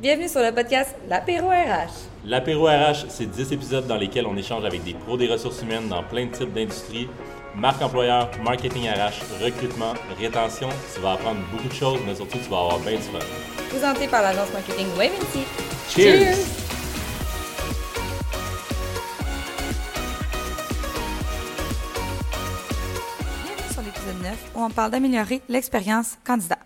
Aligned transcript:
Bienvenue 0.00 0.28
sur 0.28 0.40
le 0.40 0.52
podcast 0.52 0.94
L'Apéro 1.08 1.48
RH. 1.48 1.90
L'Apéro 2.24 2.66
RH, 2.66 3.06
c'est 3.08 3.26
10 3.26 3.52
épisodes 3.52 3.84
dans 3.88 3.96
lesquels 3.96 4.28
on 4.28 4.36
échange 4.36 4.64
avec 4.64 4.84
des 4.84 4.94
pros 4.94 5.16
des 5.16 5.26
ressources 5.26 5.60
humaines 5.62 5.88
dans 5.88 6.04
plein 6.04 6.26
de 6.26 6.30
types 6.30 6.52
d'industries. 6.52 7.08
Marque 7.56 7.82
employeur, 7.82 8.30
marketing 8.44 8.88
RH, 8.88 9.42
recrutement, 9.42 9.94
rétention. 10.16 10.68
Tu 10.94 11.00
vas 11.00 11.14
apprendre 11.14 11.40
beaucoup 11.50 11.66
de 11.66 11.74
choses, 11.74 11.98
mais 12.06 12.14
surtout, 12.14 12.38
tu 12.38 12.48
vas 12.48 12.58
avoir 12.58 12.78
bien 12.78 12.92
du 12.92 13.02
fun. 13.02 13.18
Présenté 13.70 14.06
par 14.06 14.22
l'agence 14.22 14.52
marketing 14.52 14.86
Waventy. 14.96 15.42
Cheers! 15.90 16.36
Bienvenue 23.42 23.72
sur 23.72 23.82
l'épisode 23.82 24.22
9 24.22 24.50
où 24.54 24.62
on 24.62 24.70
parle 24.70 24.92
d'améliorer 24.92 25.42
l'expérience 25.48 26.18
candidat. 26.24 26.58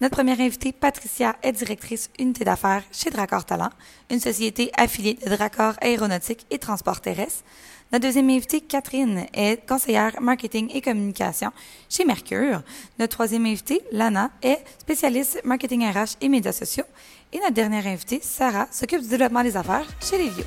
Notre 0.00 0.16
première 0.16 0.40
invitée, 0.40 0.72
Patricia, 0.72 1.36
est 1.42 1.52
directrice 1.52 2.10
unité 2.18 2.44
d'affaires 2.44 2.82
chez 2.90 3.10
Dracor 3.10 3.44
Talent, 3.44 3.70
une 4.10 4.18
société 4.18 4.70
affiliée 4.76 5.14
de 5.14 5.30
Dracor 5.30 5.74
Aéronautique 5.80 6.46
et 6.50 6.58
Transport 6.58 7.00
Terrestre. 7.00 7.44
Notre 7.92 8.06
deuxième 8.06 8.28
invitée, 8.28 8.60
Catherine, 8.60 9.26
est 9.32 9.64
conseillère 9.68 10.20
marketing 10.20 10.68
et 10.74 10.80
communication 10.80 11.52
chez 11.88 12.04
Mercure. 12.04 12.62
Notre 12.98 13.12
troisième 13.12 13.46
invitée, 13.46 13.82
Lana, 13.92 14.30
est 14.42 14.64
spécialiste 14.78 15.40
marketing 15.44 15.86
RH 15.86 16.16
et 16.20 16.28
médias 16.28 16.52
sociaux. 16.52 16.84
Et 17.32 17.38
notre 17.38 17.54
dernière 17.54 17.86
invitée, 17.86 18.18
Sarah, 18.20 18.66
s'occupe 18.72 19.00
du 19.00 19.08
développement 19.08 19.44
des 19.44 19.56
affaires 19.56 19.86
chez 20.00 20.18
Lévio. 20.18 20.44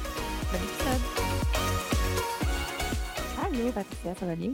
Bon 0.52 0.58
épisode. 0.58 1.02
Allô, 3.46 3.72
Patricia, 3.72 4.14
ça 4.20 4.26
va 4.26 4.36
bien? 4.36 4.52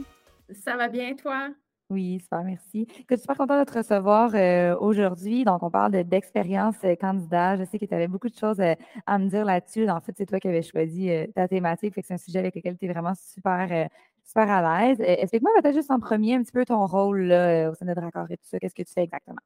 Ça 0.64 0.76
va 0.76 0.88
bien, 0.88 1.16
toi? 1.16 1.48
Oui, 1.94 2.18
super, 2.20 2.42
merci. 2.42 2.88
Je 3.08 3.14
suis 3.14 3.20
super 3.20 3.36
contente 3.36 3.60
de 3.60 3.70
te 3.70 3.78
recevoir 3.78 4.32
euh, 4.34 4.76
aujourd'hui. 4.80 5.44
Donc, 5.44 5.62
on 5.62 5.70
parle 5.70 5.92
de- 5.92 6.02
d'expérience 6.02 6.74
euh, 6.82 6.96
candidat. 6.96 7.56
Je 7.56 7.62
sais 7.64 7.78
que 7.78 7.84
tu 7.84 7.94
avais 7.94 8.08
beaucoup 8.08 8.28
de 8.28 8.34
choses 8.34 8.58
euh, 8.58 8.74
à 9.06 9.16
me 9.16 9.28
dire 9.28 9.44
là-dessus. 9.44 9.88
En 9.88 10.00
fait, 10.00 10.12
c'est 10.16 10.26
toi 10.26 10.40
qui 10.40 10.48
avais 10.48 10.62
choisi 10.62 11.08
ta 11.36 11.46
thématique. 11.46 11.94
C'est 11.96 12.14
un 12.14 12.16
sujet 12.18 12.40
avec 12.40 12.56
lequel 12.56 12.76
tu 12.76 12.86
es 12.86 12.88
vraiment 12.88 13.12
super, 13.14 13.88
super 14.24 14.50
à 14.50 14.86
l'aise. 14.88 14.96
Explique-moi 15.00 15.52
peut-être 15.62 15.76
juste 15.76 15.92
en 15.92 16.00
premier 16.00 16.34
un 16.34 16.42
petit 16.42 16.50
peu 16.50 16.64
ton 16.64 16.84
rôle 16.84 17.26
au 17.26 17.74
sein 17.74 17.86
de 17.86 17.94
Dracor 17.94 18.26
et 18.30 18.38
tout 18.38 18.46
ça. 18.46 18.58
Qu'est-ce 18.58 18.74
que 18.74 18.82
tu 18.82 18.92
fais 18.92 19.04
exactement? 19.04 19.38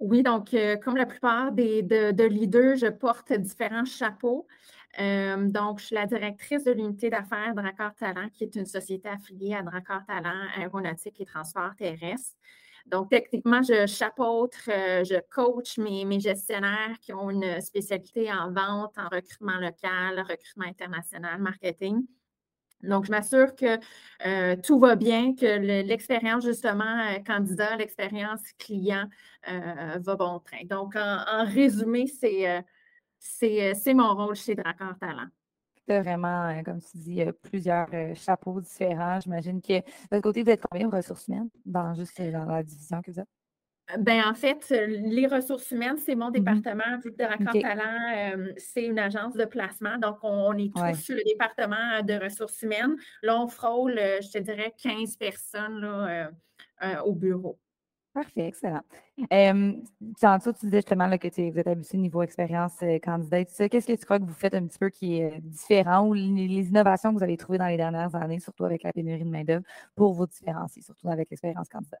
Oui, 0.00 0.24
donc, 0.24 0.56
comme 0.82 0.96
la 0.96 1.06
plupart 1.06 1.52
des, 1.52 1.82
de, 1.82 2.10
de 2.10 2.24
leaders, 2.24 2.76
je 2.76 2.88
porte 2.88 3.32
différents 3.32 3.84
chapeaux. 3.84 4.48
Euh, 5.00 5.48
donc, 5.48 5.80
je 5.80 5.86
suis 5.86 5.94
la 5.94 6.06
directrice 6.06 6.64
de 6.64 6.72
l'unité 6.72 7.10
d'affaires 7.10 7.54
Dracor 7.54 7.94
Talent, 7.94 8.28
qui 8.32 8.44
est 8.44 8.54
une 8.54 8.66
société 8.66 9.08
affiliée 9.08 9.54
à 9.54 9.62
Dracor 9.62 10.04
Talent 10.06 10.46
Aéronautique 10.56 11.20
et 11.20 11.24
Transport 11.24 11.74
Terrestre. 11.76 12.36
Donc, 12.86 13.10
techniquement, 13.10 13.62
je 13.62 13.86
chapeautre, 13.86 14.68
euh, 14.68 15.04
je 15.04 15.16
coach 15.30 15.78
mes, 15.78 16.20
gestionnaires 16.20 16.98
qui 17.00 17.12
ont 17.12 17.30
une 17.30 17.60
spécialité 17.60 18.30
en 18.30 18.52
vente, 18.52 18.96
en 18.98 19.08
recrutement 19.08 19.58
local, 19.58 20.20
recrutement 20.20 20.66
international, 20.66 21.40
marketing. 21.40 22.06
Donc, 22.82 23.06
je 23.06 23.10
m'assure 23.10 23.54
que 23.54 23.78
euh, 24.26 24.56
tout 24.62 24.78
va 24.78 24.94
bien, 24.94 25.34
que 25.34 25.46
le- 25.46 25.88
l'expérience, 25.88 26.44
justement, 26.44 27.18
candidat, 27.26 27.76
l'expérience 27.76 28.42
client 28.58 29.08
va 29.46 30.16
bon 30.16 30.38
train. 30.40 30.64
Donc, 30.66 30.94
en, 30.96 31.46
résumé, 31.46 32.06
c'est 32.06 32.62
c'est 33.24 33.70
euh, 33.70 33.74
c'est 33.74 33.94
mon 33.94 34.14
rôle 34.14 34.36
chez 34.36 34.54
Dracor 34.54 34.98
Talent. 35.00 35.28
Tu 35.86 35.92
as 35.92 36.02
vraiment, 36.02 36.48
euh, 36.48 36.62
comme 36.62 36.80
tu 36.80 36.96
dis, 36.96 37.22
euh, 37.22 37.32
plusieurs 37.32 37.88
chapeaux 38.16 38.60
différents. 38.60 39.20
J'imagine 39.20 39.60
que 39.60 39.78
de 39.80 39.82
votre 40.10 40.22
côté, 40.22 40.42
vous 40.42 40.50
êtes 40.50 40.62
combien 40.70 40.86
aux 40.88 40.90
ressources 40.90 41.28
humaines 41.28 41.50
dans 41.66 41.94
juste 41.94 42.20
dans 42.20 42.44
la 42.46 42.62
division 42.62 43.02
que 43.02 43.10
vous 43.10 43.20
êtes? 43.20 43.28
Ben, 43.98 44.22
en 44.26 44.32
fait, 44.34 44.70
les 44.70 45.26
ressources 45.26 45.70
humaines, 45.70 45.98
c'est 45.98 46.14
mon 46.14 46.30
Mhm. 46.36 46.64
département. 46.64 46.98
Vu 47.04 47.12
que 47.12 47.16
Dracor. 47.16 47.58
Talent, 47.60 48.38
euh, 48.38 48.52
c'est 48.56 48.84
une 48.86 48.98
agence 48.98 49.34
de 49.34 49.44
placement. 49.44 49.98
Donc, 49.98 50.16
on, 50.22 50.28
on 50.30 50.56
est 50.56 50.74
tous 50.74 50.94
Ouais. 50.94 50.94
sur 50.94 51.14
le 51.14 51.22
département 51.22 52.02
de 52.02 52.14
ressources 52.14 52.62
humaines. 52.62 52.96
Là, 53.22 53.38
on 53.38 53.46
frôle, 53.46 53.92
je 53.98 54.30
te 54.32 54.38
dirais, 54.38 54.72
15 54.82 55.16
personnes 55.16 55.80
là, 55.82 56.28
euh, 56.28 56.30
euh, 56.82 57.00
au 57.02 57.12
bureau. 57.14 57.60
Parfait, 58.14 58.46
excellent. 58.46 58.82
Euh, 59.32 59.72
tantôt, 60.20 60.52
tu 60.52 60.66
disais 60.66 60.78
justement 60.78 61.10
que 61.18 61.26
tu- 61.26 61.50
vous 61.50 61.58
êtes 61.58 61.66
habitué 61.66 61.98
niveau 61.98 62.22
expérience 62.22 62.80
euh, 62.84 63.00
candidat. 63.00 63.44
Qu'est-ce 63.44 63.88
que 63.88 63.96
tu 63.96 64.04
crois 64.04 64.20
que 64.20 64.24
vous 64.24 64.32
faites 64.32 64.54
un 64.54 64.64
petit 64.68 64.78
peu 64.78 64.88
qui 64.88 65.16
est 65.16 65.32
euh, 65.32 65.40
différent 65.40 66.06
ou 66.06 66.14
les, 66.14 66.22
innovations 66.68 67.10
que 67.10 67.18
vous 67.18 67.24
avez 67.24 67.36
trouvées 67.36 67.58
dans 67.58 67.66
les 67.66 67.76
dernières 67.76 68.14
années, 68.14 68.38
surtout 68.38 68.64
avec 68.66 68.84
la 68.84 68.92
pénurie 68.92 69.24
de 69.24 69.28
main-d'œuvre, 69.28 69.64
pour 69.96 70.12
vous 70.12 70.28
différencier, 70.28 70.80
surtout 70.80 71.08
avec 71.08 71.28
l'expérience 71.28 71.68
candidat? 71.68 71.98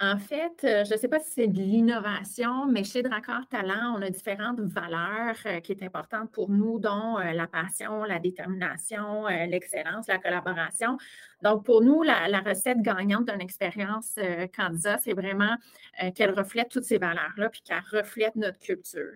En 0.00 0.18
fait, 0.18 0.64
euh, 0.64 0.84
je 0.84 0.94
ne 0.94 0.98
sais 0.98 1.08
pas 1.08 1.20
si 1.20 1.32
c'est 1.32 1.48
de 1.48 1.60
l'innovation, 1.60 2.66
mais 2.66 2.82
chez 2.82 3.02
Dracor 3.02 3.46
Talent, 3.50 3.96
on 3.98 4.02
a 4.02 4.08
différentes 4.08 4.60
valeurs 4.60 5.36
euh, 5.44 5.60
qui 5.60 5.74
sont 5.74 5.84
importantes 5.84 6.32
pour 6.32 6.48
nous, 6.48 6.78
dont 6.78 7.18
la 7.18 7.46
passion, 7.46 8.04
la 8.04 8.18
détermination, 8.18 9.26
l'excellence, 9.26 10.08
la 10.08 10.18
collaboration. 10.18 10.96
Donc, 11.44 11.66
pour 11.66 11.82
nous, 11.82 12.02
la, 12.02 12.40
recette 12.40 12.80
gagnante 12.80 13.28
d'une 13.28 13.42
expérience 13.42 14.14
euh, 14.16 14.46
candidat, 14.46 14.96
c'est 14.96 15.12
vraiment 15.12 15.54
euh, 16.02 16.10
qu'elle 16.10 16.30
reflète 16.30 16.70
toutes 16.70 16.84
ces 16.84 16.96
valeurs-là, 16.96 17.50
puis 17.50 17.60
qu'elle 17.60 17.82
reflète 17.92 18.34
notre 18.34 18.58
culture. 18.58 19.12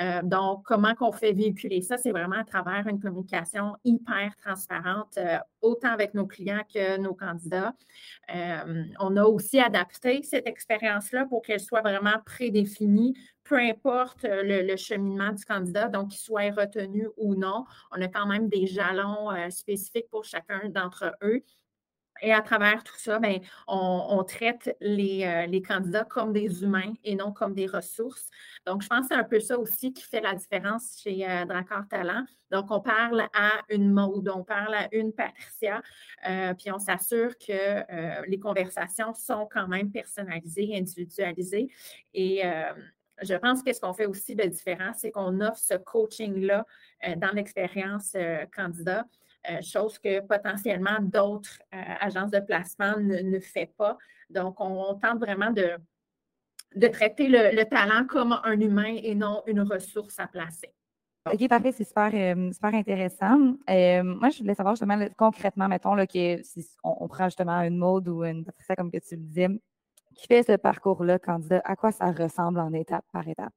Euh, 0.00 0.20
donc, 0.24 0.64
comment 0.64 0.96
qu'on 0.96 1.12
fait 1.12 1.32
véhiculer 1.32 1.80
ça? 1.80 1.96
C'est 1.96 2.10
vraiment 2.10 2.40
à 2.40 2.44
travers 2.44 2.88
une 2.88 2.98
communication 2.98 3.76
hyper 3.84 4.34
transparente, 4.42 5.20
autant 5.62 5.90
avec 5.90 6.14
nos 6.14 6.26
clients 6.26 6.64
que 6.72 6.98
nos 6.98 7.14
candidats. 7.14 7.72
On 8.98 9.16
a 9.16 9.22
aussi 9.24 9.60
adapté 9.60 10.22
cette 10.24 10.48
expérience-là 10.48 11.26
pour 11.26 11.42
qu'elle 11.42 11.60
soit 11.60 11.80
vraiment 11.80 12.18
prédéfinie, 12.26 13.16
peu 13.44 13.56
importe 13.56 14.24
le, 14.24 14.66
le 14.66 14.76
cheminement 14.76 15.32
du 15.32 15.44
candidat, 15.44 15.88
donc 15.88 16.08
qu'il 16.08 16.20
soit 16.20 16.50
retenu 16.50 17.08
ou 17.16 17.34
non. 17.34 17.64
On 17.92 18.02
a 18.02 18.08
quand 18.08 18.26
même 18.26 18.48
des 18.48 18.66
jalons 18.66 19.30
spécifiques 19.50 20.10
pour 20.10 20.24
chacun 20.24 20.68
d'entre 20.68 21.16
eux. 21.22 21.42
Et 22.22 22.32
à 22.32 22.42
travers 22.42 22.82
tout 22.82 22.96
ça, 22.96 23.18
ben, 23.18 23.38
on, 23.66 24.22
traite 24.24 24.76
les, 24.80 25.24
euh, 25.24 25.46
les 25.46 25.62
candidats 25.62 26.04
comme 26.04 26.32
des 26.32 26.62
humains 26.62 26.92
et 27.04 27.14
non 27.14 27.32
comme 27.32 27.54
des 27.54 27.66
ressources. 27.66 28.28
Donc, 28.66 28.82
je 28.82 28.88
pense 28.88 29.00
que 29.00 29.14
c'est 29.14 29.20
un 29.20 29.24
peu 29.24 29.40
ça 29.40 29.58
aussi 29.58 29.92
qui 29.92 30.02
fait 30.02 30.20
la 30.20 30.34
différence 30.34 31.00
chez 31.02 31.28
euh, 31.28 31.44
Dracor 31.44 31.88
Talent. 31.88 32.24
Donc, 32.50 32.70
on 32.70 32.80
parle 32.80 33.28
à 33.32 33.52
une 33.68 33.90
mode, 33.90 34.28
on 34.28 34.42
parle 34.42 34.74
à 34.74 34.88
une 34.92 35.12
Patricia, 35.12 35.82
euh, 36.28 36.54
puis 36.54 36.70
on 36.72 36.78
s'assure 36.78 37.36
que 37.38 37.52
euh, 37.52 38.22
les 38.26 38.38
conversations 38.38 39.14
sont 39.14 39.48
quand 39.50 39.68
même 39.68 39.90
personnalisées, 39.90 40.70
individualisées. 40.74 41.68
Et 42.14 42.42
je 43.22 43.34
pense 43.34 43.62
que 43.62 43.72
ce 43.72 43.80
qu'on 43.80 43.92
fait 43.92 44.06
aussi 44.06 44.34
de 44.34 44.44
différent, 44.44 44.92
c'est 44.94 45.10
qu'on 45.10 45.40
offre 45.40 45.58
ce 45.58 45.74
coaching-là 45.74 46.64
dans 47.16 47.32
l'expérience 47.32 48.16
candidat. 48.54 49.04
Euh, 49.50 49.62
chose 49.62 49.98
que 49.98 50.20
potentiellement 50.20 50.98
d'autres 51.00 51.58
euh, 51.74 51.78
agences 52.00 52.30
de 52.30 52.40
placement 52.40 52.98
ne, 52.98 53.18
ne 53.20 53.40
fait 53.40 53.72
pas. 53.78 53.96
Donc, 54.28 54.56
on, 54.60 54.94
tente 54.94 55.20
vraiment 55.20 55.50
de, 55.50 55.70
de 56.74 56.86
traiter 56.88 57.28
le, 57.28 57.56
le 57.56 57.64
talent 57.64 58.04
comme 58.06 58.38
un 58.44 58.60
humain 58.60 58.96
et 59.02 59.14
non 59.14 59.42
une 59.46 59.60
ressource 59.60 60.18
à 60.18 60.26
placer. 60.26 60.72
OK, 61.32 61.48
parfait, 61.48 61.72
c'est 61.72 61.84
super, 61.84 62.10
euh, 62.12 62.52
super 62.52 62.74
intéressant. 62.74 63.38
Moi, 63.38 64.30
je 64.30 64.38
voulais 64.40 64.54
savoir 64.54 64.74
justement 64.74 64.98
concrètement, 65.16 65.68
mettons, 65.68 65.94
là, 65.94 66.06
que 66.06 66.42
si 66.42 66.66
on, 66.82 66.96
on 67.00 67.08
prend 67.08 67.24
justement 67.24 67.60
une 67.62 67.78
mode 67.78 68.08
ou 68.08 68.24
une 68.24 68.44
Patricia, 68.44 68.76
comme 68.76 68.90
que 68.90 68.98
tu 68.98 69.16
le 69.16 69.22
disais, 69.22 69.48
qui 70.14 70.26
fait 70.26 70.42
ce 70.42 70.56
parcours-là, 70.56 71.18
candidat, 71.18 71.62
à 71.64 71.76
quoi 71.76 71.92
ça 71.92 72.10
ressemble 72.12 72.60
en 72.60 72.72
étape 72.72 73.04
par 73.12 73.26
étape? 73.26 73.52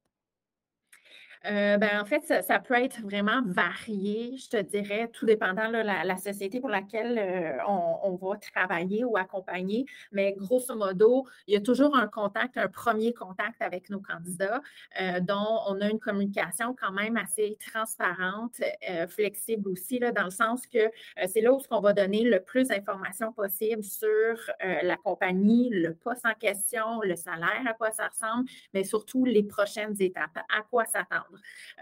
Euh, 1.47 1.77
ben, 1.77 1.99
en 1.99 2.05
fait, 2.05 2.21
ça, 2.23 2.43
ça 2.43 2.59
peut 2.59 2.75
être 2.75 3.01
vraiment 3.01 3.41
varié, 3.43 4.37
je 4.37 4.47
te 4.47 4.57
dirais, 4.61 5.09
tout 5.11 5.25
dépendant 5.25 5.69
de 5.69 5.77
la, 5.77 6.03
la 6.03 6.17
société 6.17 6.59
pour 6.59 6.69
laquelle 6.69 7.17
euh, 7.17 7.57
on, 7.67 7.97
on 8.03 8.15
va 8.15 8.37
travailler 8.37 9.03
ou 9.03 9.17
accompagner. 9.17 9.85
Mais 10.11 10.33
grosso 10.33 10.75
modo, 10.75 11.25
il 11.47 11.55
y 11.55 11.57
a 11.57 11.61
toujours 11.61 11.95
un 11.97 12.07
contact, 12.07 12.57
un 12.57 12.67
premier 12.67 13.11
contact 13.13 13.59
avec 13.63 13.89
nos 13.89 13.99
candidats, 13.99 14.61
euh, 15.01 15.19
dont 15.19 15.61
on 15.67 15.81
a 15.81 15.89
une 15.89 15.99
communication 15.99 16.75
quand 16.79 16.91
même 16.91 17.17
assez 17.17 17.57
transparente, 17.71 18.61
euh, 18.87 19.07
flexible 19.07 19.67
aussi, 19.69 19.97
là, 19.97 20.11
dans 20.11 20.25
le 20.25 20.29
sens 20.29 20.67
que 20.67 20.77
euh, 20.77 20.89
c'est 21.27 21.41
là 21.41 21.53
où 21.53 21.59
on 21.71 21.79
va 21.81 21.93
donner 21.93 22.21
le 22.23 22.43
plus 22.43 22.67
d'informations 22.67 23.33
possible 23.33 23.83
sur 23.83 24.07
euh, 24.07 24.81
la 24.83 24.95
compagnie, 24.97 25.69
le 25.71 25.95
poste 25.95 26.25
en 26.25 26.35
question, 26.35 27.01
le 27.01 27.15
salaire, 27.15 27.63
à 27.67 27.73
quoi 27.73 27.89
ça 27.89 28.09
ressemble, 28.09 28.47
mais 28.75 28.83
surtout 28.83 29.25
les 29.25 29.41
prochaines 29.41 29.95
étapes, 29.99 30.37
à 30.37 30.61
quoi 30.69 30.85
s'attendre. 30.85 31.30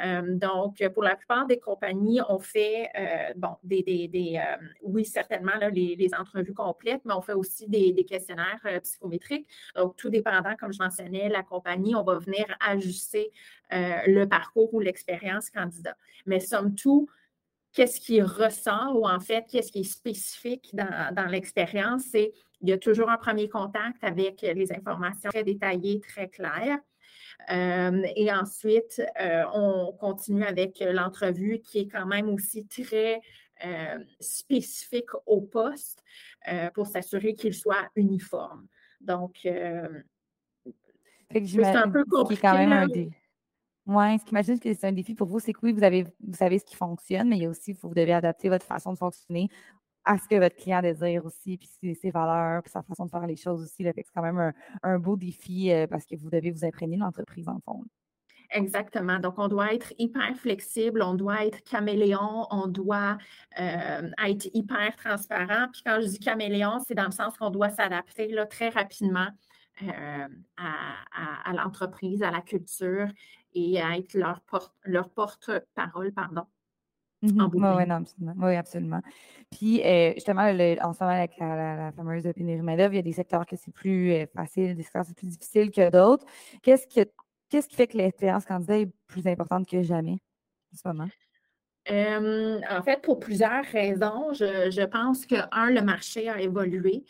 Euh, 0.04 0.22
donc, 0.36 0.86
pour 0.94 1.04
la 1.04 1.16
plupart 1.16 1.46
des 1.48 1.60
compagnies, 1.60 2.22
on 2.30 2.40
fait, 2.40 2.90
euh, 2.98 3.34
bon, 3.36 3.56
des, 3.64 3.84
des, 3.84 4.08
des 4.08 4.38
euh, 4.38 4.66
oui, 4.82 5.06
certainement, 5.06 5.52
les, 5.72 6.10
entrevues 6.18 6.54
complètes, 6.54 7.02
mais 7.06 7.14
on 7.14 7.22
fait 7.22 7.34
aussi 7.34 7.68
des, 7.68 7.94
questionnaires 8.06 8.62
psychométriques. 8.84 9.48
Donc, 9.76 9.96
tout 9.96 10.10
dépendant, 10.10 10.56
comme 10.60 10.74
je 10.74 10.82
mentionnais, 10.82 11.30
la 11.30 11.44
compagnie, 11.44 11.96
on 11.96 12.04
va 12.04 12.18
venir 12.18 12.46
ajuster 12.60 13.32
le 13.72 14.26
parcours 14.26 14.74
ou 14.74 14.80
l'expérience 14.80 15.50
candidat. 15.50 15.96
Mais 16.26 16.40
somme 16.40 16.74
toute, 16.74 17.08
qu'est-ce 17.74 18.00
qui 18.00 18.22
ressort 18.22 18.96
ou 18.96 19.08
en 19.08 19.20
fait, 19.20 19.46
qu'est-ce 19.50 19.72
qui 19.72 19.82
est 19.82 19.84
spécifique 19.84 20.70
dans, 20.74 21.14
dans 21.14 21.28
l'expérience, 21.28 22.04
c'est 22.12 22.34
il 22.62 22.70
y 22.70 22.74
a 22.74 22.78
toujours 22.78 23.10
un 23.10 23.18
premier 23.18 23.48
contact 23.48 24.04
avec 24.04 24.42
les 24.42 24.74
informations 24.74 25.30
très 25.30 25.44
détaillées, 25.44 26.02
très 26.02 26.28
claires. 26.28 26.80
Et 27.48 28.32
ensuite, 28.32 29.02
on 29.54 29.94
continue 30.00 30.44
avec 30.44 30.84
l'entrevue 30.86 31.60
qui 31.60 31.80
est 31.80 31.88
quand 31.88 32.06
même 32.06 32.30
aussi 32.30 32.68
très 32.68 33.22
spécifique 34.20 35.10
au 35.26 35.42
poste 35.42 36.04
pour 36.74 36.88
s'assurer 36.88 37.34
qu'il 37.34 37.54
soit 37.54 37.90
uniforme. 37.96 38.68
Donc, 39.02 39.40
c'est 39.44 40.04
un 41.66 41.90
peu 41.90 42.06
compliqué. 42.06 42.42
quand 42.42 42.54
même 42.54 42.74
un 42.74 42.88
Oui, 42.88 44.20
ce 44.20 44.26
qui 44.26 44.34
m'imagine 44.34 44.60
que 44.60 44.74
c'est 44.74 44.88
un 44.88 44.92
défi 44.92 45.16
pour 45.16 45.28
vous, 45.28 45.40
c'est 45.40 45.54
que 45.54 45.60
oui, 45.64 45.74
vous, 45.74 45.84
avez, 45.84 46.04
vous 46.04 46.36
savez 46.36 46.60
ce 46.60 46.66
qui 46.66 46.76
fonctionne, 46.76 47.30
mais 47.30 47.38
il 47.38 47.44
y 47.44 47.46
a 47.46 47.50
aussi, 47.50 47.74
vous 47.74 47.94
devez 47.94 48.14
adapter 48.14 48.50
votre 48.50 48.66
façon 48.66 48.94
de 48.94 48.98
fonctionner 48.98 49.50
à 50.06 50.18
ce 50.18 50.28
que 50.28 50.36
votre 50.36 50.56
client 50.56 50.82
désire 50.82 51.26
aussi, 51.26 51.58
puis 51.58 51.96
ses, 51.96 52.12
valeurs, 52.12 52.64
puis 52.64 52.72
sa 52.72 52.82
façon 52.82 53.06
de 53.06 53.12
faire 53.12 53.28
les 53.28 53.36
choses 53.36 53.62
aussi. 53.62 53.84
c'est 53.84 54.06
quand 54.14 54.22
même 54.22 54.54
un, 54.84 55.00
beau 55.00 55.16
défi 55.16 55.72
euh, 55.72 55.88
parce 55.88 56.06
que 56.06 56.16
vous 56.16 56.30
devez 56.30 56.52
vous 56.52 56.66
imprégner 56.66 56.96
de 56.96 57.02
l'entreprise 57.02 57.48
en 57.48 57.60
fond. 57.66 57.84
Exactement. 58.52 59.20
Donc, 59.20 59.36
on 59.38 59.48
doit 59.48 59.74
être 59.74 59.94
hyper 60.00 60.36
flexible, 60.36 61.04
on 61.04 61.14
doit 61.14 61.46
être 61.46 61.64
caméléon, 61.64 62.48
on 62.50 62.68
doit 62.68 63.18
euh, 63.60 64.10
être 64.26 64.50
hyper 64.54 64.96
transparent. 64.96 65.68
Puis 65.72 65.84
quand 65.86 66.02
je 66.02 66.08
dis 66.08 66.20
caméléon, 66.20 66.80
c'est 66.88 66.96
dans 66.96 67.06
le 67.06 67.12
sens 67.12 67.38
qu'on 67.38 67.52
doit 67.52 67.70
s'adapter 67.70 68.36
très 68.50 68.70
rapidement 68.70 69.28
euh, 69.84 70.28
à, 70.58 71.54
l'entreprise, 71.54 72.24
à 72.24 72.32
la 72.32 72.42
culture 72.42 73.08
et 73.54 73.82
à 73.82 73.98
être 73.98 74.14
leur, 74.16 74.42
porte, 74.42 74.74
leur 74.84 75.10
porte-parole, 75.10 76.12
pardon. 76.12 76.46
Mm-hmm. 77.22 77.50
Oui, 77.54 78.34
oui, 78.38 78.56
absolument. 78.56 79.02
Puis, 79.52 79.84
euh, 79.84 80.14
justement, 80.14 80.44
en 80.44 80.94
ce 80.94 81.04
moment, 81.04 81.16
avec 81.16 81.38
la, 81.38 81.92
fameuse 81.92 82.24
pénurie 82.34 82.62
main 82.62 82.78
il 82.78 82.96
y 82.96 83.00
a 83.00 83.02
des 83.02 83.12
secteurs 83.12 83.46
que 83.46 83.56
c'est 83.58 83.74
plus 83.74 84.14
euh, 84.14 84.26
facile, 84.34 84.76
des 84.76 84.84
secteurs 84.84 85.04
c'est 85.06 85.18
plus 85.18 85.28
difficile 85.28 85.72
que 85.72 85.90
d'autres. 85.90 86.26
Qu'est-ce 86.62 86.88
qui, 86.88 87.04
qu'est-ce 87.50 87.68
qui 87.68 87.76
fait 87.76 87.88
que 87.88 87.98
l'expérience 87.98 88.46
candidat 88.46 88.80
est 88.80 88.92
plus 89.08 89.28
importante 89.28 89.68
que 89.68 89.82
jamais 89.82 90.20
en 90.74 90.78
ce 90.78 90.88
moment? 90.88 91.10
en 91.92 92.84
fait, 92.84 93.02
pour 93.02 93.20
plusieurs 93.20 93.66
raisons, 93.66 94.32
je, 94.34 94.86
pense 94.86 95.26
que, 95.26 95.36
un, 95.52 95.72
le 95.72 95.82
marché 95.82 96.30
a 96.30 96.40
évolué. 96.40 97.04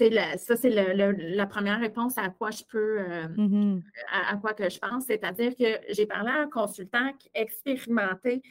La, 0.00 0.38
ça, 0.38 0.56
c'est 0.56 0.70
la 0.70 1.46
première 1.46 1.78
réponse 1.78 2.16
à 2.16 2.30
quoi 2.30 2.50
je 2.50 2.64
peux, 2.64 3.00
mmh 3.36 3.80
à, 4.10 4.36
quoi 4.36 4.54
que 4.54 4.68
je 4.68 4.78
pense. 4.78 5.04
C'est-à-dire 5.04 5.54
que 5.54 5.80
j'ai 5.90 6.06
parlé 6.06 6.30
à 6.30 6.40
un 6.40 6.48
consultant 6.48 7.12
expérimenté 7.34 8.42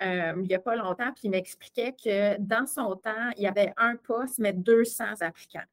il 0.00 0.42
n'y 0.42 0.54
a 0.54 0.58
pas 0.58 0.76
longtemps, 0.76 1.12
puis 1.12 1.24
il 1.24 1.30
m'expliquait 1.30 1.92
que 1.92 2.38
dans 2.38 2.66
son 2.66 2.96
temps, 2.96 3.30
il 3.36 3.42
y 3.42 3.46
avait 3.46 3.72
un 3.76 3.96
poste, 3.96 4.38
mais 4.38 4.52
200 4.52 5.04
applicants 5.20 5.66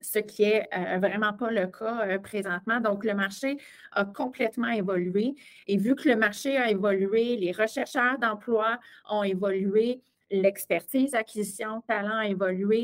ce 0.00 0.18
qui 0.18 0.42
n'est 0.42 0.68
euh, 0.76 0.98
vraiment 0.98 1.32
pas 1.32 1.50
le 1.50 1.66
cas 1.66 2.06
euh, 2.06 2.18
présentement. 2.18 2.80
Donc, 2.80 3.04
le 3.04 3.14
marché 3.14 3.58
a 3.92 4.04
complètement 4.04 4.68
évolué. 4.68 5.34
Et 5.66 5.76
vu 5.76 5.94
que 5.94 6.08
le 6.08 6.16
marché 6.16 6.56
a 6.56 6.70
évolué, 6.70 7.36
les 7.36 7.52
rechercheurs 7.52 8.18
d'emploi 8.18 8.78
ont 9.08 9.22
évolué, 9.22 10.00
l'expertise, 10.30 11.14
acquisition, 11.14 11.82
talent 11.82 12.22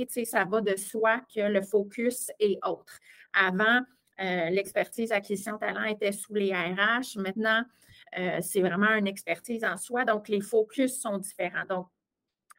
sais, 0.08 0.24
ça 0.24 0.44
va 0.44 0.60
de 0.60 0.76
soi 0.76 1.20
que 1.34 1.40
le 1.40 1.62
focus 1.62 2.30
est 2.38 2.58
autre. 2.64 2.98
Avant, 3.32 3.80
euh, 4.20 4.50
l'expertise, 4.50 5.12
acquisition, 5.12 5.58
talent 5.58 5.84
était 5.84 6.12
sous 6.12 6.34
les 6.34 6.52
RH. 6.52 7.16
Maintenant, 7.16 7.62
c'est 8.40 8.60
vraiment 8.60 8.94
une 8.94 9.06
expertise 9.06 9.64
en 9.64 9.78
soi. 9.78 10.04
Donc, 10.04 10.28
les 10.28 10.42
focus 10.42 11.00
sont 11.00 11.16
différents. 11.18 11.64
Donc, 11.68 11.86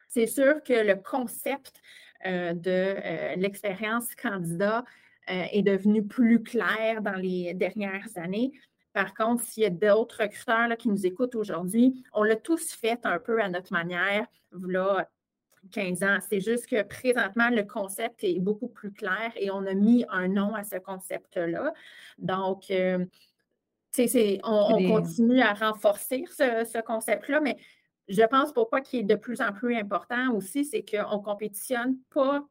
c'est 0.08 0.26
sûr 0.26 0.62
que 0.62 0.72
le 0.72 0.96
concept 0.96 1.80
euh, 2.26 2.54
de 2.54 2.70
euh, 2.70 3.34
l'expérience 3.36 4.14
candidat 4.14 4.84
euh, 5.28 5.44
est 5.52 5.62
devenu 5.62 6.06
plus 6.06 6.42
clair 6.42 7.02
dans 7.02 7.16
les 7.16 7.52
dernières 7.52 8.08
années. 8.16 8.52
Par 8.94 9.12
contre, 9.12 9.42
s'il 9.42 9.64
y 9.64 9.66
a 9.66 9.70
d'autres 9.70 10.22
recruteurs 10.22 10.76
qui 10.78 10.88
nous 10.88 11.04
écoutent 11.04 11.34
aujourd'hui, 11.34 12.04
on 12.14 12.22
l'a 12.22 12.36
tous 12.36 12.72
fait 12.72 13.04
un 13.04 13.18
peu 13.18 13.42
à 13.42 13.48
notre 13.48 13.72
manière, 13.72 14.24
voilà 14.52 15.10
15 15.72 16.02
ans. 16.04 16.18
C'est 16.28 16.40
juste 16.40 16.68
que 16.68 16.82
présentement, 16.82 17.50
le 17.50 17.64
concept 17.64 18.22
est 18.22 18.38
beaucoup 18.38 18.68
plus 18.68 18.92
clair 18.92 19.32
et 19.36 19.50
on 19.50 19.66
a 19.66 19.74
mis 19.74 20.04
un 20.10 20.28
nom 20.28 20.54
à 20.54 20.62
ce 20.62 20.76
concept-là. 20.76 21.74
Donc, 22.18 22.66
on, 22.70 23.08
on, 24.44 24.88
continue 24.88 25.40
à 25.40 25.54
renforcer 25.54 26.24
ce, 26.28 26.64
ce 26.64 26.80
concept-là, 26.80 27.40
mais 27.40 27.56
je 28.06 28.22
pense 28.22 28.52
pourquoi 28.52 28.80
qui 28.80 28.98
est 28.98 29.04
de 29.04 29.16
plus 29.16 29.40
en 29.40 29.52
plus 29.52 29.76
important 29.76 30.32
aussi, 30.34 30.64
c'est 30.64 30.84
qu'on 30.84 31.18
ne 31.18 31.22
compétitionne 31.22 31.96
pas 32.10 32.46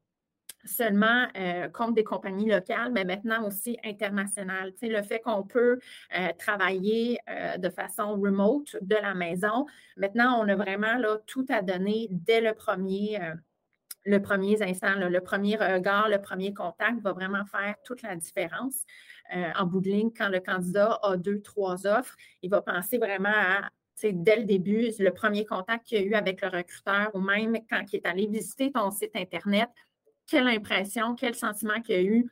seulement 0.65 1.27
euh, 1.37 1.67
contre 1.69 1.93
des 1.93 2.03
compagnies 2.03 2.49
locales, 2.49 2.91
mais 2.91 3.03
maintenant 3.03 3.45
aussi 3.45 3.77
internationales. 3.83 4.73
Le 4.81 5.01
fait 5.01 5.19
qu'on 5.19 5.43
peut 5.43 5.79
euh, 6.17 6.27
travailler 6.37 7.19
euh, 7.29 7.57
de 7.57 7.69
façon 7.69 8.19
remote 8.19 8.75
de 8.81 8.95
la 8.95 9.13
maison. 9.13 9.65
Maintenant, 9.97 10.39
on 10.41 10.47
a 10.47 10.55
vraiment 10.55 10.97
là, 10.97 11.17
tout 11.25 11.45
à 11.49 11.61
donner 11.61 12.07
dès 12.11 12.41
le 12.41 12.53
premier, 12.53 13.19
le 14.05 14.21
premier 14.21 14.61
instant. 14.61 14.95
le 14.95 15.19
premier 15.21 15.55
regard, 15.55 16.09
le 16.09 16.21
premier 16.21 16.53
contact 16.53 16.99
va 17.01 17.13
vraiment 17.13 17.45
faire 17.45 17.75
toute 17.83 18.01
la 18.01 18.15
différence. 18.15 18.83
en 19.33 19.65
bout 19.65 19.81
de 19.81 19.89
ligne, 19.89 20.11
quand 20.15 20.29
le 20.29 20.39
candidat 20.39 20.99
a 21.03 21.17
deux, 21.17 21.41
trois 21.41 21.87
offres, 21.87 22.15
il 22.41 22.49
va 22.49 22.61
penser 22.61 22.97
vraiment 22.97 23.29
à 23.29 23.69
dès 24.11 24.37
le 24.37 24.43
début, 24.43 24.89
le 24.99 25.11
premier 25.11 25.45
contact 25.45 25.87
qu'il 25.87 25.97
a 25.99 26.01
eu 26.01 26.13
avec 26.13 26.41
le 26.41 26.49
recruteur 26.49 27.11
ou 27.13 27.21
même 27.21 27.55
quand 27.69 27.81
il 27.91 27.97
est 27.97 28.05
allé 28.05 28.27
visiter 28.27 28.71
ton 28.71 28.91
site 28.91 29.15
Internet, 29.15 29.69
quelle 30.27 30.47
impression, 30.47 31.15
quel 31.15 31.35
sentiment 31.35 31.81
qu'il 31.81 31.95
y 31.95 31.99
a 31.99 32.01
eu. 32.01 32.29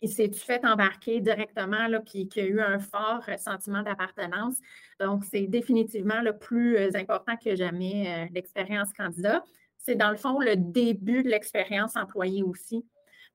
Il 0.00 0.10
s'est-tu 0.10 0.38
fait 0.38 0.64
embarquer 0.66 1.20
directement, 1.20 1.86
là, 1.88 2.00
qu'il 2.00 2.28
y 2.36 2.40
a 2.40 2.46
eu 2.46 2.60
un 2.60 2.78
fort 2.78 3.24
sentiment 3.38 3.82
d'appartenance? 3.82 4.56
Donc, 5.00 5.24
c'est 5.24 5.46
définitivement 5.46 6.20
le 6.20 6.36
plus 6.36 6.76
euh, 6.76 6.90
important 6.94 7.36
que 7.36 7.56
jamais 7.56 8.06
euh, 8.06 8.32
l'expérience 8.34 8.92
candidat. 8.92 9.42
C'est 9.78 9.94
dans 9.94 10.10
le 10.10 10.16
fond 10.16 10.40
le 10.40 10.56
début 10.56 11.22
de 11.22 11.28
l'expérience 11.28 11.96
employée 11.96 12.42
aussi. 12.42 12.84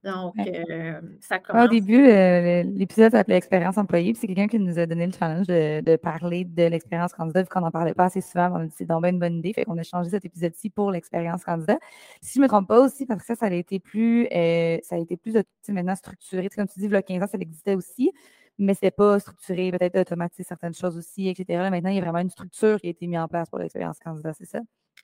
Donc, 0.04 0.36
euh, 0.40 1.02
ça 1.20 1.40
commence. 1.40 1.66
Au 1.66 1.68
début, 1.68 2.08
euh, 2.08 2.64
l'épisode 2.64 3.12
s'appelait 3.12 3.36
Expérience 3.36 3.78
employée. 3.78 4.14
C'est 4.14 4.28
quelqu'un 4.28 4.48
qui 4.48 4.58
nous 4.58 4.80
a 4.80 4.86
donné 4.86 5.06
le 5.06 5.12
challenge 5.12 5.48
de, 5.48 5.96
parler 5.98 6.46
de 6.46 6.64
l'expérience 6.64 7.12
candidat, 7.12 7.42
vu 7.42 7.50
qu'on 7.50 7.62
n'en 7.62 7.72
parlait 7.72 7.94
pas 7.94 8.06
assez 8.06 8.22
souvent. 8.22 8.50
On 8.54 8.56
a 8.62 8.66
dit 8.66 8.74
c'est 8.78 8.86
donc 8.86 9.06
une 9.06 9.20
bonne 9.20 9.40
idée. 9.40 9.52
Fait 9.52 9.66
qu'on 9.66 9.78
a 9.78 9.84
changé 9.84 10.10
cet 10.10 10.24
épisode-ci 10.24 10.70
pour 10.70 10.92
l'expérience 10.92 11.44
candidat. 11.44 11.80
Si 12.22 12.36
je 12.36 12.40
ne 12.40 12.44
me 12.44 12.48
trompe 12.48 12.70
pas 12.70 12.80
aussi, 12.80 13.06
parce 13.06 13.22
que 13.22 13.28
ça, 13.28 13.36
ça 13.36 13.48
a 13.48 13.54
été 13.54 13.80
plus, 13.80 14.28
euh, 14.34 14.78
ça 14.84 14.96
a 14.96 15.00
été 15.00 15.18
plus 15.18 15.36
maintenant 15.68 15.96
structuré. 15.96 16.48
comme 16.48 16.68
tu 16.68 16.80
dis, 16.80 16.86
il 16.86 16.92
y 16.92 16.96
a 16.96 17.02
15 17.02 17.24
ans, 17.24 17.28
ça 17.28 17.38
existait 17.38 17.76
aussi, 17.76 18.12
mais 18.58 18.76
ce 18.76 18.80
n'était 18.86 18.96
pas 18.96 19.20
structuré, 19.20 19.72
peut-être 19.72 20.00
automatiser 20.00 20.44
certaines 20.44 20.74
choses 20.74 20.98
aussi, 20.98 21.28
etc. 21.28 21.70
maintenant, 21.70 21.90
il 21.90 21.98
y 21.98 22.00
a 22.00 22.02
vraiment 22.02 22.20
une 22.20 22.30
structure 22.30 22.80
qui 22.80 22.88
a 22.88 22.90
été 22.92 23.06
mise 23.06 23.20
en 23.20 23.28
place 23.28 23.50
pour 23.50 23.60
l'expérience 23.60 24.00
candidat, 24.00 24.32
c'est 24.34 24.46
ça? 24.46 24.60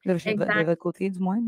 de 0.06 0.66
votre 0.66 0.82
côté, 0.82 1.10
du 1.10 1.20
moins. 1.20 1.40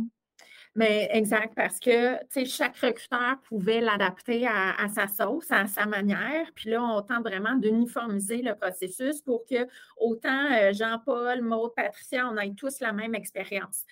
Mais 0.78 1.10
exact, 1.12 1.56
parce 1.56 1.80
que 1.80 2.18
chaque 2.46 2.78
recruteur 2.78 3.42
pouvait 3.42 3.82
l'adapter 3.82 4.46
à, 4.46 4.88
sa 4.94 5.08
sauce, 5.08 5.52
à 5.52 5.66
sa 5.66 5.88
manière. 5.88 6.52
Puis 6.54 6.70
là, 6.70 6.84
on 6.84 7.02
tente 7.02 7.24
vraiment 7.24 7.56
d'uniformiser 7.56 8.44
le 8.44 8.54
processus 8.54 9.24
pour 9.24 9.44
que 9.44 9.68
autant 9.98 10.52
euh, 10.52 10.74
Jean-Paul, 10.74 11.42
Maud, 11.42 11.74
Patricia, 11.76 12.30
on 12.30 12.38
ait 12.38 12.54
tous 12.56 12.80
la 12.80 12.94
même 12.94 13.16
expérience. 13.16 13.86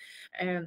Euh, 0.44 0.64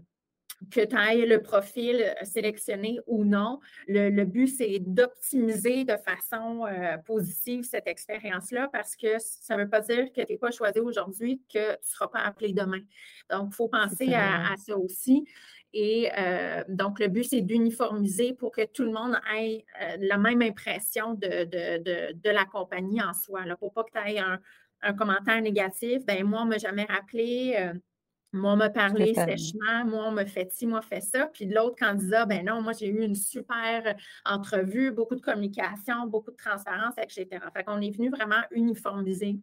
que 0.72 0.82
tu 0.86 0.96
ailles 0.96 1.26
le 1.26 1.42
profil 1.42 2.14
sélectionné 2.24 3.00
ou 3.08 3.24
non. 3.24 3.60
Le, 3.88 4.24
but, 4.26 4.48
c'est 4.48 4.80
d'optimiser 4.80 5.86
de 5.86 5.96
façon 5.98 6.66
euh, 6.66 6.98
positive 6.98 7.64
cette 7.64 7.88
expérience-là 7.88 8.70
parce 8.72 8.96
que 8.96 9.18
ça 9.20 9.56
ne 9.56 9.64
veut 9.64 9.70
pas 9.70 9.82
dire 9.82 10.12
que 10.12 10.22
tu 10.22 10.34
n'es 10.34 10.38
pas 10.38 10.52
choisi 10.52 10.80
aujourd'hui 10.80 11.42
que 11.52 11.72
tu 11.76 11.80
ne 11.82 11.88
seras 11.88 12.08
pas 12.08 12.20
appelé 12.20 12.54
demain. 12.54 12.82
Donc, 13.30 13.50
il 13.52 13.56
faut 13.56 13.70
penser 13.70 14.14
à, 14.14 14.54
ça 14.58 14.78
aussi. 14.78 15.26
Et 15.74 16.10
euh, 16.18 16.64
donc, 16.68 17.00
le 17.00 17.08
but, 17.08 17.24
c'est 17.24 17.42
d'uniformiser 17.42 18.34
pour 18.34 18.52
que 18.52 18.66
tout 18.66 18.84
le 18.84 18.92
monde 18.92 19.20
ait 19.36 19.66
euh, 19.82 19.98
la 20.00 20.18
même 20.18 20.42
impression 20.42 21.14
de, 21.14 21.46
de, 21.46 22.30
la 22.30 22.46
compagnie 22.46 23.02
en 23.02 23.14
soi. 23.14 23.46
Là, 23.46 23.56
pour 23.56 23.74
pas 23.74 23.84
que 23.84 23.92
tu 23.92 24.12
aies 24.12 24.20
un, 24.20 24.40
commentaire 24.94 25.42
négatif, 25.42 26.06
ben 26.06 26.24
moi, 26.24 26.42
on 26.42 26.46
ne 26.46 26.52
m'a 26.52 26.58
jamais 26.58 26.86
rappelé. 26.86 27.56
Euh, 27.60 27.74
moi, 28.32 28.54
on 28.54 28.56
m'a 28.56 28.70
parlé 28.70 29.14
sèchement, 29.14 29.86
moi, 29.86 30.06
on 30.08 30.12
me 30.12 30.24
fait 30.26 30.52
ci, 30.52 30.66
moi, 30.66 30.82
fait 30.82 31.02
ça. 31.02 31.28
Puis 31.28 31.46
l'autre 31.46 31.76
candidat, 31.76 32.26
ben 32.26 32.46
non, 32.46 32.62
moi, 32.62 32.74
j'ai 32.74 32.88
eu 32.88 33.02
une 33.04 33.16
super 33.16 33.96
entrevue, 34.24 34.92
beaucoup 34.92 35.16
de 35.16 35.22
communication, 35.22 36.08
beaucoup 36.08 36.32
de 36.32 36.38
transparence, 36.38 36.94
etc. 37.02 37.28
Fait 37.54 37.64
qu'on 37.64 37.82
est 37.82 37.90
venu 37.90 38.10
vraiment 38.10 38.42
uniformiser 38.52 39.40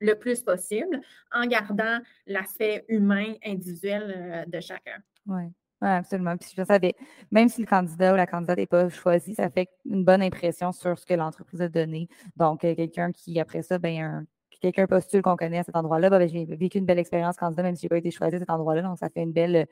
le 0.00 0.14
plus 0.14 0.42
possible 0.42 1.00
en 1.32 1.46
gardant 1.46 1.98
l'aspect 2.26 2.84
humain, 2.88 3.34
individuel 3.44 4.44
de 4.46 4.60
chacun. 4.60 5.02
Oui. 5.26 5.42
absolument. 5.80 6.36
Puis 6.36 6.50
je 6.56 6.92
même 7.30 7.48
si 7.48 7.60
le 7.60 7.66
candidat 7.66 8.12
ou 8.12 8.16
la 8.16 8.26
candidate 8.26 8.58
n'est 8.58 8.66
pas 8.66 8.88
choisi, 8.88 9.34
ça 9.34 9.50
fait 9.50 9.68
une 9.84 10.04
bonne 10.04 10.22
impression 10.22 10.72
sur 10.72 10.98
ce 10.98 11.06
que 11.06 11.14
l'entreprise 11.14 11.60
a 11.62 11.68
donné. 11.68 12.08
Donc, 12.36 12.64
euh, 12.64 12.74
quelqu'un 12.74 13.12
qui, 13.12 13.38
après 13.40 13.62
ça, 13.62 13.78
ben, 13.78 14.26
quelqu'un 14.60 14.86
postule 14.86 15.22
qu'on 15.22 15.36
connaît 15.36 15.58
à 15.58 15.64
cet 15.64 15.76
endroit-là, 15.76 16.10
ben, 16.10 16.28
j'ai 16.28 16.44
vécu 16.44 16.78
une 16.78 16.86
belle 16.86 16.98
expérience 16.98 17.36
candidat, 17.36 17.62
même 17.62 17.74
si 17.76 17.82
je 17.82 17.86
n'ai 17.86 17.88
pas 17.90 17.98
été 17.98 18.10
choisi 18.10 18.36
à 18.36 18.38
cet 18.38 18.50
endroit-là. 18.50 18.82
Donc, 18.82 18.98
ça 18.98 19.08
fait 19.10 19.22
une 19.22 19.32
belle, 19.32 19.66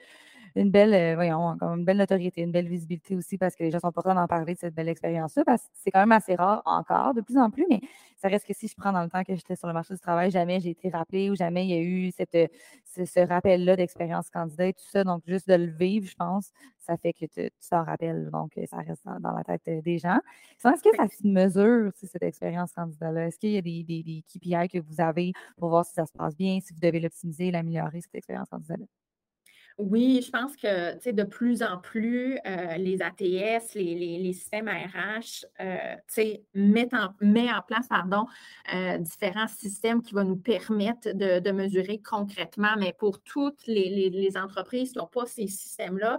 une 0.56 0.70
belle, 0.70 0.94
euh, 0.94 1.14
voyons, 1.14 1.56
une 1.60 1.84
belle 1.84 1.98
notoriété, 1.98 2.42
une 2.42 2.52
belle 2.52 2.68
visibilité 2.68 3.16
aussi 3.16 3.38
parce 3.38 3.54
que 3.56 3.64
les 3.64 3.70
gens 3.70 3.80
sont 3.80 3.92
pas 3.92 4.02
d'en 4.02 4.26
parler 4.26 4.54
de 4.54 4.58
cette 4.58 4.74
belle 4.74 4.88
expérience-là 4.88 5.44
parce 5.44 5.62
que 5.62 5.68
c'est 5.74 5.90
quand 5.90 6.00
même 6.00 6.12
assez 6.12 6.34
rare 6.34 6.62
encore, 6.64 7.14
de 7.14 7.20
plus 7.20 7.38
en 7.38 7.50
plus, 7.50 7.66
mais 7.68 7.80
ça 8.16 8.28
reste 8.28 8.46
que 8.46 8.54
si 8.54 8.68
je 8.68 8.74
prends 8.76 8.92
dans 8.92 9.02
le 9.02 9.08
temps 9.08 9.24
que 9.24 9.34
j'étais 9.34 9.56
sur 9.56 9.66
le 9.66 9.74
marché 9.74 9.94
du 9.94 10.00
travail, 10.00 10.30
jamais 10.30 10.60
j'ai 10.60 10.70
été 10.70 10.90
rappelé 10.90 11.30
ou 11.30 11.34
jamais 11.34 11.64
il 11.66 11.70
y 11.70 11.74
a 11.74 11.80
eu 11.80 12.10
cette, 12.10 12.52
ce, 12.84 13.26
rappel-là 13.26 13.76
d'expérience 13.76 14.30
candidat 14.30 14.66
et 14.66 14.72
tout 14.72 14.84
ça. 14.90 15.04
Donc, 15.04 15.22
juste 15.26 15.48
de 15.48 15.54
le 15.54 15.66
vivre, 15.66 16.06
je 16.06 16.14
pense, 16.14 16.50
ça 16.78 16.96
fait 16.96 17.12
que 17.12 17.26
tu 17.26 17.50
t'en 17.70 17.84
rappelles. 17.84 18.30
Donc, 18.30 18.52
ça 18.66 18.78
reste 18.78 19.04
dans, 19.04 19.32
la 19.32 19.44
tête 19.44 19.84
des 19.84 19.98
gens. 19.98 20.18
Est-ce 20.64 20.82
que 20.82 20.96
ça 20.96 21.08
se 21.08 21.26
mesure, 21.26 21.92
cette 21.94 22.22
expérience 22.22 22.72
candidat-là? 22.72 23.28
Est-ce 23.28 23.38
qu'il 23.38 23.52
y 23.52 23.58
a 23.58 23.62
des, 23.62 23.82
des, 23.84 24.02
des 24.02 24.22
KPI 24.22 24.68
que 24.68 24.78
vous 24.78 25.00
avez 25.00 25.32
pour 25.56 25.70
voir 25.70 25.84
si 25.84 25.94
ça 25.94 26.06
se 26.06 26.12
passe 26.12 26.36
bien, 26.36 26.60
si 26.60 26.72
vous 26.74 26.80
devez 26.80 27.00
l'optimiser, 27.00 27.50
l'améliorer, 27.50 28.00
cette 28.00 28.14
expérience 28.14 28.48
candidat-là? 28.50 28.99
Oui, 29.80 30.20
je 30.24 30.30
pense 30.30 30.56
que 30.56 31.10
de 31.10 31.22
plus 31.22 31.62
en 31.62 31.78
plus, 31.78 32.38
euh, 32.46 32.76
les 32.76 33.00
ATS, 33.00 33.74
les, 33.74 34.32
systèmes 34.34 34.68
ARH 34.68 35.46
euh, 35.58 35.96
mettent 36.54 36.92
en, 36.92 37.62
place 37.62 37.88
euh, 38.74 38.98
différents 38.98 39.48
systèmes 39.48 40.02
qui 40.02 40.12
vont 40.12 40.24
nous 40.24 40.36
permettre 40.36 41.12
de, 41.12 41.50
mesurer 41.50 41.98
concrètement, 41.98 42.74
mais 42.78 42.92
pour 42.92 43.22
toutes 43.22 43.66
les, 43.66 44.36
entreprises 44.36 44.92
qui 44.92 44.98
n'ont 44.98 45.06
pas 45.06 45.24
ces 45.24 45.46
systèmes-là, 45.46 46.18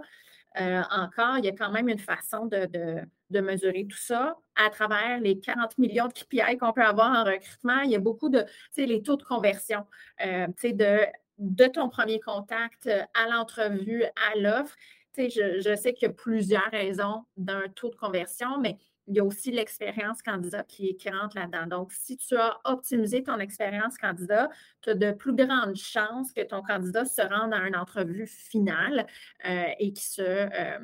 encore, 0.90 1.38
il 1.38 1.44
y 1.44 1.48
a 1.48 1.52
quand 1.52 1.70
même 1.70 1.88
une 1.88 2.00
façon 2.00 2.46
de, 2.46 3.40
mesurer 3.40 3.86
tout 3.86 3.96
ça 3.96 4.36
à 4.56 4.70
travers 4.70 5.20
les 5.20 5.38
40 5.38 5.78
millions 5.78 6.08
de 6.08 6.12
KPI 6.12 6.58
qu'on 6.58 6.72
peut 6.72 6.84
avoir 6.84 7.12
en 7.12 7.24
recrutement. 7.24 7.80
Il 7.82 7.90
y 7.92 7.96
a 7.96 8.00
beaucoup 8.00 8.28
de, 8.28 8.44
les 8.76 9.02
taux 9.02 9.16
de 9.16 9.22
conversion, 9.22 9.86
de 10.20 11.06
de 11.42 11.66
ton 11.66 11.88
premier 11.88 12.20
contact 12.20 12.86
euh, 12.86 13.02
à 13.14 13.28
l'entrevue, 13.28 14.04
à 14.04 14.38
l'offre. 14.38 14.76
Je, 15.18 15.60
je, 15.60 15.76
sais 15.76 15.92
qu'il 15.92 16.08
y 16.08 16.10
a 16.10 16.14
plusieurs 16.14 16.70
raisons 16.70 17.24
d'un 17.36 17.68
taux 17.74 17.90
de 17.90 17.96
conversion, 17.96 18.58
mais 18.58 18.78
il 19.08 19.16
y 19.16 19.20
a 19.20 19.24
aussi 19.24 19.50
l'expérience 19.50 20.22
candidat 20.22 20.62
qui, 20.62 20.96
rentre 21.12 21.36
là-dedans. 21.36 21.66
Donc, 21.66 21.92
si 21.92 22.16
tu 22.16 22.36
as 22.36 22.58
optimisé 22.64 23.22
ton 23.22 23.38
expérience 23.40 23.98
candidat, 23.98 24.48
tu 24.80 24.90
as 24.90 24.94
de 24.94 25.10
plus 25.10 25.34
grandes 25.34 25.74
chances 25.74 26.32
que 26.32 26.42
ton 26.42 26.62
candidat 26.62 27.04
se 27.04 27.20
rende 27.20 27.52
à 27.52 27.66
une 27.66 27.76
entrevue 27.76 28.26
finale 28.26 29.06
euh, 29.46 29.64
et 29.78 29.92
qui 29.92 30.04
se 30.04 30.22
euh, 30.22 30.78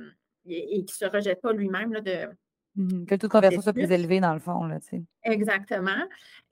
et, 0.45 0.85
qui 0.85 0.95
se 0.95 1.05
rejette 1.05 1.41
pas 1.41 1.53
lui-même 1.53 1.93
de, 2.01 2.27
mmh 2.77 3.05
que 3.05 3.15
le 3.15 3.19
taux 3.19 3.29
de 3.29 3.33
conversion 3.33 3.61
soit 3.61 3.73
plus 3.73 3.91
élevé 3.91 4.19
dans 4.19 4.35
le 4.35 4.41
fond. 4.41 4.65
Là, 4.65 4.79
Exactement. 5.23 6.03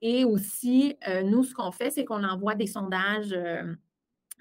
Et 0.01 0.23
aussi, 0.23 0.97
nous, 1.25 1.43
ce 1.43 1.53
qu'on 1.53 1.71
fait, 1.71 1.89
c'est 1.89 2.05
qu'on 2.05 2.23
envoie 2.23 2.55
des 2.55 2.67
sondages 2.67 3.35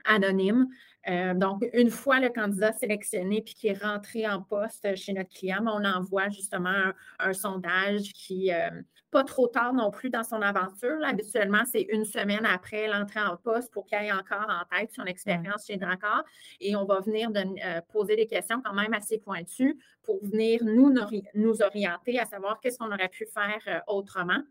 anonyme. 0.07 0.67
Euh, 1.09 1.35
donc, 1.35 1.65
une 1.73 1.91
fois 1.91 2.19
le 2.19 2.31
candidat 2.31 2.73
sélectionné 2.73 3.41
puis 3.41 3.55
qui 3.55 3.69
est 3.69 3.81
rentré 3.81 4.27
en 4.27 4.43
poste 4.43 4.97
chez 4.97 5.13
notre 5.13 5.31
client, 5.31 5.65
on 5.67 5.85
envoie 5.85 6.29
justement 6.31 6.93
un, 7.21 7.33
sondage 7.33 8.13
qui, 8.13 8.53
euh, 8.53 8.71
pas 9.13 9.23
trop 9.23 9.47
tard 9.47 9.73
non 9.73 9.91
plus 9.93 10.11
dans 10.11 10.25
son 10.25 10.43
aventure. 10.43 10.99
habituellement, 11.05 11.63
c'est 11.71 11.83
une 11.91 12.05
semaine 12.05 12.45
après 12.45 12.89
l'entrée 12.89 13.21
en 13.21 13.37
poste 13.37 13.73
pour 13.73 13.87
qu'il 13.87 13.99
ait 13.99 14.11
encore 14.11 14.49
en 14.49 14.77
tête 14.77 14.91
son 14.93 15.05
expérience 15.05 15.67
chez 15.67 15.77
Dracor. 15.77 16.25
Et 16.61 16.75
on 16.75 16.85
va 16.85 17.01
venir 17.01 17.31
de, 17.31 17.41
euh, 17.41 17.81
poser 17.93 18.17
des 18.17 18.27
questions 18.27 18.61
quand 18.65 18.75
même 18.75 18.93
assez 18.93 19.19
pointues 19.19 19.79
pour 20.03 20.19
venir 20.25 20.65
nous, 20.65 20.93
nous 21.35 21.63
orienter 21.63 22.19
à 22.19 22.25
savoir 22.25 22.61
qu'est-ce 22.61 22.79
qu'on 22.79 22.93
aurait 22.93 23.09
pu 23.09 23.27
faire 23.27 23.83
autrement 23.87 24.43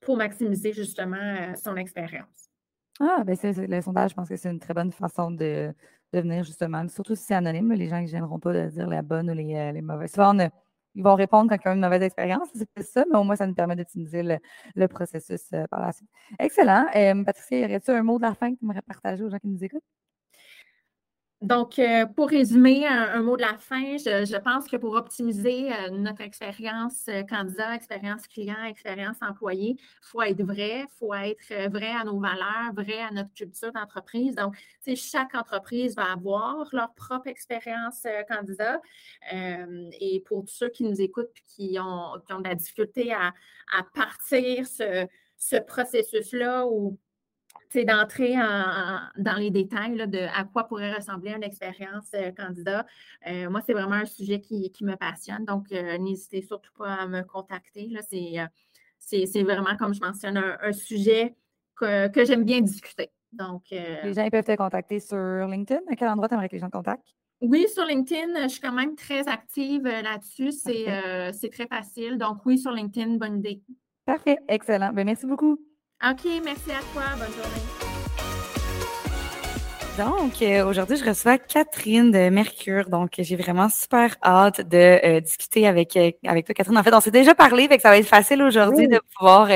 pour 0.00 0.16
maximiser 0.16 0.72
justement 0.72 1.54
son 1.56 1.76
expérience. 1.76 2.45
Ah, 3.00 3.24
ben 3.24 3.36
c'est 3.36 3.52
le 3.52 3.80
sondage, 3.82 4.10
je 4.10 4.14
pense 4.14 4.28
que 4.28 4.36
c'est 4.36 4.50
une 4.50 4.58
très 4.58 4.72
bonne 4.72 4.90
façon 4.92 5.30
de, 5.30 5.74
de 6.12 6.20
venir 6.20 6.44
justement, 6.44 6.88
surtout 6.88 7.14
si 7.14 7.24
c'est 7.24 7.34
anonyme, 7.34 7.72
les 7.72 7.88
gens 7.88 8.02
qui 8.04 8.12
n'aimeront 8.14 8.38
pas 8.38 8.52
de 8.54 8.68
dire 8.70 8.88
la 8.88 9.02
bonne 9.02 9.30
ou 9.30 9.34
les, 9.34 9.54
euh, 9.54 9.72
les 9.72 9.82
mauvaises. 9.82 10.12
Souvent, 10.12 10.34
ils 10.94 11.02
vont 11.02 11.14
répondre 11.14 11.50
quand 11.50 11.58
ils 11.62 11.68
ont 11.68 11.74
une 11.74 11.80
mauvaise 11.80 12.00
expérience, 12.02 12.48
c'est 12.54 12.82
ça, 12.82 13.04
mais 13.10 13.18
au 13.18 13.24
moins, 13.24 13.36
ça 13.36 13.46
nous 13.46 13.54
permet 13.54 13.76
d'utiliser 13.76 14.22
le, 14.22 14.38
le 14.74 14.88
processus 14.88 15.42
euh, 15.52 15.66
par 15.70 15.80
la 15.82 15.92
suite. 15.92 16.08
Excellent. 16.38 16.86
Euh, 16.96 17.22
Patricia, 17.22 17.58
y 17.58 17.64
aurait-tu 17.64 17.90
un 17.90 18.02
mot 18.02 18.16
de 18.16 18.22
la 18.22 18.34
fin 18.34 18.54
que 18.54 18.58
tu 18.58 18.64
aimerais 18.64 18.80
partager 18.82 19.22
aux 19.24 19.28
gens 19.30 19.38
qui 19.38 19.48
nous 19.48 19.62
écoutent? 19.62 19.84
Donc, 21.46 21.78
euh, 21.78 22.06
pour 22.06 22.28
résumer, 22.30 22.88
un, 22.88 23.22
mot 23.22 23.36
de 23.36 23.42
la 23.42 23.56
fin, 23.56 23.96
je, 23.98 24.36
pense 24.38 24.66
que 24.66 24.76
pour 24.76 24.94
optimiser 24.94 25.72
euh, 25.72 25.90
notre 25.90 26.22
expérience 26.22 27.06
euh, 27.06 27.22
candidat, 27.22 27.76
expérience 27.76 28.26
client, 28.26 28.64
expérience 28.64 29.18
employé, 29.20 29.76
il 29.78 29.78
faut 30.00 30.22
être 30.22 30.42
vrai, 30.42 30.80
il 30.80 30.98
faut 30.98 31.14
être 31.14 31.70
vrai 31.70 31.92
à 31.92 32.02
nos 32.02 32.18
valeurs, 32.18 32.72
vrai 32.74 33.00
à 33.00 33.12
notre 33.12 33.32
culture 33.32 33.70
d'entreprise. 33.70 34.34
Donc, 34.34 34.56
chaque 34.96 35.36
entreprise 35.36 35.94
va 35.94 36.14
avoir 36.14 36.68
leur 36.72 36.92
propre 36.94 37.28
expérience 37.28 38.04
candidat. 38.28 38.80
et 39.30 40.24
pour 40.26 40.46
tous 40.46 40.52
ceux 40.52 40.68
qui 40.68 40.82
nous 40.82 41.00
écoutent 41.00 41.30
et 41.36 41.44
qui 41.46 41.78
ont, 41.78 42.14
ont 42.14 42.40
de 42.40 42.48
la 42.48 42.56
difficulté 42.56 43.12
à, 43.12 43.32
partir 43.94 44.66
ce, 44.66 45.06
ce 45.36 45.56
processus-là 45.56 46.66
ou 46.66 46.98
d'entrer 47.74 48.34
dans 49.16 49.36
les 49.36 49.50
détails 49.50 49.96
de 50.06 50.26
à 50.34 50.44
quoi 50.44 50.64
pourrait 50.64 50.94
ressembler 50.94 51.32
une 51.32 51.42
expérience 51.42 52.10
euh, 52.14 52.30
candidat. 52.32 52.86
Euh, 53.26 53.50
moi, 53.50 53.60
c'est 53.64 53.72
vraiment 53.72 53.96
un 53.96 54.04
sujet 54.04 54.40
qui, 54.40 54.72
me 54.82 54.94
passionne. 54.96 55.44
Donc, 55.44 55.72
euh, 55.72 55.98
n'hésitez 55.98 56.42
surtout 56.42 56.72
pas 56.76 56.94
à 56.94 57.06
me 57.06 57.22
contacter. 57.22 57.90
C'est, 58.98 59.42
vraiment, 59.42 59.76
comme 59.76 59.94
je 59.94 60.00
mentionne, 60.00 60.36
un, 60.36 60.72
sujet 60.72 61.34
que, 61.76 62.10
j'aime 62.24 62.44
bien 62.44 62.60
discuter. 62.60 63.10
Donc, 63.32 63.64
les 63.70 64.14
gens 64.14 64.28
peuvent 64.30 64.44
te 64.44 64.56
contacter 64.56 65.00
sur 65.00 65.16
LinkedIn. 65.16 65.80
À 65.90 65.96
quel 65.96 66.08
endroit 66.08 66.28
tu 66.28 66.34
aimerais 66.34 66.48
que 66.48 66.54
les 66.54 66.60
gens 66.60 66.70
te 66.70 66.76
contactent? 66.76 67.14
Oui, 67.42 67.66
sur 67.68 67.84
LinkedIn, 67.84 68.44
je 68.44 68.48
suis 68.48 68.60
quand 68.60 68.72
même 68.72 68.96
très 68.96 69.28
active 69.28 69.82
là-dessus. 69.82 70.52
C'est, 70.52 71.50
très 71.50 71.66
facile. 71.66 72.16
Donc, 72.16 72.46
oui, 72.46 72.58
sur 72.58 72.72
LinkedIn, 72.72 73.16
bonne 73.16 73.38
idée. 73.38 73.62
Parfait, 74.06 74.38
excellent. 74.48 74.92
Ben, 74.92 75.04
merci 75.04 75.26
beaucoup. 75.26 75.58
OK, 76.04 76.24
merci 76.44 76.70
à 76.70 76.82
toi. 76.92 77.04
Bonne 77.16 77.32
journée. 77.32 77.86
Donc, 79.96 80.42
euh, 80.42 80.68
aujourd'hui, 80.68 80.96
je 80.96 81.04
reçois 81.06 81.38
Catherine 81.38 82.10
de 82.10 82.28
Mercure. 82.28 82.90
Donc, 82.90 83.12
j'ai 83.16 83.34
vraiment 83.34 83.70
super 83.70 84.14
hâte 84.22 84.60
de 84.60 84.76
euh, 84.76 85.20
discuter 85.20 85.66
avec, 85.66 85.96
euh, 85.96 86.10
avec 86.26 86.44
toi, 86.44 86.54
Catherine. 86.54 86.76
En 86.76 86.82
fait, 86.82 86.92
on 86.92 87.00
s'est 87.00 87.10
déjà 87.10 87.34
parlé, 87.34 87.66
fait 87.66 87.76
que 87.76 87.82
ça 87.82 87.88
va 87.88 87.96
être 87.96 88.06
facile 88.06 88.42
aujourd'hui 88.42 88.88
de 88.88 89.00
pouvoir 89.16 89.48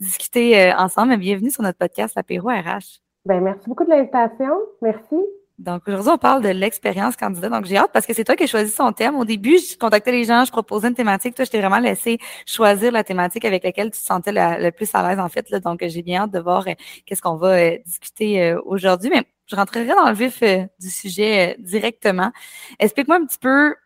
discuter 0.00 0.72
ensemble. 0.72 1.18
Bienvenue 1.18 1.50
sur 1.50 1.62
notre 1.62 1.76
podcast 1.76 2.16
Apéro 2.16 2.48
RH. 2.48 3.02
Ben, 3.26 3.42
merci 3.42 3.68
beaucoup 3.68 3.84
de 3.84 3.90
l'invitation. 3.90 4.54
Merci. 4.80 5.16
Donc, 5.62 5.82
aujourd'hui, 5.86 6.10
on 6.12 6.18
parle 6.18 6.42
de 6.42 6.48
l'expérience 6.48 7.14
candidat. 7.14 7.48
Donc, 7.48 7.66
j'ai 7.66 7.76
hâte 7.76 7.90
parce 7.92 8.04
que 8.04 8.12
c'est 8.12 8.24
toi 8.24 8.34
qui 8.34 8.42
as 8.42 8.46
choisi 8.48 8.70
son 8.72 8.90
thème. 8.92 9.14
Au 9.14 9.24
début, 9.24 9.58
je 9.58 9.78
contactais 9.78 10.10
les 10.10 10.24
gens, 10.24 10.44
je 10.44 10.50
proposais 10.50 10.88
une 10.88 10.94
thématique. 10.94 11.36
Toi, 11.36 11.44
je 11.44 11.50
t'ai 11.50 11.60
vraiment 11.60 11.78
laissé 11.78 12.18
choisir 12.46 12.90
la 12.90 13.04
thématique 13.04 13.44
avec 13.44 13.62
laquelle 13.62 13.92
tu 13.92 14.00
te 14.00 14.04
sentais 14.04 14.32
le 14.32 14.70
plus 14.70 14.92
à 14.92 15.08
l'aise, 15.08 15.20
en 15.20 15.28
fait. 15.28 15.48
Là. 15.50 15.60
Donc, 15.60 15.78
j'ai 15.86 16.02
bien 16.02 16.22
hâte 16.22 16.32
de 16.32 16.40
voir 16.40 16.66
euh, 16.66 16.72
qu'est-ce 17.06 17.22
qu'on 17.22 17.36
va 17.36 17.58
euh, 17.58 17.78
discuter 17.86 18.42
euh, 18.42 18.60
aujourd'hui. 18.64 19.08
Mais 19.10 19.22
je 19.46 19.54
rentrerai 19.54 19.86
dans 19.86 20.08
le 20.08 20.14
vif 20.14 20.42
du 20.42 20.90
sujet 20.90 21.54
directement. 21.60 22.32
Explique-moi 22.80 23.18
un 23.18 23.24
petit 23.24 23.38
peu, 23.38 23.76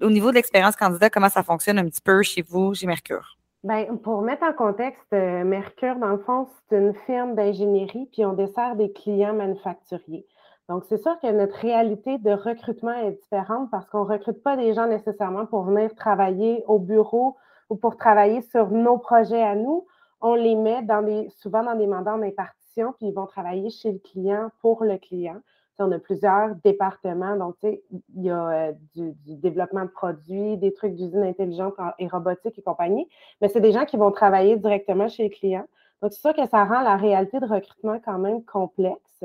au 0.00 0.10
niveau 0.10 0.30
de 0.30 0.36
l'expérience 0.36 0.76
candidat, 0.76 1.10
comment 1.10 1.28
ça 1.28 1.42
fonctionne 1.42 1.78
un 1.78 1.86
petit 1.86 2.02
peu 2.02 2.22
chez 2.22 2.42
vous, 2.42 2.74
chez 2.74 2.86
Mercure? 2.86 3.36
Bien, 3.64 3.86
pour 3.96 4.22
mettre 4.22 4.44
en 4.44 4.52
contexte, 4.52 5.10
Mercure, 5.10 5.96
dans 5.96 6.10
le 6.10 6.18
fond, 6.18 6.46
c'est 6.68 6.76
une 6.76 6.94
firme 7.06 7.34
d'ingénierie, 7.34 8.08
puis 8.12 8.24
on 8.24 8.34
dessert 8.34 8.76
des 8.76 8.92
clients 8.92 9.34
manufacturiers. 9.34 10.26
Donc, 10.68 10.84
c'est 10.88 10.98
sûr 10.98 11.18
que 11.20 11.30
notre 11.30 11.56
réalité 11.56 12.18
de 12.18 12.32
recrutement 12.32 12.92
est 12.92 13.12
différente 13.12 13.70
parce 13.70 13.88
qu'on 13.88 14.04
ne 14.04 14.10
recrute 14.10 14.42
pas 14.42 14.56
des 14.56 14.74
gens 14.74 14.88
nécessairement 14.88 15.46
pour 15.46 15.62
venir 15.62 15.94
travailler 15.94 16.64
au 16.66 16.78
bureau 16.80 17.36
ou 17.70 17.76
pour 17.76 17.96
travailler 17.96 18.42
sur 18.42 18.70
nos 18.70 18.98
projets 18.98 19.42
à 19.42 19.54
nous. 19.54 19.86
On 20.20 20.34
les 20.34 20.56
met 20.56 20.82
dans 20.82 21.02
des, 21.02 21.28
souvent 21.36 21.62
dans 21.62 21.76
des 21.76 21.86
mandats 21.86 22.14
en 22.14 22.22
impartition, 22.22 22.92
puis 22.98 23.08
ils 23.08 23.14
vont 23.14 23.26
travailler 23.26 23.70
chez 23.70 23.92
le 23.92 23.98
client 23.98 24.50
pour 24.60 24.82
le 24.82 24.98
client. 24.98 25.36
on 25.78 25.92
a 25.92 26.00
plusieurs 26.00 26.56
départements. 26.56 27.36
Donc, 27.36 27.54
tu 27.60 27.68
sais, 27.68 27.82
il 28.16 28.24
y 28.24 28.30
a 28.30 28.48
euh, 28.48 28.72
du, 28.96 29.14
développement 29.36 29.84
de 29.84 29.90
produits, 29.90 30.56
des 30.56 30.72
trucs 30.72 30.96
d'usine 30.96 31.22
intelligente 31.22 31.74
et 32.00 32.08
robotique 32.08 32.58
et 32.58 32.62
compagnie. 32.62 33.08
Mais 33.40 33.48
c'est 33.48 33.60
des 33.60 33.72
gens 33.72 33.84
qui 33.84 33.96
vont 33.96 34.10
travailler 34.10 34.56
directement 34.56 35.06
chez 35.06 35.24
le 35.24 35.30
client. 35.30 35.64
Donc, 36.02 36.12
c'est 36.12 36.20
sûr 36.20 36.34
que 36.34 36.46
ça 36.48 36.64
rend 36.64 36.80
la 36.80 36.96
réalité 36.96 37.38
de 37.38 37.46
recrutement 37.46 38.00
quand 38.04 38.18
même 38.18 38.42
complexe. 38.44 39.22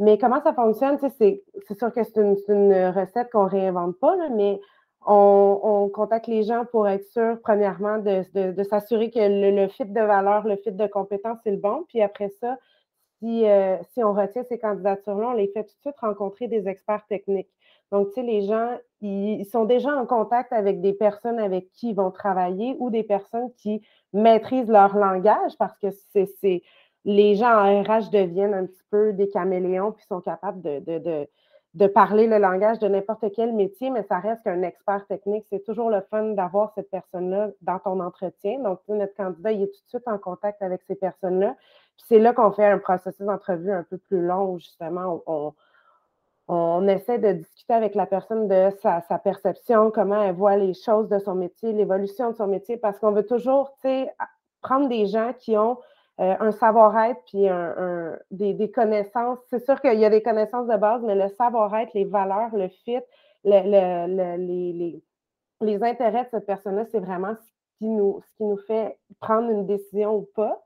Mais 0.00 0.16
comment 0.16 0.42
ça 0.42 0.54
fonctionne? 0.54 0.98
C'est 0.98 1.42
sûr 1.78 1.92
que 1.92 2.02
c'est 2.02 2.16
une, 2.16 2.90
recette 2.90 3.30
qu'on 3.30 3.44
ne 3.44 3.50
réinvente 3.50 3.98
pas, 4.00 4.16
mais 4.30 4.58
on, 5.06 5.90
contacte 5.92 6.26
les 6.26 6.42
gens 6.42 6.64
pour 6.64 6.88
être 6.88 7.04
sûr, 7.04 7.38
premièrement, 7.42 7.98
de, 7.98 8.62
s'assurer 8.62 9.10
que 9.10 9.18
le, 9.20 9.68
fit 9.68 9.84
de 9.84 10.00
valeur, 10.00 10.46
le 10.46 10.56
fit 10.56 10.72
de 10.72 10.86
compétence, 10.86 11.38
c'est 11.44 11.50
le 11.50 11.58
bon. 11.58 11.84
Puis 11.88 12.00
après 12.00 12.30
ça, 12.40 12.56
si, 13.18 13.46
euh, 13.46 13.76
si 13.92 14.02
on 14.02 14.14
retient 14.14 14.42
ces 14.44 14.58
candidatures-là, 14.58 15.28
on 15.28 15.32
les 15.32 15.48
fait 15.48 15.64
tout 15.64 15.74
de 15.74 15.80
suite 15.80 15.98
rencontrer 16.00 16.48
des 16.48 16.66
experts 16.66 17.04
techniques. 17.06 17.50
Donc, 17.92 18.08
tu 18.08 18.14
sais, 18.14 18.22
les 18.22 18.42
gens, 18.42 18.78
ils, 19.02 19.44
sont 19.44 19.64
déjà 19.64 19.94
en 19.94 20.06
contact 20.06 20.52
avec 20.54 20.80
des 20.80 20.94
personnes 20.94 21.38
avec 21.38 21.70
qui 21.72 21.90
ils 21.90 21.94
vont 21.94 22.10
travailler 22.10 22.74
ou 22.78 22.88
des 22.88 23.02
personnes 23.02 23.52
qui 23.58 23.82
maîtrisent 24.14 24.70
leur 24.70 24.96
langage 24.96 25.58
parce 25.58 25.76
que 25.78 25.88
c'est 26.12 26.62
les 27.04 27.34
gens 27.34 27.52
en 27.52 27.82
RH 27.82 28.10
deviennent 28.10 28.54
un 28.54 28.66
petit 28.66 28.84
peu 28.90 29.12
des 29.12 29.28
caméléons 29.28 29.92
puis 29.92 30.04
sont 30.06 30.20
capables 30.20 30.60
de, 30.62 31.26
de 31.74 31.86
parler 31.86 32.26
le 32.26 32.38
langage 32.38 32.80
de 32.80 32.88
n'importe 32.88 33.24
quel 33.34 33.52
métier, 33.52 33.90
mais 33.90 34.02
ça 34.02 34.18
reste 34.18 34.42
qu'un 34.42 34.62
expert 34.62 35.06
technique. 35.06 35.46
C'est 35.50 35.64
toujours 35.64 35.88
le 35.88 36.00
fun 36.10 36.30
d'avoir 36.30 36.72
cette 36.74 36.90
personne-là 36.90 37.50
dans 37.62 37.78
ton 37.78 38.00
entretien. 38.00 38.58
Donc, 38.60 38.80
notre 38.88 39.14
candidat, 39.14 39.52
il 39.52 39.62
est 39.62 39.66
tout 39.66 39.82
de 39.84 39.88
suite 39.88 40.08
en 40.08 40.18
contact 40.18 40.62
avec 40.62 40.82
ces 40.82 40.96
personnes-là. 40.96 41.54
Puis 41.96 42.06
c'est 42.08 42.18
là 42.18 42.32
qu'on 42.32 42.50
fait 42.50 42.66
un 42.66 42.78
processus 42.78 43.24
d'entrevue 43.24 43.70
un 43.70 43.84
peu 43.84 43.98
plus 43.98 44.20
long 44.20 44.52
où 44.52 44.58
justement 44.58 45.22
on, 45.26 45.54
on, 46.48 46.88
essaie 46.88 47.18
de 47.18 47.32
discuter 47.32 47.74
avec 47.74 47.94
la 47.94 48.06
personne 48.06 48.48
de 48.48 48.70
sa, 48.82 49.02
sa, 49.02 49.18
perception, 49.18 49.92
comment 49.92 50.20
elle 50.20 50.34
voit 50.34 50.56
les 50.56 50.74
choses 50.74 51.08
de 51.08 51.20
son 51.20 51.36
métier, 51.36 51.72
l'évolution 51.72 52.32
de 52.32 52.36
son 52.36 52.48
métier, 52.48 52.78
parce 52.78 52.98
qu'on 52.98 53.12
veut 53.12 53.26
toujours 53.26 53.76
prendre 54.60 54.88
des 54.88 55.06
gens 55.06 55.32
qui 55.38 55.56
ont 55.56 55.78
euh, 56.20 56.34
un 56.38 56.52
savoir-être 56.52 57.20
puis 57.26 57.48
un, 57.48 58.18
des, 58.30 58.70
connaissances. 58.70 59.38
C'est 59.48 59.64
sûr 59.64 59.80
qu'il 59.80 59.98
y 59.98 60.04
a 60.04 60.10
des 60.10 60.22
connaissances 60.22 60.66
de 60.66 60.76
base, 60.76 61.02
mais 61.02 61.14
le 61.14 61.28
savoir-être, 61.28 61.94
les 61.94 62.04
valeurs, 62.04 62.54
le 62.54 62.68
fit, 62.68 62.98
les, 63.44 63.62
les, 65.62 65.82
intérêts 65.82 66.24
de 66.24 66.28
cette 66.30 66.46
personne-là, 66.46 66.84
c'est 66.92 67.00
vraiment 67.00 67.34
ce 67.34 67.50
qui, 67.78 67.88
nous, 67.88 68.20
ce 68.20 68.36
qui 68.36 68.44
nous 68.44 68.58
fait 68.58 68.98
prendre 69.20 69.50
une 69.50 69.66
décision 69.66 70.16
ou 70.16 70.28
pas. 70.34 70.62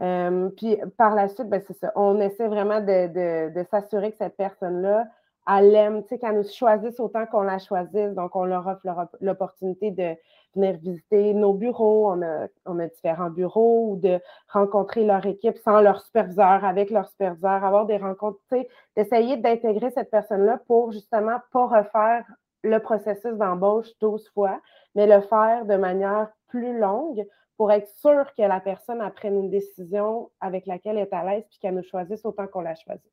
Euh, 0.00 0.48
puis 0.56 0.78
par 0.96 1.14
la 1.14 1.28
suite, 1.28 1.48
ben, 1.48 1.62
c'est 1.64 1.76
ça. 1.78 1.92
On 1.94 2.20
essaie 2.20 2.48
vraiment 2.48 2.80
de, 2.80 3.52
de 3.52 3.62
s'assurer 3.70 4.10
que 4.10 4.18
cette 4.18 4.36
personne-là 4.36 5.06
elle 5.48 5.74
aime, 5.74 6.02
tu 6.02 6.08
sais, 6.08 6.18
qu'elle 6.18 6.36
nous 6.36 6.48
choisisse 6.48 7.00
autant 7.00 7.24
qu'on 7.26 7.40
la 7.40 7.58
choisisse. 7.58 8.14
Donc, 8.14 8.36
on 8.36 8.44
leur 8.44 8.66
offre 8.66 9.08
l'opportunité 9.20 9.90
de 9.90 10.14
venir 10.54 10.76
visiter 10.78 11.32
nos 11.32 11.54
bureaux. 11.54 12.12
On 12.12 12.22
a, 12.22 12.48
on 12.66 12.78
a 12.78 12.86
différents 12.86 13.30
bureaux 13.30 13.92
ou 13.92 13.96
de 13.96 14.20
rencontrer 14.48 15.04
leur 15.04 15.24
équipe 15.24 15.56
sans 15.58 15.80
leur 15.80 16.02
superviseur, 16.02 16.64
avec 16.64 16.90
leur 16.90 17.08
superviseur, 17.08 17.64
avoir 17.64 17.86
des 17.86 17.96
rencontres, 17.96 18.38
tu 18.50 18.58
sais, 18.58 18.68
d'essayer 18.96 19.38
d'intégrer 19.38 19.90
cette 19.90 20.10
personne-là 20.10 20.60
pour 20.66 20.92
justement 20.92 21.38
pas 21.52 21.66
refaire 21.66 22.24
le 22.62 22.78
processus 22.80 23.34
d'embauche 23.34 23.88
12 24.00 24.28
fois, 24.30 24.60
mais 24.94 25.06
le 25.06 25.22
faire 25.22 25.64
de 25.64 25.76
manière 25.76 26.28
plus 26.48 26.78
longue 26.78 27.26
pour 27.56 27.72
être 27.72 27.88
sûr 27.96 28.26
que 28.36 28.42
la 28.42 28.60
personne 28.60 29.02
prenne 29.16 29.36
une 29.36 29.50
décision 29.50 30.30
avec 30.40 30.66
laquelle 30.66 30.98
elle 30.98 31.04
est 31.04 31.12
à 31.12 31.24
l'aise 31.24 31.44
puis 31.48 31.58
qu'elle 31.58 31.74
nous 31.74 31.82
choisisse 31.82 32.24
autant 32.24 32.46
qu'on 32.46 32.60
la 32.60 32.74
choisisse. 32.74 33.12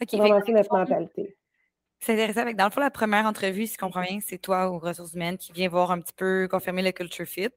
OK. 0.00 0.08
C'est 0.10 0.52
notre 0.52 0.72
mentalité. 0.72 1.36
C'est 2.00 2.12
intéressant. 2.12 2.42
Avec, 2.42 2.56
dans 2.56 2.66
le 2.66 2.70
fond, 2.70 2.80
la 2.80 2.90
première 2.90 3.26
entrevue, 3.26 3.66
si 3.66 3.74
je 3.74 3.78
comprends 3.78 4.02
bien, 4.02 4.18
c'est 4.20 4.38
toi 4.38 4.70
aux 4.70 4.78
ressources 4.78 5.14
humaines 5.14 5.36
qui 5.36 5.52
vient 5.52 5.68
voir 5.68 5.90
un 5.90 6.00
petit 6.00 6.12
peu, 6.16 6.48
confirmer 6.48 6.82
le 6.82 6.92
culture 6.92 7.26
fit. 7.26 7.48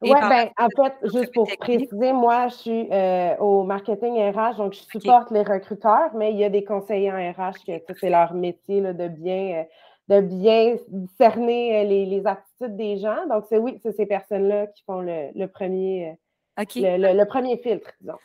Oui, 0.00 0.12
ben, 0.12 0.48
en 0.56 0.68
fait, 0.76 0.94
juste 1.12 1.34
pour 1.34 1.48
préciser, 1.58 2.12
moi, 2.12 2.46
je 2.48 2.54
suis 2.54 2.88
euh, 2.92 3.36
au 3.38 3.64
marketing 3.64 4.14
RH, 4.30 4.56
donc 4.56 4.72
je 4.72 4.78
supporte 4.78 5.32
les 5.32 5.42
recruteurs, 5.42 6.10
mais 6.14 6.30
il 6.30 6.38
y 6.38 6.44
a 6.44 6.48
des 6.48 6.62
conseillers 6.62 7.10
en 7.10 7.32
RH 7.32 7.64
que 7.66 7.94
c'est 7.98 8.10
leur 8.10 8.32
métier 8.32 8.80
là, 8.80 8.92
de 8.92 9.08
bien. 9.08 9.60
Euh, 9.60 9.64
de 10.08 10.22
bien 10.22 10.76
cerner 11.18 11.80
euh, 11.80 11.84
les, 11.84 12.26
aptitudes 12.26 12.76
des 12.78 12.96
gens. 12.96 13.26
Donc, 13.28 13.44
c'est 13.50 13.58
oui, 13.58 13.78
c'est 13.82 13.92
ces 13.92 14.06
personnes-là 14.06 14.68
qui 14.68 14.82
font 14.84 15.02
le, 15.02 15.46
premier, 15.48 16.16
le, 16.56 17.24
premier 17.24 17.58
filtre, 17.58 17.90
disons. 18.00 18.16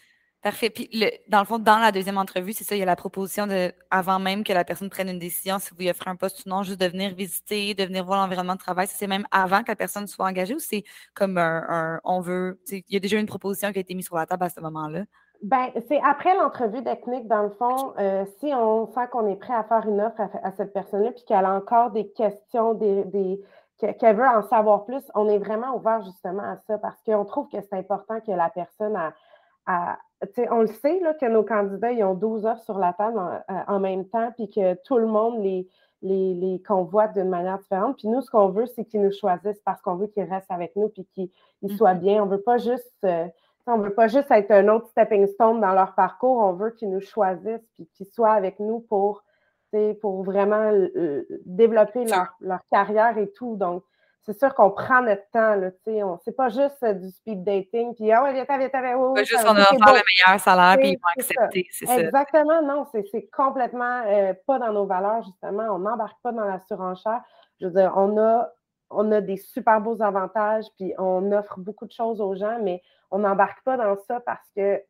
Parfait. 0.43 0.69
Puis, 0.69 0.89
dans 1.29 1.39
le 1.39 1.45
fond, 1.45 1.57
dans 1.57 1.77
la 1.77 1.93
deuxième 1.93 2.17
entrevue, 2.17 2.51
c'est 2.51 2.65
ça, 2.65 2.75
il 2.75 2.79
y 2.79 2.83
a 2.83 2.85
la 2.85 2.97
proposition 2.97 3.47
de, 3.47 3.71
avant 3.89 4.19
même 4.19 4.43
que 4.43 4.51
la 4.51 4.65
personne 4.65 4.89
prenne 4.89 5.07
une 5.07 5.17
décision, 5.17 5.57
si 5.57 5.69
vous 5.69 5.77
lui 5.77 5.89
offrez 5.89 6.09
un 6.09 6.17
poste 6.17 6.45
ou 6.45 6.49
non, 6.49 6.63
juste 6.63 6.81
de 6.81 6.85
venir 6.85 7.15
visiter, 7.15 7.73
de 7.73 7.85
venir 7.85 8.03
voir 8.03 8.21
l'environnement 8.21 8.55
de 8.55 8.59
travail. 8.59 8.87
C'est 8.87 9.07
même 9.07 9.25
avant 9.31 9.63
que 9.63 9.69
la 9.69 9.77
personne 9.77 10.05
soit 10.05 10.25
engagée 10.25 10.53
ou 10.53 10.59
c'est 10.59 10.83
comme 11.13 11.37
un, 11.37 12.01
on 12.03 12.19
veut, 12.19 12.59
il 12.69 12.83
y 12.89 12.97
a 12.97 12.99
déjà 12.99 13.17
une 13.19 13.25
proposition 13.25 13.71
qui 13.71 13.77
a 13.77 13.81
été 13.81 13.95
mise 13.95 14.05
sur 14.05 14.17
la 14.17 14.25
table 14.25 14.43
à 14.43 14.49
ce 14.49 14.59
moment-là? 14.59 15.03
Ben, 15.43 15.69
c'est 15.87 16.01
après 16.03 16.35
l'entrevue 16.35 16.83
technique, 16.83 17.27
dans 17.27 17.43
le 17.43 17.49
fond, 17.51 17.93
euh, 17.97 18.25
si 18.39 18.47
on 18.53 18.87
sent 18.87 19.07
qu'on 19.11 19.27
est 19.27 19.37
prêt 19.37 19.53
à 19.53 19.63
faire 19.63 19.87
une 19.87 20.01
offre 20.01 20.21
à, 20.43 20.51
cette 20.51 20.73
personne-là, 20.73 21.11
puis 21.11 21.23
qu'elle 21.25 21.45
a 21.45 21.53
encore 21.53 21.91
des 21.91 22.09
questions, 22.09 22.73
des, 22.73 23.05
des 23.05 23.41
qu'elle 23.77 24.15
veut 24.15 24.27
en 24.27 24.41
savoir 24.43 24.85
plus, 24.85 25.03
on 25.15 25.27
est 25.27 25.39
vraiment 25.39 25.75
ouvert 25.75 26.01
justement 26.03 26.43
à 26.43 26.57
ça 26.67 26.77
parce 26.77 27.01
qu'on 27.03 27.25
trouve 27.25 27.49
que 27.49 27.57
c'est 27.61 27.77
important 27.77 28.19
que 28.21 28.31
la 28.31 28.49
personne 28.49 28.95
a, 28.95 29.13
on 29.67 30.61
le 30.61 30.67
sait 30.67 30.99
là, 30.99 31.13
que 31.13 31.25
nos 31.25 31.43
candidats 31.43 31.91
ils 31.91 32.03
ont 32.03 32.13
12 32.13 32.45
offres 32.45 32.63
sur 32.63 32.79
la 32.79 32.93
table 32.93 33.19
euh, 33.19 33.53
en, 33.67 33.79
même 33.79 34.07
temps, 34.07 34.31
puis 34.35 34.49
que 34.49 34.75
tout 34.83 34.97
le 34.97 35.07
monde 35.07 35.41
les, 35.41 35.67
les, 36.01 36.33
les 36.33 36.61
convoite 36.61 37.13
d'une 37.13 37.29
manière 37.29 37.59
différente. 37.59 37.97
Puis 37.97 38.07
nous, 38.07 38.21
ce 38.21 38.29
qu'on 38.29 38.49
veut, 38.49 38.65
c'est 38.67 38.85
qu'ils 38.85 39.01
nous 39.01 39.11
choisissent 39.11 39.61
parce 39.65 39.81
qu'on 39.81 39.95
veut 39.95 40.07
qu'ils 40.07 40.23
restent 40.23 40.51
avec 40.51 40.75
nous 40.75 40.89
puis 40.89 41.07
qu'ils 41.13 41.77
soient 41.77 41.93
mm-hmm. 41.93 41.99
bien. 41.99 42.23
On 42.23 42.27
veut 42.27 42.41
pas 42.41 42.57
juste. 42.57 42.91
Euh, 43.05 43.27
on 43.65 43.77
veut 43.77 43.93
pas 43.93 44.07
juste 44.07 44.29
être 44.29 44.51
un 44.51 44.67
autre 44.67 44.87
stepping 44.89 45.25
stone 45.27 45.61
dans 45.61 45.73
leur 45.73 45.95
parcours, 45.95 46.39
on 46.39 46.51
veut 46.51 46.71
qu'ils 46.71 46.89
nous 46.89 46.99
choisissent 46.99 47.65
puis 47.75 47.87
qu'ils 47.93 48.07
soient 48.07 48.33
avec 48.33 48.59
nous 48.59 48.81
pour, 48.81 49.23
pour 50.01 50.23
vraiment 50.23 50.71
euh, 50.71 51.25
développer 51.45 52.03
leur, 52.05 52.35
leur, 52.41 52.59
carrière 52.69 53.17
et 53.17 53.31
tout. 53.31 53.55
Donc, 53.55 53.83
c'est 54.25 54.37
sûr 54.37 54.53
qu'on 54.55 54.71
prend 54.71 55.01
notre 55.01 55.29
temps, 55.31 55.55
là, 55.55 55.71
tu 55.71 55.77
sais, 55.85 56.01
c'est 56.23 56.35
pas 56.35 56.47
juste 56.49 56.81
euh, 56.83 56.93
du 56.93 57.09
speed 57.11 57.43
dating, 57.43 57.93
puis 57.93 58.11
ah 58.11 58.23
ouais, 58.23 58.33
viens, 58.33 58.45
viens, 58.47 58.69
viens, 58.69 58.97
oh, 58.97 59.13
Pas 59.13 59.23
juste 59.23 59.43
on 59.45 59.55
a 59.55 59.65
faire 59.65 59.77
le 59.79 60.27
meilleur 60.27 60.39
salaire, 60.39 60.77
puis 60.77 60.91
ils 60.91 60.95
vont 60.95 61.09
accepter, 61.17 61.67
c'est 61.71 61.85
ça. 61.85 61.99
Exactement, 61.99 62.61
non, 62.61 62.85
c'est, 62.91 63.29
complètement 63.31 64.03
euh, 64.07 64.33
pas 64.47 64.59
dans 64.59 64.71
nos 64.71 64.85
valeurs, 64.85 65.23
justement, 65.23 65.63
on 65.75 65.79
n'embarque 65.79 66.17
pas 66.23 66.31
dans 66.31 66.45
la 66.45 66.59
surenchère. 66.67 67.21
Je 67.59 67.67
veux 67.67 67.73
dire, 67.73 67.93
on 67.97 68.17
a, 68.17 68.49
on 68.89 69.11
a 69.11 69.19
des 69.19 69.37
super 69.37 69.81
beaux 69.81 70.01
avantages, 70.01 70.65
puis 70.77 70.93
on 70.97 71.31
offre 71.33 71.59
beaucoup 71.59 71.85
de 71.85 71.91
choses 71.91 72.21
aux 72.21 72.35
gens, 72.35 72.59
mais 72.61 72.81
on 73.11 73.19
n'embarque 73.19 73.61
pas 73.63 73.75
dans 73.75 73.97
ça 74.07 74.21
parce 74.21 74.49
que 74.55 74.81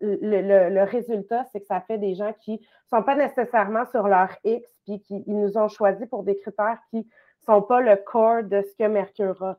le, 0.00 0.42
le, 0.42 0.68
le, 0.68 0.82
résultat, 0.82 1.46
c'est 1.50 1.60
que 1.60 1.66
ça 1.66 1.80
fait 1.80 1.96
des 1.96 2.14
gens 2.14 2.34
qui 2.40 2.52
ne 2.52 2.98
sont 2.98 3.02
pas 3.02 3.14
nécessairement 3.14 3.86
sur 3.90 4.06
leur 4.06 4.28
X, 4.44 4.68
puis 4.84 5.00
qui 5.00 5.24
ils 5.26 5.38
nous 5.38 5.56
ont 5.56 5.68
choisi 5.68 6.04
pour 6.06 6.24
des 6.24 6.36
critères 6.36 6.78
qui 6.90 7.08
sont 7.48 7.62
pas 7.62 7.80
le 7.80 7.96
corps 7.96 8.42
de 8.42 8.62
ce 8.62 8.76
que 8.76 8.88
Mercure 8.88 9.42
a. 9.42 9.56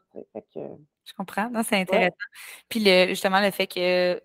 Je 0.54 1.14
comprends. 1.18 1.50
c'est 1.64 1.78
intéressant. 1.78 2.16
Puis 2.70 2.84
justement, 3.08 3.42
le 3.42 3.52
fait 3.52 3.68
que 3.68 4.22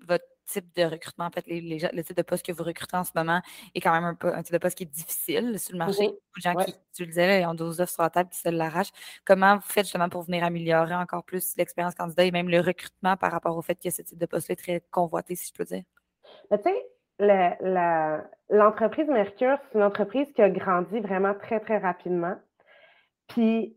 votre 0.00 0.24
type 0.46 0.74
de 0.76 0.82
recrutement, 0.82 1.26
en 1.26 1.30
fait, 1.30 1.44
le 1.46 2.02
type 2.02 2.16
de 2.16 2.22
poste 2.22 2.44
que 2.44 2.52
vous 2.52 2.64
recrutez 2.64 2.96
en 2.96 3.04
ce 3.04 3.12
moment 3.14 3.40
est 3.74 3.80
quand 3.80 3.92
même 3.92 4.16
un, 4.20 4.42
type 4.42 4.52
de 4.52 4.58
poste 4.58 4.76
qui 4.76 4.82
est 4.84 4.92
difficile 4.92 5.58
sur 5.58 5.72
le 5.72 5.78
marché. 5.78 6.06
Beaucoup 6.06 6.36
de 6.36 6.42
gens 6.42 6.54
qui, 6.54 6.74
tu 6.94 7.02
le 7.02 7.08
disais, 7.08 7.46
ont 7.46 7.54
12 7.54 7.80
offres 7.80 7.92
sur 7.92 8.02
la 8.02 8.10
table 8.10 8.28
qui 8.30 8.38
se 8.38 8.48
l'arrachent. 8.48 8.92
Comment 9.24 9.56
vous 9.56 9.62
faites 9.62 9.84
justement 9.84 10.08
pour 10.08 10.22
venir 10.22 10.44
améliorer 10.44 10.94
encore 10.94 11.24
plus 11.24 11.54
l'expérience 11.56 11.94
candidat 11.94 12.24
et 12.24 12.30
même 12.30 12.48
le 12.48 12.60
recrutement 12.60 13.16
par 13.16 13.32
rapport 13.32 13.56
au 13.56 13.62
fait 13.62 13.76
que 13.76 13.90
ce 13.90 14.02
type 14.02 14.18
de 14.18 14.26
poste 14.26 14.50
est 14.50 14.56
très 14.56 14.82
convoité, 14.90 15.34
si 15.34 15.48
je 15.48 15.52
peux 15.54 15.64
dire? 15.64 15.84
tu 16.50 16.58
sais, 16.62 17.58
l'entreprise 18.50 19.08
Mercure, 19.08 19.56
c'est 19.62 19.78
une 19.78 19.84
entreprise 19.84 20.30
qui 20.32 20.42
a 20.42 20.50
grandi 20.50 21.00
vraiment 21.00 21.34
très, 21.34 21.60
très 21.60 21.78
rapidement. 21.78 22.36
Puis, 23.28 23.76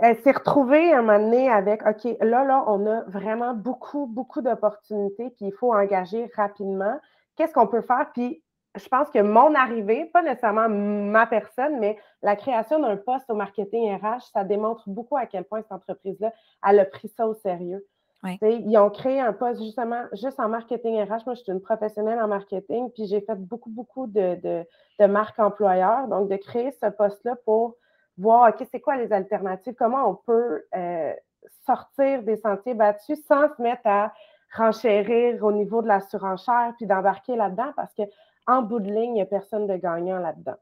elle 0.00 0.16
s'est 0.18 0.32
retrouvée 0.32 0.92
à 0.92 0.98
un 0.98 1.02
moment 1.02 1.18
donné 1.18 1.50
avec 1.50 1.82
OK, 1.86 2.04
là, 2.20 2.44
là, 2.44 2.64
on 2.66 2.86
a 2.86 3.02
vraiment 3.02 3.54
beaucoup, 3.54 4.06
beaucoup 4.06 4.42
d'opportunités, 4.42 5.30
puis 5.30 5.46
il 5.46 5.52
faut 5.52 5.74
engager 5.74 6.30
rapidement. 6.36 6.98
Qu'est-ce 7.36 7.54
qu'on 7.54 7.66
peut 7.66 7.82
faire? 7.82 8.10
Puis, 8.12 8.42
je 8.76 8.88
pense 8.88 9.10
que 9.10 9.20
mon 9.20 9.54
arrivée, 9.54 10.06
pas 10.12 10.22
nécessairement 10.22 10.68
ma 10.68 11.26
personne, 11.26 11.78
mais 11.78 11.98
la 12.22 12.36
création 12.36 12.78
d'un 12.80 12.96
poste 12.96 13.28
au 13.30 13.34
marketing 13.34 13.96
RH, 13.96 14.30
ça 14.32 14.44
démontre 14.44 14.88
beaucoup 14.88 15.16
à 15.16 15.26
quel 15.26 15.44
point 15.44 15.62
cette 15.62 15.72
entreprise-là, 15.72 16.32
elle 16.66 16.80
a 16.80 16.84
pris 16.84 17.08
ça 17.08 17.26
au 17.26 17.34
sérieux. 17.34 17.84
Ils 18.42 18.76
ont 18.78 18.90
créé 18.90 19.20
un 19.20 19.32
poste 19.32 19.62
justement 19.62 20.02
juste 20.12 20.40
en 20.40 20.48
marketing 20.48 21.00
RH. 21.00 21.24
Moi, 21.24 21.34
je 21.34 21.42
suis 21.42 21.52
une 21.52 21.60
professionnelle 21.60 22.20
en 22.20 22.26
marketing, 22.26 22.90
puis 22.90 23.06
j'ai 23.06 23.20
fait 23.20 23.36
beaucoup, 23.36 23.70
beaucoup 23.70 24.08
de, 24.08 24.34
de, 24.42 24.64
de 24.98 25.06
marques 25.06 25.38
employeurs. 25.38 26.08
Donc, 26.08 26.28
de 26.28 26.36
créer 26.36 26.72
ce 26.82 26.90
poste-là 26.90 27.36
pour 27.44 27.76
voir, 28.18 28.50
OK, 28.50 28.66
c'est 28.70 28.80
quoi 28.80 28.96
les 28.96 29.12
alternatives, 29.12 29.74
comment 29.74 30.08
on 30.10 30.14
peut 30.14 30.64
euh, 30.74 31.12
sortir 31.64 32.22
des 32.22 32.36
sentiers 32.36 32.74
battus 32.74 33.18
sans 33.26 33.48
se 33.54 33.62
mettre 33.62 33.82
à 33.84 34.12
renchérir 34.54 35.42
au 35.44 35.52
niveau 35.52 35.82
de 35.82 35.88
la 35.88 36.00
surenchère 36.00 36.74
puis 36.76 36.86
d'embarquer 36.86 37.36
là-dedans? 37.36 37.72
Parce 37.76 37.92
qu'en 37.94 38.62
bout 38.62 38.80
de 38.80 38.90
ligne, 38.90 39.10
il 39.10 39.14
n'y 39.14 39.22
a 39.22 39.26
personne 39.26 39.66
de 39.66 39.76
gagnant 39.76 40.18
là-dedans. 40.18 40.56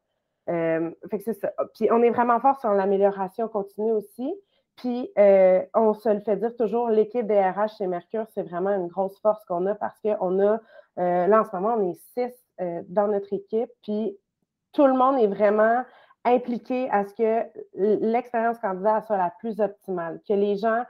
Euh, 0.48 0.90
fait 1.10 1.18
que 1.18 1.24
c'est 1.24 1.40
ça. 1.40 1.52
Puis 1.74 1.88
on 1.90 2.02
est 2.02 2.10
vraiment 2.10 2.38
fort 2.40 2.60
sur 2.60 2.72
l'amélioration 2.72 3.48
continue 3.48 3.92
aussi. 3.92 4.32
Puis 4.76 5.10
euh, 5.18 5.62
on 5.74 5.94
se 5.94 6.08
le 6.08 6.20
fait 6.20 6.36
dire 6.36 6.54
toujours, 6.56 6.90
l'équipe 6.90 7.26
des 7.26 7.40
RH 7.40 7.78
chez 7.78 7.86
Mercure, 7.86 8.26
c'est 8.34 8.42
vraiment 8.42 8.70
une 8.70 8.88
grosse 8.88 9.18
force 9.20 9.44
qu'on 9.46 9.66
a 9.66 9.74
parce 9.74 9.98
qu'on 10.00 10.38
a, 10.40 10.60
là 10.96 11.40
en 11.40 11.44
ce 11.44 11.56
moment, 11.56 11.74
on 11.78 11.90
est 11.90 11.98
six 12.14 12.32
dans 12.88 13.08
notre 13.08 13.32
équipe. 13.32 13.70
Puis 13.82 14.16
tout 14.72 14.86
le 14.86 14.92
monde 14.92 15.18
est 15.18 15.26
vraiment 15.26 15.82
impliqué 16.26 16.90
à 16.90 17.04
ce 17.04 17.14
que 17.14 17.46
l'expérience 17.74 18.58
candidat 18.58 19.02
soit 19.02 19.16
la 19.16 19.32
plus 19.38 19.60
optimale, 19.60 20.20
que 20.28 20.34
les 20.34 20.56
gens, 20.56 20.82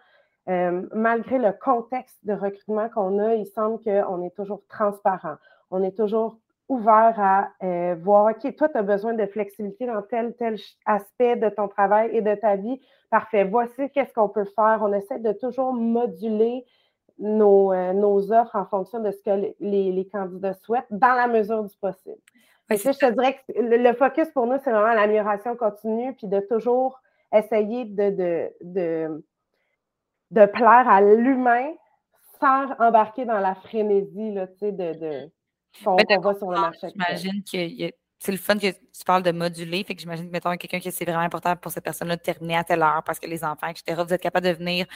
euh, 0.48 0.82
malgré 0.94 1.38
le 1.38 1.52
contexte 1.52 2.18
de 2.24 2.32
recrutement 2.32 2.88
qu'on 2.88 3.18
a, 3.18 3.34
il 3.34 3.46
semble 3.46 3.82
qu'on 3.82 4.22
est 4.22 4.34
toujours 4.34 4.62
transparent, 4.68 5.36
on 5.70 5.82
est 5.82 5.96
toujours 5.96 6.38
ouvert 6.68 7.14
à 7.18 7.48
euh, 7.62 7.94
voir, 8.02 8.30
OK, 8.30 8.56
toi, 8.56 8.68
tu 8.68 8.76
as 8.76 8.82
besoin 8.82 9.14
de 9.14 9.26
flexibilité 9.26 9.86
dans 9.86 10.02
tel, 10.02 10.34
tel 10.34 10.58
aspect 10.84 11.36
de 11.36 11.48
ton 11.48 11.68
travail 11.68 12.10
et 12.12 12.22
de 12.22 12.34
ta 12.34 12.56
vie. 12.56 12.80
Parfait, 13.10 13.44
voici 13.44 13.88
qu'est-ce 13.90 14.12
qu'on 14.12 14.28
peut 14.28 14.46
faire. 14.56 14.80
On 14.82 14.92
essaie 14.92 15.20
de 15.20 15.32
toujours 15.32 15.72
moduler 15.72 16.64
nos, 17.18 17.72
euh, 17.72 17.92
nos 17.92 18.32
offres 18.32 18.56
en 18.56 18.66
fonction 18.66 19.00
de 19.00 19.10
ce 19.10 19.22
que 19.22 19.54
les, 19.60 19.92
les, 19.92 20.06
candidats 20.08 20.54
souhaitent 20.54 20.86
dans 20.90 21.14
la 21.14 21.28
mesure 21.28 21.64
du 21.64 21.76
possible. 21.76 22.18
Je 22.70 22.98
te 22.98 23.12
dirais 23.12 23.34
que 23.34 23.52
le, 23.58 23.92
focus 23.94 24.28
pour 24.30 24.46
nous, 24.46 24.58
c'est 24.64 24.70
vraiment 24.70 24.94
l'amélioration 24.94 25.56
continue, 25.56 26.14
puis 26.14 26.26
de 26.26 26.40
toujours 26.40 27.00
essayer 27.32 27.84
de, 27.84 28.10
de, 28.10 28.52
de, 28.62 29.24
de 30.30 30.46
plaire 30.46 30.88
à 30.88 31.00
l'humain 31.00 31.72
sans 32.40 32.70
embarquer 32.78 33.24
dans 33.24 33.38
la 33.38 33.54
frénésie 33.54 34.32
là, 34.32 34.46
de, 34.60 34.70
de, 34.70 35.30
qu'on 35.84 35.96
voit 36.20 36.34
sur 36.34 36.50
le 36.50 36.60
marché. 36.60 36.88
J'imagine 36.88 37.42
que 37.42 37.92
c'est 38.26 38.32
le 38.32 38.38
fun 38.38 38.56
que 38.56 38.72
tu 38.72 39.04
parles 39.06 39.22
de 39.22 39.30
moduler. 39.30 39.84
Fait 39.84 39.94
que 39.94 40.00
j'imagine 40.00 40.28
mettons, 40.30 40.56
quelqu'un 40.56 40.80
qui 40.80 40.90
c'est 40.90 41.04
vraiment 41.04 41.20
important 41.20 41.54
pour 41.56 41.70
cette 41.70 41.84
personne-là 41.84 42.16
de 42.16 42.20
terminer 42.20 42.56
à 42.56 42.64
telle 42.64 42.82
heure 42.82 43.02
parce 43.06 43.20
que 43.20 43.28
les 43.28 43.44
enfants, 43.44 43.68
etc., 43.68 44.02
vous 44.04 44.12
êtes 44.12 44.20
capable 44.20 44.46
de 44.46 44.52
venir 44.52 44.86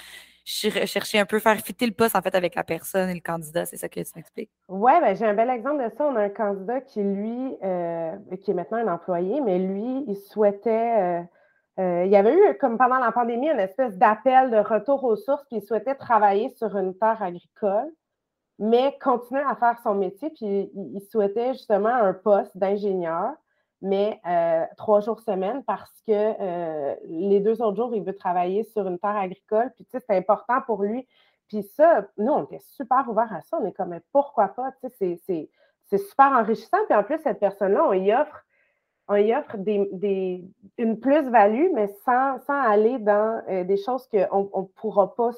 chercher 0.45 1.21
un 1.21 1.27
peu, 1.27 1.39
faire 1.39 1.57
fitter 1.59 1.87
le 1.87 1.93
poste, 1.93 2.17
en 2.17 2.23
fait, 2.23 2.35
avec 2.35 2.57
la 2.57 2.65
personne 2.65 3.09
et 3.09 3.15
le 3.15 3.21
candidat. 3.21 3.67
C'est 3.67 3.77
ça 3.77 3.89
que 3.89 4.01
tu 4.01 4.11
m'expliques? 4.17 4.51
Oui, 4.69 4.93
ben, 5.01 5.15
j'ai 5.15 5.27
un 5.27 5.35
bel 5.35 5.49
exemple 5.49 5.85
de 5.85 5.91
ça. 5.97 6.05
On 6.05 6.17
a 6.17 6.23
un 6.23 6.29
candidat 6.29 6.81
qui, 6.81 7.03
lui, 7.03 7.57
euh, 7.63 8.17
qui 8.43 8.51
est 8.51 8.55
maintenant 8.55 8.79
un 8.79 8.93
employé, 8.93 9.41
mais 9.41 9.59
lui, 9.61 10.05
il 10.09 10.17
souhaitait. 10.17 10.71
Euh, 10.99 11.23
euh, 11.79 12.05
il 12.05 12.11
y 12.11 12.17
avait 12.17 12.35
eu, 12.35 12.59
comme 12.61 12.79
pendant 12.79 12.99
la 12.99 13.13
pandémie, 13.13 13.49
une 13.49 13.61
espèce 13.61 13.97
d'appel 13.97 14.51
de 14.51 14.57
retour 14.57 15.05
aux 15.05 15.17
sources, 15.17 15.45
puis 15.45 15.59
il 15.59 15.63
souhaitait 15.63 15.95
travailler 15.95 16.49
sur 16.51 16.77
une 16.77 16.99
terre 16.99 17.23
agricole 17.23 17.91
mais 18.61 18.97
continuer 19.01 19.41
à 19.41 19.57
faire 19.57 19.79
son 19.83 19.95
métier. 19.95 20.29
Puis 20.31 20.71
il, 20.75 21.01
souhaitait 21.11 21.55
justement 21.55 21.89
un 21.89 22.13
poste 22.13 22.57
d'ingénieur, 22.57 23.33
mais 23.81 24.21
euh, 24.27 24.67
trois 24.77 25.01
jours 25.01 25.19
semaine 25.21 25.65
parce 25.65 25.91
que 26.07 26.13
euh, 26.13 26.95
les 27.09 27.41
deux 27.41 27.63
autres 27.63 27.77
jours, 27.77 27.97
il 27.97 28.05
veut 28.05 28.15
travailler 28.15 28.65
sur 28.65 28.87
une 28.87 28.99
terre 28.99 29.17
agricole. 29.17 29.73
Puis 29.77 29.87
tu 29.87 29.93
sais, 29.93 30.05
c'est 30.07 30.17
important 30.17 30.61
pour 30.67 30.83
lui. 30.83 31.09
Puis 31.49 31.63
ça, 31.75 32.07
nous, 32.19 32.33
on 32.33 32.45
était 32.45 32.61
super 32.61 33.09
ouverts 33.09 33.33
à 33.33 33.41
ça. 33.41 33.59
On 33.59 33.67
est 33.67 33.73
comme, 33.73 33.99
pourquoi 34.13 34.49
pas? 34.49 34.73
Tu 34.85 35.17
sais, 35.27 35.49
c'est 35.87 35.99
super 35.99 36.27
enrichissant. 36.27 36.79
Puis 36.87 36.95
en 36.95 37.03
plus, 37.03 37.19
cette 37.23 37.41
personne-là, 37.41 37.83
on 37.89 37.95
y 37.95 38.13
offre 38.13 38.45
on 39.11 39.17
y 39.17 39.35
offre 39.35 39.57
des, 39.57 40.45
une 40.79 41.01
plus-value, 41.01 41.73
mais 41.75 41.89
sans, 42.05 42.39
aller 42.49 42.99
dans 43.01 43.43
euh, 43.51 43.65
des 43.65 43.77
choses 43.77 44.07
qu'on 44.07 44.49
ne 44.55 44.67
pourra, 44.81 45.15
pas 45.17 45.31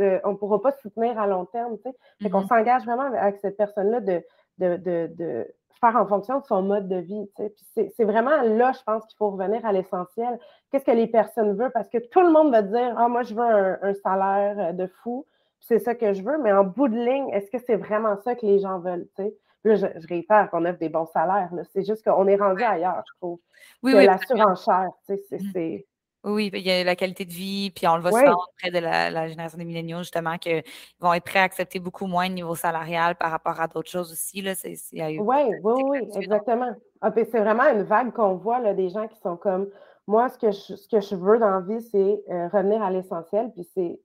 euh, 0.00 0.18
pourra 0.34 0.60
pas 0.60 0.72
soutenir 0.82 1.18
à 1.18 1.28
long 1.28 1.44
terme. 1.44 1.76
Tu 1.78 1.90
sais. 2.20 2.30
qu'on 2.30 2.40
mm-hmm. 2.40 2.48
s'engage 2.48 2.84
vraiment 2.84 3.04
avec 3.16 3.38
cette 3.38 3.56
personne-là 3.56 4.00
de, 4.00 4.22
de, 4.58 5.46
faire 5.80 5.94
en 5.94 6.06
fonction 6.06 6.40
de 6.40 6.44
son 6.46 6.62
mode 6.62 6.88
de 6.88 6.96
vie. 6.96 7.30
c'est 7.74 8.04
vraiment 8.04 8.42
là, 8.42 8.72
je 8.72 8.82
pense 8.84 9.06
qu'il 9.06 9.16
faut 9.18 9.30
revenir 9.30 9.64
à 9.64 9.72
l'essentiel. 9.72 10.40
Qu'est-ce 10.72 10.84
que 10.84 10.90
les 10.90 11.06
personnes 11.06 11.56
veulent? 11.56 11.72
Parce 11.72 11.88
que 11.88 11.98
tout 11.98 12.22
le 12.22 12.32
monde 12.32 12.50
va 12.50 12.62
dire 12.62 12.94
Ah, 12.96 13.06
moi, 13.06 13.22
je 13.22 13.34
veux 13.34 13.42
un, 13.42 13.94
salaire 14.02 14.74
de 14.74 14.88
fou, 14.88 15.26
c'est 15.60 15.78
ça 15.78 15.94
que 15.94 16.12
je 16.12 16.22
veux, 16.22 16.38
mais 16.42 16.52
en 16.52 16.64
bout 16.64 16.88
de 16.88 16.96
ligne, 16.96 17.28
est-ce 17.28 17.52
que 17.52 17.58
c'est 17.58 17.76
vraiment 17.76 18.16
ça 18.16 18.34
que 18.34 18.44
les 18.44 18.58
gens 18.58 18.80
veulent? 18.80 19.06
Tu 19.16 19.30
Là, 19.66 19.74
je, 19.74 20.06
réitère 20.06 20.48
qu'on 20.50 20.64
offre 20.64 20.78
des 20.78 20.88
bons 20.88 21.06
salaires. 21.06 21.50
C'est 21.72 21.84
juste 21.84 22.04
qu'on 22.04 22.26
est 22.28 22.36
rendu 22.36 22.62
ailleurs, 22.62 23.02
je 23.06 23.14
trouve. 23.18 23.40
Oui, 23.82 23.94
oui. 23.94 24.06
La 24.06 24.18
surenchère, 24.18 24.90
tu 25.08 25.16
sais, 25.28 25.38
c'est. 25.52 25.86
Oui, 26.24 26.50
il 26.52 26.60
y 26.60 26.70
a 26.72 26.82
la 26.82 26.96
qualité 26.96 27.24
de 27.24 27.32
vie, 27.32 27.70
puis 27.70 27.86
on 27.86 27.96
le 27.96 28.02
voit 28.02 28.10
souvent 28.10 28.34
auprès 28.48 28.72
de 28.72 28.78
la, 28.78 29.28
génération 29.28 29.58
des 29.58 29.64
milléniaux, 29.64 29.98
justement, 29.98 30.38
qu'ils 30.38 30.64
vont 30.98 31.14
être 31.14 31.24
prêts 31.24 31.38
à 31.38 31.44
accepter 31.44 31.78
beaucoup 31.78 32.06
moins 32.06 32.28
de 32.28 32.34
niveau 32.34 32.56
salarial 32.56 33.14
par 33.14 33.30
rapport 33.30 33.60
à 33.60 33.68
d'autres 33.68 33.90
choses 33.90 34.10
aussi. 34.10 34.42
Là. 34.42 34.54
oui, 34.64 35.18
oui, 35.20 35.82
oui, 35.84 35.98
exactement. 36.16 36.74
Ah, 37.00 37.12
c'est 37.14 37.38
vraiment 37.38 37.68
une 37.72 37.82
vague 37.82 38.12
qu'on 38.12 38.34
voit, 38.34 38.58
là, 38.58 38.74
des 38.74 38.88
gens 38.88 39.06
qui 39.06 39.18
sont 39.20 39.36
comme 39.36 39.68
moi, 40.08 40.28
ce 40.28 40.38
que 40.38 40.50
je, 40.50 40.74
ce 40.74 40.88
que 40.88 41.00
je 41.00 41.14
veux 41.14 41.38
dans 41.38 41.50
la 41.50 41.60
vie, 41.60 41.80
c'est 41.80 42.22
euh, 42.30 42.48
revenir 42.48 42.82
à 42.82 42.90
l'essentiel, 42.90 43.52
puis 43.52 43.68
c'est 43.74 44.00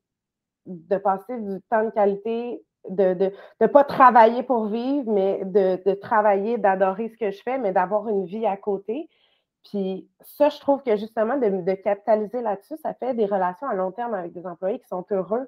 de 0.66 0.98
passer 0.98 1.40
du 1.40 1.60
temps 1.70 1.86
de 1.86 1.90
qualité 1.90 2.64
de 2.90 3.14
ne 3.14 3.30
de, 3.60 3.68
pas 3.68 3.84
travailler 3.84 4.44
pour 4.44 4.66
vivre, 4.66 5.12
mais 5.12 5.42
de, 5.46 5.82
de 5.86 5.94
travailler, 5.94 6.58
d'adorer 6.58 7.10
ce 7.10 7.18
que 7.18 7.32
je 7.32 7.42
fais, 7.42 7.58
mais 7.58 7.72
d'avoir 7.72 8.08
une 8.10 8.26
vie 8.26 8.46
à 8.46 8.58
côté. 8.58 9.10
Puis 9.70 10.10
ça, 10.22 10.50
je 10.50 10.60
trouve 10.60 10.82
que 10.82 10.96
justement, 10.96 11.38
de, 11.38 11.74
capitaliser 11.76 12.42
là-dessus, 12.42 12.78
ça 12.82 12.94
fait 12.94 13.14
des 13.14 13.26
relations 13.26 13.68
à 13.68 13.74
long 13.76 13.92
terme 13.92 14.14
avec 14.14 14.34
des 14.34 14.46
employés 14.46 14.80
qui 14.80 14.88
sont 14.88 15.06
heureux. 15.12 15.48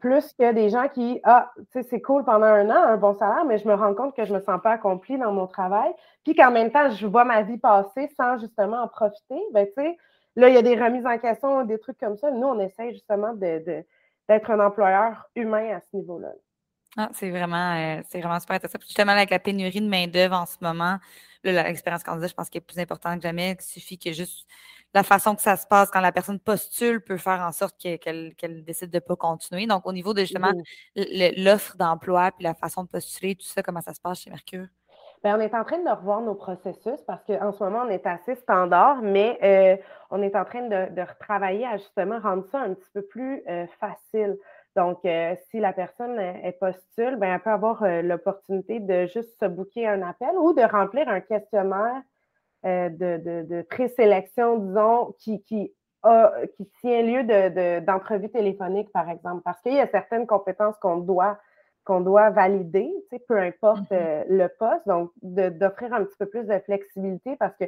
Plus 0.00 0.34
que 0.34 0.52
des 0.52 0.68
gens 0.68 0.88
qui, 0.88 1.18
ah, 1.22 1.50
tu 1.56 1.64
sais, 1.72 1.82
c'est 1.82 2.02
cool 2.02 2.22
pendant 2.22 2.46
un 2.46 2.68
an, 2.68 2.82
un 2.82 2.98
bon 2.98 3.14
salaire, 3.14 3.46
mais 3.46 3.56
je 3.56 3.66
me 3.66 3.72
rends 3.72 3.94
compte 3.94 4.14
que 4.14 4.26
je 4.26 4.34
ne 4.34 4.38
me 4.38 4.42
sens 4.42 4.60
pas 4.60 4.72
accomplie 4.72 5.16
dans 5.16 5.32
mon 5.32 5.46
travail. 5.46 5.90
Puis 6.24 6.34
qu'en 6.34 6.50
même 6.50 6.70
temps, 6.70 6.90
je 6.90 7.06
vois 7.06 7.24
ma 7.24 7.40
vie 7.42 7.56
passer 7.56 8.08
sans 8.14 8.38
justement 8.38 8.82
en 8.82 8.88
profiter. 8.88 9.40
Ben, 9.52 9.66
tu 9.66 9.72
sais, 9.74 9.96
là, 10.36 10.48
il 10.48 10.54
y 10.54 10.58
a 10.58 10.62
des 10.62 10.78
remises 10.78 11.06
en 11.06 11.16
question, 11.16 11.64
des 11.64 11.78
trucs 11.78 11.98
comme 11.98 12.18
ça. 12.18 12.30
Nous, 12.30 12.46
on 12.46 12.58
essaie 12.58 12.92
justement 12.92 13.32
d'être 13.32 14.50
un 14.50 14.60
employeur 14.60 15.30
humain 15.36 15.74
à 15.74 15.80
ce 15.80 15.96
niveau-là. 15.96 16.32
Ah, 16.96 17.10
c'est 17.12 17.30
vraiment, 17.30 17.74
euh, 17.74 18.02
c'est 18.08 18.20
vraiment 18.20 18.40
super 18.40 18.56
intéressant. 18.56 18.78
justement, 18.80 19.12
avec 19.12 19.30
la 19.30 19.38
pénurie 19.38 19.80
de 19.80 19.88
main-d'œuvre 19.88 20.36
en 20.36 20.46
ce 20.46 20.56
moment, 20.60 20.98
l'expérience 21.44 22.02
candidat, 22.02 22.26
je 22.26 22.34
pense 22.34 22.48
qu'elle 22.48 22.62
est 22.62 22.66
plus 22.66 22.78
importante 22.78 23.16
que 23.16 23.22
jamais. 23.22 23.56
Il 23.58 23.62
suffit 23.62 23.98
que 23.98 24.12
juste 24.12 24.48
la 24.94 25.02
façon 25.02 25.36
que 25.36 25.42
ça 25.42 25.56
se 25.56 25.66
passe 25.66 25.90
quand 25.90 26.00
la 26.00 26.12
personne 26.12 26.40
postule 26.40 27.00
peut 27.00 27.18
faire 27.18 27.40
en 27.40 27.52
sorte 27.52 27.78
qu'elle 27.78 28.64
décide 28.64 28.90
de 28.90 28.96
ne 28.96 29.00
pas 29.00 29.16
continuer. 29.16 29.66
Donc, 29.66 29.86
au 29.86 29.92
niveau 29.92 30.14
de 30.14 30.20
justement 30.20 30.52
l'offre 30.96 31.76
d'emploi 31.76 32.32
puis 32.32 32.44
la 32.44 32.54
façon 32.54 32.84
de 32.84 32.88
postuler, 32.88 33.36
tout 33.36 33.46
ça, 33.46 33.62
comment 33.62 33.82
ça 33.82 33.92
se 33.94 34.00
passe 34.00 34.20
chez 34.20 34.30
Mercure? 34.30 34.66
Bien, 35.24 35.36
on 35.36 35.40
est 35.40 35.54
en 35.54 35.64
train 35.64 35.78
de 35.78 35.90
revoir 35.90 36.20
nos 36.20 36.36
processus 36.36 37.00
parce 37.06 37.22
qu'en 37.24 37.52
ce 37.52 37.62
moment, 37.62 37.82
on 37.84 37.90
est 37.90 38.06
assez 38.06 38.36
standard, 38.36 39.02
mais 39.02 39.36
euh, 39.42 39.76
on 40.10 40.22
est 40.22 40.36
en 40.36 40.44
train 40.44 40.62
de, 40.62 40.94
de, 40.94 41.02
retravailler 41.02 41.66
à 41.66 41.76
justement 41.76 42.20
rendre 42.20 42.46
ça 42.46 42.60
un 42.60 42.74
petit 42.74 42.88
peu 42.94 43.02
plus 43.02 43.42
euh, 43.48 43.66
facile. 43.80 44.38
Donc, 44.76 45.04
euh, 45.04 45.34
si 45.50 45.58
la 45.58 45.72
personne 45.72 46.18
est 46.18 46.56
postule, 46.60 47.16
ben, 47.16 47.34
elle 47.34 47.40
peut 47.40 47.50
avoir 47.50 47.82
euh, 47.82 48.02
l'opportunité 48.02 48.80
de 48.80 49.06
juste 49.06 49.38
se 49.40 49.46
booker 49.46 49.86
un 49.86 50.02
appel 50.02 50.30
ou 50.38 50.52
de 50.52 50.62
remplir 50.62 51.08
un 51.08 51.20
questionnaire 51.20 52.02
euh, 52.64 52.88
de, 52.88 53.62
présélection, 53.62 54.58
disons, 54.58 55.14
qui, 55.18 55.42
qui, 55.42 55.72
tient 56.80 57.02
lieu 57.02 57.80
d'entrevue 57.80 58.30
téléphonique, 58.30 58.90
par 58.92 59.08
exemple, 59.10 59.42
parce 59.44 59.60
qu'il 59.62 59.74
y 59.74 59.80
a 59.80 59.88
certaines 59.88 60.26
compétences 60.26 60.76
qu'on 60.80 60.98
doit 60.98 61.38
qu'on 61.84 62.02
doit 62.02 62.28
valider, 62.28 62.92
peu 63.28 63.38
importe 63.38 63.90
mm-hmm. 63.90 64.26
le 64.28 64.48
poste, 64.58 64.86
donc 64.86 65.10
d'offrir 65.22 65.94
un 65.94 66.04
petit 66.04 66.18
peu 66.18 66.26
plus 66.26 66.44
de 66.44 66.58
flexibilité 66.58 67.34
parce 67.36 67.56
que 67.56 67.64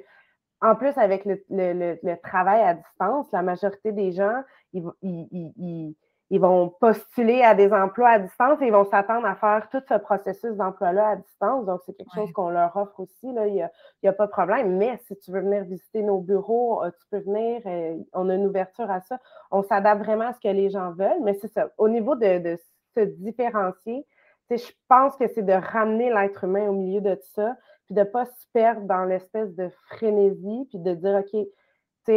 en 0.60 0.76
plus, 0.76 0.96
avec 0.98 1.24
le, 1.24 2.14
travail 2.16 2.60
à 2.60 2.74
distance, 2.74 3.26
la 3.32 3.40
majorité 3.40 3.92
des 3.92 4.12
gens, 4.12 4.42
ils 4.74 4.84
ils 5.00 5.94
vont 6.38 6.68
postuler 6.68 7.42
à 7.42 7.54
des 7.54 7.72
emplois 7.72 8.10
à 8.10 8.18
distance 8.20 8.62
et 8.62 8.66
ils 8.66 8.72
vont 8.72 8.84
s'attendre 8.84 9.26
à 9.26 9.34
faire 9.34 9.68
tout 9.70 9.82
ce 9.88 9.94
processus 9.94 10.52
d'emploi-là 10.52 11.08
à 11.08 11.16
distance. 11.16 11.66
Donc, 11.66 11.80
c'est 11.84 11.92
quelque 11.92 12.14
chose 12.14 12.30
qu'on 12.32 12.50
leur 12.50 12.76
offre 12.76 13.00
aussi. 13.00 13.32
Là. 13.32 13.48
Il 13.48 13.68
n'y 14.02 14.08
a, 14.08 14.12
pas 14.12 14.26
de 14.26 14.30
problème. 14.30 14.76
Mais 14.76 14.96
si 15.08 15.16
tu 15.18 15.32
veux 15.32 15.40
venir 15.40 15.64
visiter 15.64 16.02
nos 16.02 16.20
bureaux, 16.20 16.84
euh, 16.84 16.90
tu 16.90 17.06
peux 17.10 17.18
venir. 17.18 17.62
Euh, 17.66 17.96
on 18.12 18.28
a 18.28 18.34
une 18.36 18.46
ouverture 18.46 18.88
à 18.88 19.00
ça. 19.00 19.18
On 19.50 19.64
s'adapte 19.64 20.04
vraiment 20.04 20.28
à 20.28 20.32
ce 20.32 20.40
que 20.40 20.54
les 20.54 20.70
gens 20.70 20.92
veulent. 20.92 21.20
Mais 21.22 21.34
c'est 21.34 21.52
ça. 21.52 21.70
Au 21.78 21.88
niveau 21.88 22.14
de, 22.14 22.56
se 22.96 23.00
différencier, 23.00 24.06
je 24.50 24.70
pense 24.88 25.16
que 25.16 25.26
c'est 25.28 25.44
de 25.44 25.52
ramener 25.52 26.12
l'être 26.12 26.44
humain 26.44 26.68
au 26.68 26.72
milieu 26.72 27.00
de 27.00 27.14
tout 27.14 27.30
ça, 27.34 27.56
puis 27.86 27.94
de 27.94 28.00
ne 28.00 28.04
pas 28.04 28.26
se 28.26 28.46
perdre 28.52 28.82
dans 28.82 29.04
l'espèce 29.04 29.54
de 29.54 29.68
frénésie, 29.88 30.66
puis 30.70 30.78
de 30.78 30.94
dire, 30.94 31.24
OK, 31.24 31.46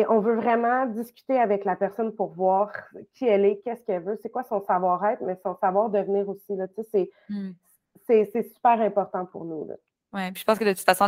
on 0.09 0.19
veut 0.19 0.35
vraiment 0.35 0.85
discuter 0.85 1.39
avec 1.39 1.65
la 1.65 1.75
personne 1.75 2.13
pour 2.13 2.33
voir 2.33 2.71
qui 3.13 3.27
elle 3.27 3.45
est, 3.45 3.61
qu'est-ce 3.63 3.83
qu'elle 3.83 4.03
veut, 4.03 4.17
c'est 4.21 4.29
quoi 4.29 4.43
son 4.43 4.61
savoir-être, 4.61 5.21
mais 5.21 5.37
son 5.43 5.55
savoir 5.55 5.89
devenir 5.89 6.27
aussi. 6.29 6.53
Mmh. 7.29 7.51
C'est 8.07 8.25
super 8.53 8.81
important 8.81 9.25
pour 9.25 9.45
nous. 9.45 9.67
Oui, 10.13 10.31
puis 10.31 10.41
je 10.41 10.45
pense 10.45 10.59
que 10.59 10.65
de 10.65 10.73
toute 10.73 10.85
façon, 10.85 11.07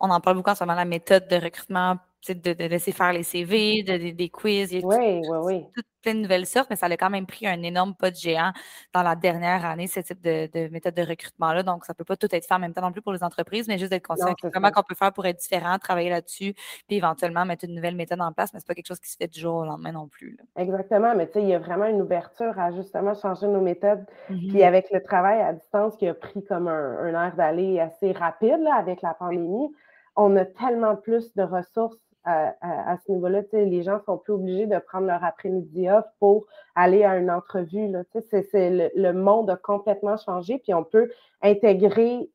on 0.00 0.10
en 0.10 0.20
parle 0.20 0.36
beaucoup 0.36 0.50
en 0.50 0.54
ce 0.54 0.64
moment, 0.64 0.74
la 0.74 0.84
méthode 0.84 1.28
de 1.28 1.36
recrutement 1.36 1.96
de, 2.28 2.52
de, 2.52 2.64
laisser 2.64 2.92
faire 2.92 3.12
les 3.12 3.22
CV, 3.22 3.82
de, 3.82 4.10
des 4.10 4.28
quiz. 4.28 4.72
Il 4.72 4.80
y 4.80 4.82
a 4.82 4.86
oui, 4.86 5.20
oui, 5.28 5.38
oui. 5.42 5.66
Toutes 5.74 5.86
plein 6.04 6.14
de 6.14 6.20
nouvelles 6.20 6.46
sortes, 6.46 6.68
mais 6.70 6.76
ça 6.76 6.86
a 6.86 6.96
quand 6.96 7.10
même 7.10 7.26
pris 7.26 7.46
un 7.46 7.62
énorme 7.62 7.94
pas 7.94 8.10
de 8.10 8.16
géant 8.16 8.52
dans 8.92 9.02
la 9.02 9.16
dernière 9.16 9.64
année, 9.64 9.86
ce 9.86 10.00
type 10.00 10.20
de, 10.22 10.68
méthode 10.68 10.94
de 10.94 11.02
recrutement-là. 11.02 11.62
Donc, 11.62 11.84
ça 11.84 11.94
ne 11.94 11.96
peut 11.96 12.04
pas 12.04 12.16
tout 12.16 12.28
être 12.30 12.46
fait 12.46 12.54
en 12.54 12.58
même 12.58 12.74
temps 12.74 12.82
non 12.82 12.92
plus 12.92 13.02
pour 13.02 13.12
les 13.12 13.24
entreprises, 13.24 13.66
mais 13.66 13.78
juste 13.78 13.90
d'être 13.90 14.06
conscient 14.06 14.34
comment 14.52 14.70
qu'on 14.70 14.82
peut 14.82 14.94
faire 14.94 15.12
pour 15.12 15.26
être 15.26 15.38
différent, 15.38 15.78
travailler 15.78 16.10
là-dessus, 16.10 16.54
puis 16.86 16.96
éventuellement 16.96 17.44
mettre 17.44 17.64
une 17.64 17.74
nouvelle 17.74 17.96
méthode 17.96 18.20
en 18.20 18.32
place, 18.32 18.52
mais 18.52 18.60
ce 18.60 18.64
n'est 18.64 18.68
pas 18.68 18.74
quelque 18.74 18.86
chose 18.86 19.00
qui 19.00 19.10
se 19.10 19.16
fait 19.16 19.26
du 19.26 19.40
jour 19.40 19.56
au 19.56 19.64
lendemain 19.64 19.92
non 19.92 20.06
plus. 20.06 20.36
Exactement, 20.56 21.14
mais 21.16 21.26
tu 21.26 21.34
sais, 21.34 21.42
il 21.42 21.48
y 21.48 21.54
a 21.54 21.58
vraiment 21.58 21.86
une 21.86 22.02
ouverture 22.02 22.58
à 22.58 22.70
justement 22.70 23.14
changer 23.14 23.46
nos 23.46 23.62
méthodes. 23.62 24.04
Puis 24.26 24.36
mm-hmm. 24.36 24.66
avec 24.66 24.90
le 24.92 25.02
travail 25.02 25.40
à 25.40 25.54
distance 25.54 25.96
qui 25.96 26.06
a 26.06 26.14
pris 26.14 26.44
comme 26.44 26.68
un, 26.68 27.14
air 27.14 27.34
d'aller 27.36 27.80
assez 27.80 28.12
rapide 28.12 28.60
avec 28.76 29.00
la 29.00 29.14
pandémie, 29.14 29.70
on 30.16 30.36
a 30.36 30.44
tellement 30.44 30.96
plus 30.96 31.34
de 31.34 31.42
ressources 31.42 31.98
à, 32.24 32.96
ce 33.04 33.12
niveau-là. 33.12 33.42
Les 33.52 33.82
gens 33.82 34.00
sont 34.04 34.18
plus 34.18 34.32
obligés 34.32 34.66
de 34.66 34.78
prendre 34.78 35.06
leur 35.06 35.22
après-midi 35.22 35.88
off 35.90 36.06
pour 36.18 36.46
aller 36.74 37.04
à 37.04 37.16
une 37.16 37.30
entrevue. 37.30 37.92
C'est, 38.30 38.90
le, 38.94 39.12
monde 39.12 39.50
a 39.50 39.56
complètement 39.56 40.16
changé, 40.16 40.58
puis 40.58 40.74
on 40.74 40.84
peut 40.84 41.10
intégrer 41.42 42.30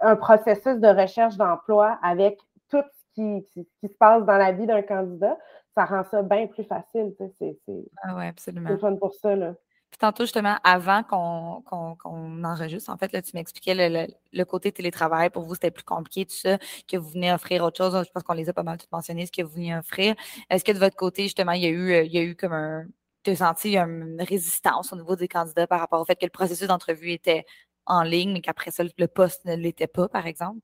un 0.00 0.16
processus 0.16 0.78
de 0.78 0.88
recherche 0.88 1.36
d'emploi 1.36 1.98
avec 2.02 2.38
tout 2.68 2.82
ce 2.82 3.14
qui, 3.14 3.44
qui, 3.52 3.88
se 3.88 3.96
passe 3.98 4.24
dans 4.24 4.36
la 4.36 4.52
vie 4.52 4.66
d'un 4.66 4.82
candidat. 4.82 5.36
Ça 5.74 5.84
rend 5.84 6.04
ça 6.10 6.22
bien 6.22 6.46
plus 6.46 6.64
facile. 6.64 7.14
C'est, 7.38 7.58
ah 8.02 8.16
ouais, 8.16 8.28
absolument. 8.28 8.68
c'est 8.70 8.78
fun 8.78 8.96
pour 8.96 9.14
ça. 9.14 9.36
Là 9.36 9.54
tantôt, 9.98 10.24
justement, 10.24 10.56
avant 10.64 11.02
qu'on 11.02 12.44
enregistre, 12.44 12.90
en 12.90 12.96
fait, 12.96 13.12
là, 13.12 13.22
tu 13.22 13.32
m'expliquais 13.34 13.74
le, 13.74 14.06
le, 14.32 14.44
côté 14.44 14.72
télétravail. 14.72 15.30
Pour 15.30 15.44
vous, 15.44 15.54
c'était 15.54 15.70
plus 15.70 15.84
compliqué, 15.84 16.26
tout 16.26 16.34
ça, 16.36 16.58
que 16.88 16.96
vous 16.96 17.08
venez 17.10 17.32
offrir 17.32 17.64
autre 17.64 17.76
chose. 17.78 18.04
Je 18.06 18.10
pense 18.10 18.22
qu'on 18.22 18.34
les 18.34 18.48
a 18.48 18.52
pas 18.52 18.62
mal 18.62 18.78
tout 18.78 18.86
mentionné, 18.92 19.26
ce 19.26 19.32
que 19.32 19.42
vous 19.42 19.54
venez 19.54 19.76
offrir. 19.76 20.14
Est-ce 20.50 20.64
que 20.64 20.72
de 20.72 20.78
votre 20.78 20.96
côté, 20.96 21.24
justement, 21.24 21.52
il 21.52 21.62
y 21.62 21.66
a 21.66 21.70
eu, 21.70 22.04
il 22.04 22.12
y 22.12 22.18
a 22.18 22.22
eu 22.22 22.36
comme 22.36 22.52
un. 22.52 22.86
Tu 23.24 23.30
as 23.32 23.36
senti 23.36 23.76
une 23.76 24.22
résistance 24.22 24.92
au 24.92 24.96
niveau 24.96 25.16
des 25.16 25.28
candidats 25.28 25.66
par 25.66 25.80
rapport 25.80 26.00
au 26.00 26.04
fait 26.04 26.16
que 26.16 26.26
le 26.26 26.30
processus 26.30 26.68
d'entrevue 26.68 27.10
était 27.10 27.44
en 27.86 28.02
ligne, 28.02 28.32
mais 28.32 28.40
qu'après 28.40 28.70
ça, 28.70 28.84
le 28.84 29.08
poste 29.08 29.44
ne 29.44 29.56
l'était 29.56 29.86
pas, 29.88 30.08
par 30.08 30.26
exemple? 30.26 30.60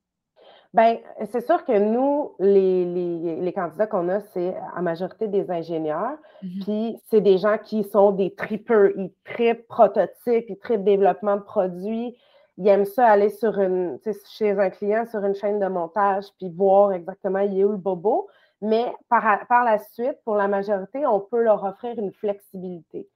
Bien, 0.74 0.98
c'est 1.30 1.44
sûr 1.44 1.64
que 1.66 1.78
nous, 1.78 2.32
les, 2.38 2.86
les, 2.86 3.36
les 3.36 3.52
candidats 3.52 3.86
qu'on 3.86 4.08
a, 4.08 4.20
c'est 4.20 4.54
à 4.74 4.80
majorité 4.80 5.28
des 5.28 5.50
ingénieurs. 5.50 6.16
Mm-hmm. 6.42 6.64
Puis 6.64 6.98
c'est 7.10 7.20
des 7.20 7.36
gens 7.36 7.58
qui 7.58 7.84
sont 7.84 8.12
des 8.12 8.34
trippers. 8.34 8.92
Ils 8.96 9.12
trippent 9.24 9.68
prototypes, 9.68 10.46
ils 10.48 10.58
trippent 10.58 10.84
développement 10.84 11.36
de 11.36 11.42
produits. 11.42 12.16
Ils 12.56 12.68
aiment 12.68 12.86
ça 12.86 13.06
aller 13.06 13.28
sur 13.28 13.58
une, 13.58 13.98
chez 14.30 14.58
un 14.58 14.70
client 14.70 15.04
sur 15.06 15.22
une 15.24 15.34
chaîne 15.34 15.58
de 15.58 15.66
montage, 15.66 16.24
puis 16.38 16.48
voir 16.48 16.92
exactement 16.92 17.40
il 17.40 17.58
est 17.58 17.64
où 17.64 17.72
le 17.72 17.76
bobo. 17.76 18.28
Mais 18.62 18.94
par, 19.10 19.46
par 19.48 19.64
la 19.64 19.78
suite, 19.78 20.16
pour 20.24 20.36
la 20.36 20.48
majorité, 20.48 21.04
on 21.06 21.20
peut 21.20 21.42
leur 21.42 21.64
offrir 21.64 21.98
une 21.98 22.12
flexibilité. 22.12 23.08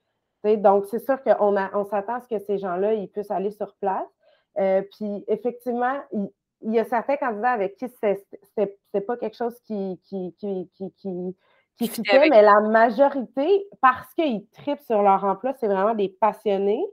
donc, 0.45 0.87
c'est 0.87 0.99
sûr 0.99 1.23
qu'on 1.23 1.57
on 1.57 1.85
s'attend 1.85 2.15
à 2.15 2.21
ce 2.21 2.29
que 2.29 2.39
ces 2.39 2.59
gens-là, 2.59 2.95
ils 2.95 3.09
puissent 3.09 3.31
aller 3.31 3.51
sur 3.51 3.75
place. 3.77 4.09
Euh, 4.59 4.83
puis 4.91 5.25
effectivement, 5.29 5.95
ils, 6.13 6.31
il 6.67 6.75
y 6.75 6.81
a 6.81 6.85
certains 6.85 7.17
candidats 7.17 7.53
avec 7.53 7.77
qui 7.77 7.87
c'est 8.01 9.07
pas 9.07 9.17
quelque 9.17 9.37
chose 9.37 9.59
qui, 9.61 10.01
qui, 10.05 10.35
qui, 10.39 10.69
qui, 10.75 11.37
qui 11.77 11.89
fitait, 11.89 12.29
mais 12.29 12.43
la 12.43 12.61
majorité, 12.61 13.69
parce 13.81 14.13
qu'ils 14.15 14.47
tripent 14.49 14.81
sur 14.81 15.03
leur 15.03 15.25
emploi, 15.25 15.53
c'est 15.61 15.69
vraiment 15.69 15.95
des 15.95 16.09
passionnés. 16.09 16.85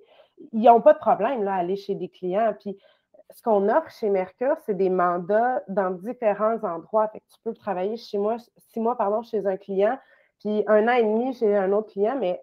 Ils 0.51 0.63
n'ont 0.63 0.81
pas 0.81 0.93
de 0.93 0.99
problème 0.99 1.43
là, 1.43 1.55
à 1.55 1.57
aller 1.57 1.75
chez 1.75 1.95
des 1.95 2.09
clients. 2.09 2.53
Puis 2.59 2.77
ce 3.31 3.41
qu'on 3.41 3.67
offre 3.69 3.89
chez 3.89 4.09
Mercure, 4.09 4.55
c'est 4.65 4.75
des 4.75 4.89
mandats 4.89 5.63
dans 5.67 5.91
différents 5.91 6.63
endroits. 6.63 7.07
Fait 7.07 7.21
tu 7.31 7.39
peux 7.43 7.53
travailler 7.53 7.97
chez 7.97 8.17
moi, 8.17 8.37
six 8.69 8.79
mois 8.79 8.97
pardon, 8.97 9.23
chez 9.23 9.45
un 9.47 9.57
client, 9.57 9.97
puis 10.39 10.63
un 10.67 10.87
an 10.87 10.91
et 10.91 11.03
demi 11.03 11.33
chez 11.33 11.55
un 11.55 11.71
autre 11.71 11.93
client, 11.93 12.17
mais 12.19 12.41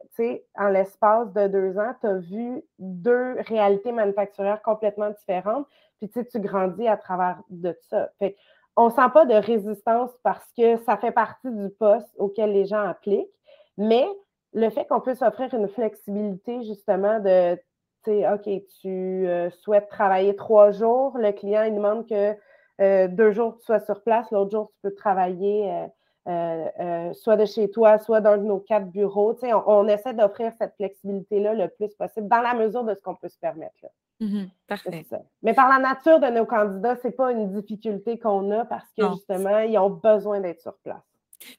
en 0.57 0.69
l'espace 0.69 1.33
de 1.33 1.47
deux 1.47 1.79
ans, 1.79 1.95
tu 2.01 2.07
as 2.07 2.19
vu 2.19 2.63
deux 2.79 3.37
réalités 3.47 3.93
manufacturières 3.93 4.63
complètement 4.63 5.11
différentes. 5.11 5.67
Puis 6.01 6.25
tu 6.25 6.41
grandis 6.41 6.89
à 6.89 6.97
travers 6.97 7.43
de 7.51 7.77
ça. 7.89 8.11
Fait 8.19 8.37
on 8.77 8.87
ne 8.87 8.91
sent 8.91 9.11
pas 9.13 9.27
de 9.27 9.35
résistance 9.35 10.11
parce 10.23 10.47
que 10.57 10.79
ça 10.79 10.97
fait 10.97 11.11
partie 11.11 11.51
du 11.51 11.69
poste 11.71 12.09
auquel 12.17 12.53
les 12.53 12.65
gens 12.65 12.83
appliquent, 12.83 13.29
mais 13.77 14.07
le 14.53 14.71
fait 14.71 14.87
qu'on 14.87 15.01
puisse 15.01 15.23
offrir 15.23 15.53
une 15.55 15.69
flexibilité 15.69 16.63
justement 16.63 17.21
de, 17.21 17.57
tu 17.57 17.61
sais, 18.05 18.33
OK, 18.33 18.49
tu 18.81 18.89
euh, 19.29 19.51
souhaites 19.51 19.89
travailler 19.89 20.35
trois 20.35 20.71
jours, 20.71 21.19
le 21.19 21.33
client 21.33 21.65
il 21.65 21.75
demande 21.75 22.09
que 22.09 22.35
euh, 22.81 23.09
deux 23.09 23.33
jours 23.33 23.57
tu 23.59 23.65
sois 23.65 23.81
sur 23.81 24.03
place, 24.03 24.31
l'autre 24.31 24.53
jour 24.53 24.71
tu 24.73 24.79
peux 24.83 24.95
travailler 24.95 25.89
euh, 26.29 27.13
soit 27.15 27.37
de 27.37 27.45
chez 27.45 27.71
toi, 27.71 27.99
soit 27.99 28.21
dans 28.21 28.37
nos 28.37 28.61
quatre 28.61 28.87
bureaux. 28.87 29.35
Tu 29.35 29.41
sais, 29.41 29.53
on, 29.53 29.89
essaie 29.89 30.15
d'offrir 30.15 30.53
cette 30.59 30.75
flexibilité-là 30.77 31.55
le 31.55 31.69
plus 31.69 31.95
possible 31.95 32.29
dans 32.29 32.41
la 32.43 32.55
mesure 32.55 32.85
de 32.85 32.95
ce 32.95 33.01
qu'on 33.01 33.15
peut 33.15 33.29
se 33.29 33.39
permettre. 33.39 33.87
Mmh 34.21 34.45
parfait. 34.69 35.07
Mais 35.43 35.55
par 35.55 35.69
la 35.69 35.79
nature 35.79 36.21
de 36.21 36.27
nos 36.27 36.47
candidats, 36.47 36.97
ce 36.97 37.09
n'est 37.09 37.13
pas 37.13 37.33
une 37.33 37.51
difficulté 37.51 38.19
qu'on 38.19 38.51
a 38.51 38.65
parce 38.67 38.93
que 38.97 39.09
justement, 39.09 39.59
ils 39.61 39.79
ont 39.79 39.91
besoin 39.91 40.41
d'être 40.41 40.61
sur 40.61 40.77
place. 40.79 41.10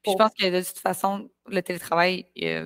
Je 0.05 0.13
pense 0.13 0.31
que 0.37 0.49
de 0.49 0.65
toute 0.65 0.79
façon, 0.79 1.29
le 1.47 1.61
télétravail, 1.61 2.27
il 2.35 2.65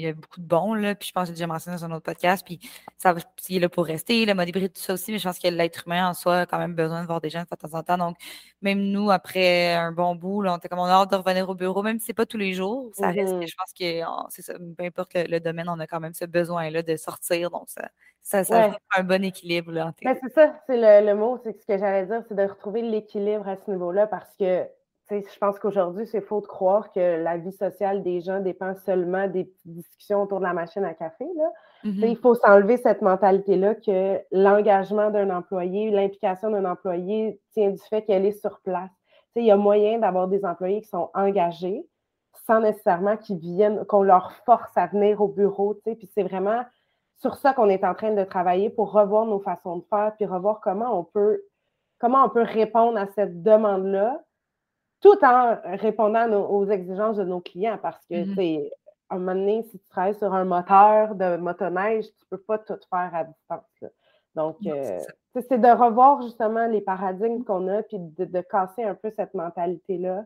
y 0.00 0.06
a 0.06 0.12
beaucoup 0.12 0.40
de 0.40 0.46
bons, 0.46 0.74
là, 0.74 0.94
puis 0.94 1.08
je 1.08 1.12
pense 1.12 1.24
que 1.24 1.28
j'ai 1.28 1.34
déjà 1.34 1.46
mentionné 1.46 1.76
dans 1.76 1.84
un 1.84 1.92
autre 1.92 2.04
podcast, 2.04 2.44
puis 2.44 2.60
ça 2.98 3.14
il 3.48 3.56
est 3.56 3.60
là 3.60 3.68
pour 3.68 3.86
rester, 3.86 4.24
le 4.24 4.34
mode 4.34 4.48
hybride, 4.48 4.72
tout 4.72 4.80
ça 4.80 4.94
aussi, 4.94 5.12
mais 5.12 5.18
je 5.18 5.24
pense 5.24 5.38
que 5.38 5.48
l'être 5.48 5.84
humain 5.86 6.08
en 6.08 6.14
soi 6.14 6.40
a 6.40 6.46
quand 6.46 6.58
même 6.58 6.74
besoin 6.74 7.02
de 7.02 7.06
voir 7.06 7.20
des 7.20 7.30
gens 7.30 7.42
de 7.42 7.46
temps 7.46 7.78
en 7.78 7.82
temps. 7.82 7.98
Donc, 7.98 8.16
même 8.62 8.80
nous, 8.80 9.10
après 9.10 9.74
un 9.74 9.92
bon 9.92 10.14
bout, 10.14 10.42
là, 10.42 10.54
on 10.54 10.56
était 10.58 10.68
comme 10.68 10.78
on 10.78 10.84
a 10.84 10.92
hâte 10.92 11.10
de 11.10 11.16
revenir 11.16 11.48
au 11.48 11.54
bureau, 11.54 11.82
même 11.82 11.98
si 11.98 12.06
ce 12.06 12.10
n'est 12.10 12.14
pas 12.14 12.26
tous 12.26 12.38
les 12.38 12.52
jours, 12.52 12.90
ça 12.94 13.10
reste, 13.10 13.34
mmh 13.34 13.46
je 13.46 13.54
pense 13.54 13.72
que 13.72 14.30
c'est 14.30 14.42
ça, 14.42 14.54
peu 14.54 14.84
importe 14.84 15.12
le, 15.14 15.38
domaine, 15.38 15.68
on 15.68 15.78
a 15.78 15.86
quand 15.86 16.00
même 16.00 16.14
ce 16.14 16.24
besoin-là 16.24 16.82
de 16.82 16.96
sortir, 16.96 17.50
donc 17.50 17.68
ça, 17.68 17.88
ça, 18.22 18.44
ça 18.44 18.76
un 18.96 19.04
bon 19.04 19.22
équilibre. 19.24 19.72
Là, 19.72 19.92
c'est 20.02 20.32
ça, 20.32 20.54
c'est 20.66 20.76
le, 20.76 21.06
le, 21.06 21.14
mot, 21.14 21.38
c'est 21.44 21.52
ce 21.52 21.66
que 21.66 21.78
j'allais 21.78 22.06
dire, 22.06 22.22
c'est 22.28 22.34
de 22.34 22.42
retrouver 22.42 22.82
l'équilibre 22.82 23.46
à 23.48 23.56
ce 23.56 23.70
niveau-là 23.70 24.06
parce 24.06 24.34
que 24.36 24.66
je 25.10 25.38
pense 25.38 25.58
qu'aujourd'hui, 25.58 26.06
c'est 26.06 26.20
faux 26.20 26.40
de 26.40 26.46
croire 26.46 26.90
que 26.92 27.22
la 27.22 27.36
vie 27.36 27.52
sociale 27.52 28.02
des 28.02 28.20
gens 28.20 28.40
dépend 28.40 28.74
seulement 28.74 29.28
des 29.28 29.52
discussions 29.64 30.22
autour 30.22 30.38
de 30.38 30.44
la 30.44 30.52
machine 30.52 30.84
à 30.84 30.94
café. 30.94 31.26
Là. 31.36 31.52
Mm-hmm. 31.84 32.08
Il 32.08 32.16
faut 32.16 32.34
s'enlever 32.34 32.76
cette 32.76 33.02
mentalité-là 33.02 33.74
que 33.76 34.20
l'engagement 34.32 35.10
d'un 35.10 35.30
employé, 35.30 35.90
l'implication 35.90 36.50
d'un 36.50 36.64
employé 36.64 37.40
tient 37.52 37.70
du 37.70 37.82
fait 37.88 38.02
qu'elle 38.02 38.26
est 38.26 38.40
sur 38.40 38.60
place. 38.60 38.90
il 39.36 39.44
y 39.44 39.50
a 39.50 39.56
moyen 39.56 39.98
d'avoir 39.98 40.28
des 40.28 40.44
employés 40.44 40.82
qui 40.82 40.88
sont 40.88 41.10
engagés 41.14 41.86
sans 42.46 42.60
nécessairement 42.60 43.16
qu'ils 43.16 43.38
viennent, 43.38 43.84
qu'on 43.86 44.02
leur 44.02 44.32
force 44.44 44.76
à 44.76 44.86
venir 44.86 45.20
au 45.20 45.28
bureau. 45.28 45.74
Puis 45.84 46.08
c'est 46.14 46.22
vraiment 46.22 46.62
sur 47.16 47.34
ça 47.36 47.52
qu'on 47.52 47.68
est 47.68 47.84
en 47.84 47.94
train 47.94 48.12
de 48.12 48.24
travailler 48.24 48.70
pour 48.70 48.92
revoir 48.92 49.26
nos 49.26 49.40
façons 49.40 49.78
de 49.78 49.84
faire, 49.88 50.12
puis 50.16 50.26
revoir 50.26 50.60
comment 50.60 50.98
on 50.98 51.04
peut, 51.04 51.42
comment 51.98 52.24
on 52.24 52.28
peut 52.28 52.42
répondre 52.42 52.98
à 52.98 53.06
cette 53.06 53.42
demande-là 53.42 54.20
tout 55.00 55.24
en 55.24 55.56
répondant 55.64 56.30
aux 56.48 56.66
exigences 56.66 57.16
de 57.16 57.24
nos 57.24 57.40
clients 57.40 57.78
parce 57.80 58.04
que, 58.06 58.24
mmh 58.24 58.70
à 59.08 59.14
un 59.14 59.18
moment 59.18 59.34
donné, 59.34 59.62
si 59.70 59.78
tu 59.78 59.88
travailles 59.88 60.16
sur 60.16 60.34
un 60.34 60.44
moteur 60.44 61.14
de 61.14 61.36
motoneige, 61.36 62.06
tu 62.06 62.24
ne 62.24 62.36
peux 62.36 62.42
pas 62.42 62.58
tout 62.58 62.78
faire 62.90 63.10
à 63.14 63.22
distance. 63.22 63.92
Donc, 64.34 64.56
euh, 64.66 65.00
c'est 65.34 65.60
de 65.60 65.68
revoir 65.68 66.22
justement 66.22 66.66
les 66.66 66.80
paradigmes 66.80 67.44
qu'on 67.44 67.68
a, 67.68 67.82
puis 67.82 67.98
de, 67.98 68.40
casser 68.40 68.82
un 68.82 68.94
peu 68.94 69.10
cette 69.10 69.32
mentalité-là, 69.34 70.24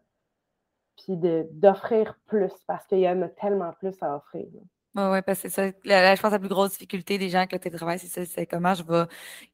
puis 0.97 1.17
d'offrir 1.17 2.19
plus 2.27 2.53
parce 2.67 2.87
qu'il 2.87 3.01
y 3.01 3.09
en 3.09 3.23
a 3.23 3.29
tellement 3.29 3.73
plus 3.73 3.95
à 4.03 4.17
offrir. 4.17 4.47
Oui, 4.97 5.23
parce 5.23 5.41
que 5.43 5.49
c'est 5.49 5.51
ça. 5.51 5.67
je 5.67 6.21
pense 6.21 6.31
que 6.31 6.35
la 6.35 6.39
plus 6.41 6.49
grosse 6.49 6.73
difficulté 6.73 7.17
des 7.17 7.29
gens 7.29 7.39
avec 7.39 7.53
le 7.53 7.61
télétravail, 7.61 8.01
c'est 8.01 8.09
ça, 8.09 8.25
c'est 8.25 8.45
comment 8.45 8.75
je 8.75 8.83
vais 8.83 9.05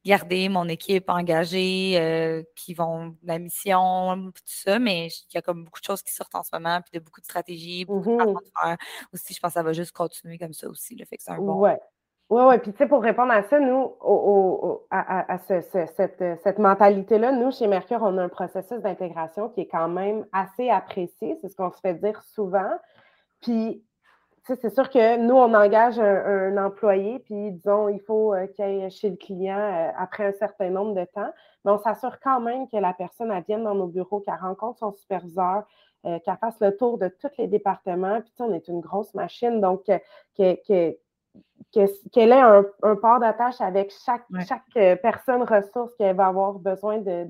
garder 0.03 0.49
mon 0.49 0.67
équipe 0.67 1.09
engagée, 1.09 1.93
euh, 1.99 2.41
qui 2.55 2.73
vont 2.73 3.15
la 3.23 3.37
mission, 3.37 4.31
tout 4.31 4.41
ça, 4.45 4.79
mais 4.79 5.07
il 5.07 5.35
y 5.35 5.37
a 5.37 5.43
comme 5.43 5.63
beaucoup 5.63 5.79
de 5.79 5.85
choses 5.85 6.01
qui 6.01 6.11
sortent 6.11 6.33
en 6.33 6.41
ce 6.41 6.49
moment, 6.53 6.81
puis 6.81 6.99
de 6.99 7.03
beaucoup 7.03 7.21
de 7.21 7.25
stratégies, 7.25 7.85
beaucoup 7.85 8.17
de 8.17 8.25
de 8.25 8.51
faire. 8.59 8.77
Aussi, 9.13 9.35
je 9.35 9.39
pense 9.39 9.49
que 9.49 9.53
ça 9.53 9.63
va 9.63 9.73
juste 9.73 9.91
continuer 9.91 10.39
comme 10.39 10.53
ça 10.53 10.67
aussi. 10.67 10.95
Le 10.95 11.05
fait 11.05 11.17
que 11.17 11.23
c'est 11.23 11.31
un 11.31 11.37
bon. 11.37 11.59
Ouais. 11.59 11.79
Oui, 12.29 12.41
oui. 12.45 12.57
Puis, 12.57 12.71
tu 12.71 12.79
sais, 12.79 12.87
pour 12.87 13.01
répondre 13.01 13.31
à 13.31 13.43
ça, 13.43 13.59
nous, 13.59 13.93
à, 14.89 15.37
cette, 15.47 16.23
cette 16.43 16.59
mentalité-là, 16.59 17.31
nous, 17.31 17.51
chez 17.51 17.67
Mercure, 17.67 17.99
on 18.01 18.17
a 18.17 18.23
un 18.23 18.29
processus 18.29 18.81
d'intégration 18.81 19.49
qui 19.49 19.61
est 19.61 19.67
quand 19.67 19.87
même 19.87 20.25
assez 20.33 20.69
apprécié. 20.69 21.37
C'est 21.39 21.47
ce 21.47 21.55
qu'on 21.55 21.71
se 21.71 21.79
fait 21.79 21.93
dire 21.93 22.21
souvent. 22.23 22.71
Puis, 23.41 23.83
c'est 24.55 24.73
sûr 24.73 24.89
que 24.89 25.17
nous, 25.17 25.35
on 25.35 25.53
engage 25.53 25.99
un, 25.99 26.57
employé, 26.57 27.19
puis 27.19 27.51
disons, 27.51 27.89
il 27.89 27.99
faut 27.99 28.33
euh, 28.33 28.47
qu'il 28.47 28.63
aille 28.63 28.89
chez 28.89 29.09
le 29.09 29.15
client 29.15 29.57
euh, 29.57 29.91
après 29.97 30.25
un 30.25 30.31
certain 30.31 30.69
nombre 30.69 30.93
de 30.93 31.05
temps, 31.05 31.31
mais 31.65 31.71
on 31.71 31.77
s'assure 31.77 32.19
quand 32.21 32.39
même 32.39 32.67
que 32.69 32.77
la 32.77 32.93
personne 32.93 33.31
elle 33.31 33.43
vienne 33.43 33.63
dans 33.63 33.75
nos 33.75 33.87
bureaux, 33.87 34.21
qu'elle 34.21 34.39
rencontre 34.41 34.79
son 34.79 34.93
superviseur, 34.93 35.63
euh, 36.05 36.19
qu'elle 36.19 36.37
fasse 36.37 36.59
le 36.61 36.75
tour 36.75 36.97
de 36.97 37.07
tous 37.07 37.29
les 37.37 37.47
départements. 37.47 38.21
Puis, 38.21 38.33
on 38.39 38.53
est 38.53 38.67
une 38.67 38.79
grosse 38.79 39.13
machine, 39.13 39.59
donc 39.59 39.83
qu'elle 39.85 40.57
ait 40.71 40.99
un, 42.13 42.63
port 43.01 43.19
d'attache 43.19 43.59
avec 43.59 43.93
chaque, 44.05 44.25
chaque 44.47 45.01
personne 45.01 45.43
ressource 45.43 45.93
qu'elle 45.95 46.15
va 46.15 46.27
avoir 46.27 46.53
besoin 46.53 46.99
de, 46.99 47.27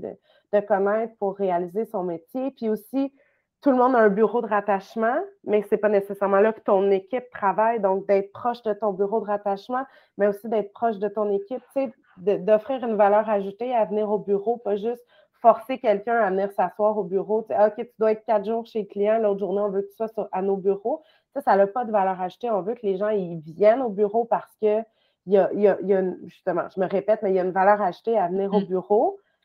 de 0.54 0.60
connaître 0.60 1.16
pour 1.18 1.36
réaliser 1.38 1.86
son 1.86 2.04
métier. 2.04 2.52
Puis 2.52 2.70
aussi, 2.70 3.12
tout 3.62 3.72
le 3.72 3.78
monde 3.78 3.96
a 3.96 4.00
un 4.00 4.10
bureau 4.10 4.42
de 4.42 4.48
rattachement, 4.48 5.18
mais 5.44 5.64
ce 5.64 5.70
n'est 5.72 5.78
pas 5.78 5.90
nécessairement 5.90 6.40
là 6.40 6.54
que 6.54 6.62
ton 6.62 6.92
équipe 6.92 7.30
travaille. 7.32 7.80
Donc, 7.80 8.06
d'être 8.08 8.32
proche 8.32 8.62
de 8.64 8.74
ton 8.74 8.94
bureau 8.94 9.20
de 9.20 9.26
rattachement, 9.26 9.84
mais 10.18 10.28
aussi 10.28 10.48
d'être 10.48 10.72
proche 10.74 10.98
de 10.98 11.08
ton 11.08 11.32
équipe, 11.32 11.62
tu 11.76 11.92
sais, 12.18 12.38
d'offrir 12.38 12.84
une 12.84 12.96
valeur 12.96 13.28
ajoutée 13.30 13.74
à 13.74 13.86
venir 13.86 14.10
au 14.10 14.20
bureau, 14.20 14.58
pas 14.58 14.76
juste 14.76 15.04
forcer 15.42 15.80
quelqu'un 15.80 16.18
à 16.18 16.30
venir 16.30 16.52
s'asseoir 16.52 16.98
au 16.98 17.04
bureau. 17.04 17.44
Tu 17.44 17.56
sais, 17.56 17.66
OK, 17.66 17.76
tu 17.78 17.94
dois 18.00 18.12
être 18.12 18.26
quatre 18.26 18.46
jours 18.46 18.66
chez 18.66 18.82
le 18.82 18.88
client, 18.88 19.20
l'autre 19.20 19.40
journée, 19.40 19.62
on 19.62 19.70
veut 19.70 19.82
que 19.82 19.90
tu 19.90 19.96
sois 19.96 20.30
à 20.32 20.42
nos 20.42 20.58
bureaux. 20.58 21.04
Ça, 21.34 21.42
ça 21.42 21.56
n'a 21.56 21.68
pas 21.68 21.86
de 21.86 21.92
valeur 21.92 22.20
ajoutée. 22.22 22.50
On 22.50 22.62
veut 22.62 22.74
que 22.74 22.86
les 22.86 22.98
gens 22.98 23.10
ils 23.10 23.40
viennent 23.40 23.82
au 23.82 23.90
bureau 23.90 24.26
parce 24.26 24.56
que 24.62 24.82
il 25.26 25.34
y 25.34 25.38
a, 25.38 25.52
y 25.54 25.94
a, 25.94 26.04
justement, 26.26 26.64
je 26.74 26.80
me 26.80 26.88
répète, 26.88 27.22
mais 27.22 27.32
il 27.32 27.36
y 27.36 27.40
a 27.40 27.44
une 27.44 27.52
valeur 27.52 27.82
ajoutée 27.82 28.18
à 28.18 28.28
venir 28.28 28.54
au 28.54 28.62
mmh. 28.62 28.66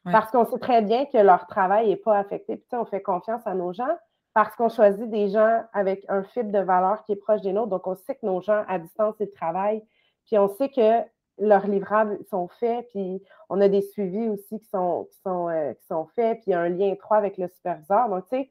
Parce 0.05 0.31
qu'on 0.31 0.45
sait 0.45 0.59
très 0.59 0.83
bien 0.83 1.07
que 1.07 1.19
leur 1.19 1.47
travail 1.47 1.89
n'est 1.89 1.97
pas 1.97 2.19
affecté. 2.19 2.57
Puis, 2.57 2.67
on 2.73 2.85
fait 2.85 3.03
confiance 3.03 3.43
à 3.47 3.55
nos 3.55 3.73
gens 3.73 3.97
parce 4.35 4.57
qu'on 4.57 4.69
choisit 4.69 5.09
des 5.11 5.29
gens 5.29 5.63
avec 5.73 6.05
un 6.09 6.23
fit 6.23 6.45
de 6.45 6.59
valeur 6.59 7.05
qui 7.05 7.13
est 7.13 7.17
proche 7.17 7.43
des 7.43 7.53
nôtres. 7.53 7.69
Donc, 7.69 7.87
on 7.87 7.95
sait 7.95 8.15
que 8.15 8.27
nos 8.27 8.41
gens 8.41 8.65
à 8.67 8.79
distance, 8.79 9.15
ils 9.21 9.31
travaillent. 9.31 9.85
Puis, 10.27 10.39
on 10.39 10.49
sait 10.49 10.71
que 10.71 11.03
leurs 11.39 11.67
livrables 11.67 12.19
sont 12.31 12.49
faits. 12.49 12.89
Puis, 12.91 13.23
on 13.49 13.61
a 13.61 13.69
des 13.69 13.83
suivis 13.83 14.29
aussi 14.29 14.59
qui 14.59 14.69
sont, 14.69 15.07
qui 15.11 15.21
sont, 15.21 15.49
euh, 15.49 15.73
qui 15.75 15.87
sont 15.87 16.07
faits. 16.17 16.41
Puis, 16.41 16.45
il 16.49 16.51
y 16.51 16.55
a 16.55 16.61
un 16.61 16.69
lien 16.69 16.91
étroit 16.93 17.19
avec 17.19 17.39
le 17.39 17.49
superviseur. 17.49 18.09
Donc, 18.09 18.25
tu 18.25 18.37
sais, 18.37 18.51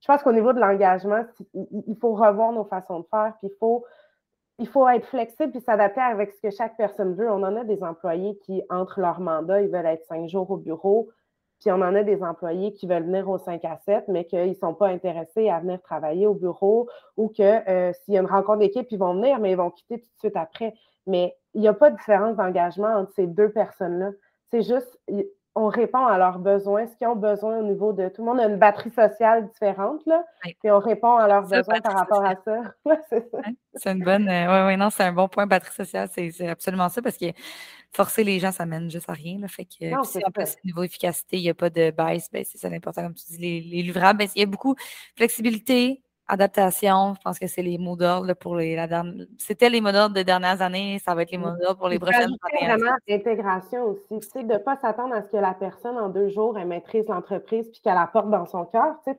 je 0.00 0.06
pense 0.06 0.22
qu'au 0.22 0.32
niveau 0.32 0.52
de 0.52 0.60
l'engagement, 0.60 1.24
il 1.54 1.96
faut 2.00 2.14
revoir 2.14 2.52
nos 2.52 2.64
façons 2.64 3.00
de 3.00 3.06
faire. 3.10 3.34
Puis, 3.38 3.48
il 3.52 3.56
faut 3.58 3.84
il 4.60 4.68
faut 4.68 4.86
être 4.86 5.06
flexible 5.06 5.56
et 5.56 5.60
s'adapter 5.60 6.02
avec 6.02 6.32
ce 6.32 6.40
que 6.40 6.50
chaque 6.50 6.76
personne 6.76 7.14
veut. 7.14 7.30
On 7.30 7.42
en 7.42 7.56
a 7.56 7.64
des 7.64 7.82
employés 7.82 8.36
qui, 8.44 8.62
entre 8.68 9.00
leur 9.00 9.18
mandat, 9.18 9.62
ils 9.62 9.70
veulent 9.70 9.86
être 9.86 10.04
cinq 10.04 10.28
jours 10.28 10.50
au 10.50 10.58
bureau, 10.58 11.08
puis 11.60 11.70
on 11.70 11.76
en 11.76 11.94
a 11.94 12.02
des 12.02 12.22
employés 12.22 12.72
qui 12.74 12.86
veulent 12.86 13.04
venir 13.04 13.28
au 13.28 13.38
5 13.38 13.64
à 13.64 13.78
7, 13.78 14.04
mais 14.08 14.24
qu'ils 14.26 14.50
ne 14.50 14.54
sont 14.54 14.74
pas 14.74 14.88
intéressés 14.88 15.48
à 15.48 15.60
venir 15.60 15.80
travailler 15.82 16.26
au 16.26 16.34
bureau 16.34 16.88
ou 17.16 17.28
que 17.28 17.42
euh, 17.42 17.92
s'il 17.92 18.14
y 18.14 18.18
a 18.18 18.20
une 18.20 18.26
rencontre 18.26 18.58
d'équipe, 18.58 18.86
ils 18.90 18.98
vont 18.98 19.14
venir, 19.14 19.38
mais 19.40 19.52
ils 19.52 19.56
vont 19.56 19.70
quitter 19.70 20.00
tout 20.00 20.08
de 20.14 20.18
suite 20.18 20.36
après. 20.36 20.74
Mais 21.06 21.36
il 21.54 21.62
n'y 21.62 21.68
a 21.68 21.74
pas 21.74 21.90
de 21.90 21.96
différence 21.96 22.36
d'engagement 22.36 22.94
entre 22.96 23.12
ces 23.12 23.26
deux 23.26 23.50
personnes-là. 23.50 24.10
C'est 24.50 24.62
juste, 24.62 25.00
on 25.56 25.66
répond 25.66 26.06
à 26.06 26.16
leurs 26.16 26.38
besoins, 26.38 26.86
ce 26.86 26.94
qu'ils 26.96 27.08
ont 27.08 27.16
besoin 27.16 27.58
au 27.58 27.62
niveau 27.62 27.92
de 27.92 28.08
tout 28.08 28.22
le 28.22 28.30
monde. 28.30 28.40
A 28.40 28.46
une 28.46 28.56
batterie 28.56 28.90
sociale 28.90 29.48
différente, 29.48 30.00
là, 30.06 30.24
et 30.62 30.70
on 30.70 30.78
répond 30.78 31.16
à 31.16 31.26
leurs 31.26 31.42
besoins 31.42 31.80
par 31.80 31.94
rapport 31.94 32.24
à 32.24 32.36
ça. 32.36 32.62
c'est 33.74 33.90
une 33.90 34.04
bonne, 34.04 34.28
euh, 34.28 34.66
oui, 34.68 34.76
non, 34.76 34.90
c'est 34.90 35.02
un 35.02 35.12
bon 35.12 35.28
point, 35.28 35.46
batterie 35.46 35.74
sociale, 35.74 36.08
c'est 36.12 36.48
absolument 36.48 36.88
ça, 36.88 37.02
parce 37.02 37.16
que 37.16 37.26
forcer 37.92 38.22
les 38.22 38.38
gens, 38.38 38.52
ça 38.52 38.64
mène 38.64 38.90
juste 38.90 39.10
à 39.10 39.12
rien, 39.12 39.38
là, 39.40 39.48
fait 39.48 39.64
que, 39.64 39.92
non, 39.92 40.04
si 40.04 40.18
en 40.24 40.30
plus, 40.30 40.56
niveau 40.64 40.84
efficacité, 40.84 41.38
il 41.38 41.42
n'y 41.42 41.50
a 41.50 41.54
pas 41.54 41.70
de 41.70 41.90
baisse, 41.90 42.30
ben, 42.32 42.44
c'est 42.44 42.58
ça 42.58 42.68
l'important, 42.68 43.02
comme 43.02 43.14
tu 43.14 43.24
dis, 43.26 43.38
les, 43.38 43.82
livrables, 43.82 44.20
ben, 44.20 44.28
il 44.36 44.40
y 44.40 44.44
a 44.44 44.46
beaucoup 44.46 44.74
de 44.74 44.80
flexibilité, 45.16 46.02
Adaptation, 46.32 47.14
je 47.14 47.20
pense 47.22 47.40
que 47.40 47.48
c'est 47.48 47.62
les 47.62 47.76
mots 47.76 47.96
d'ordre 47.96 48.34
pour 48.34 48.54
les. 48.54 48.76
C'était 49.36 49.68
les 49.68 49.80
mots 49.80 49.90
d'ordre 49.90 50.14
des 50.14 50.22
dernières 50.22 50.62
années, 50.62 51.00
ça 51.04 51.12
va 51.12 51.22
être 51.22 51.32
les 51.32 51.38
mots 51.38 51.56
d'ordre 51.60 51.78
pour 51.78 51.88
les 51.88 51.98
prochaines 51.98 52.30
années. 52.30 52.68
vraiment 52.68 52.96
l'intégration 53.08 53.82
aussi. 53.86 54.20
Tu 54.30 54.44
de 54.44 54.52
ne 54.52 54.58
pas 54.58 54.76
s'attendre 54.76 55.12
à 55.12 55.22
ce 55.22 55.28
que 55.28 55.36
la 55.36 55.54
personne, 55.54 55.98
en 55.98 56.08
deux 56.08 56.28
jours, 56.28 56.56
elle 56.56 56.68
maîtrise 56.68 57.08
l'entreprise 57.08 57.68
puis 57.72 57.80
qu'elle 57.80 57.98
apporte 57.98 58.30
dans 58.30 58.46
son 58.46 58.64
cœur. 58.64 58.94
Tu 59.04 59.10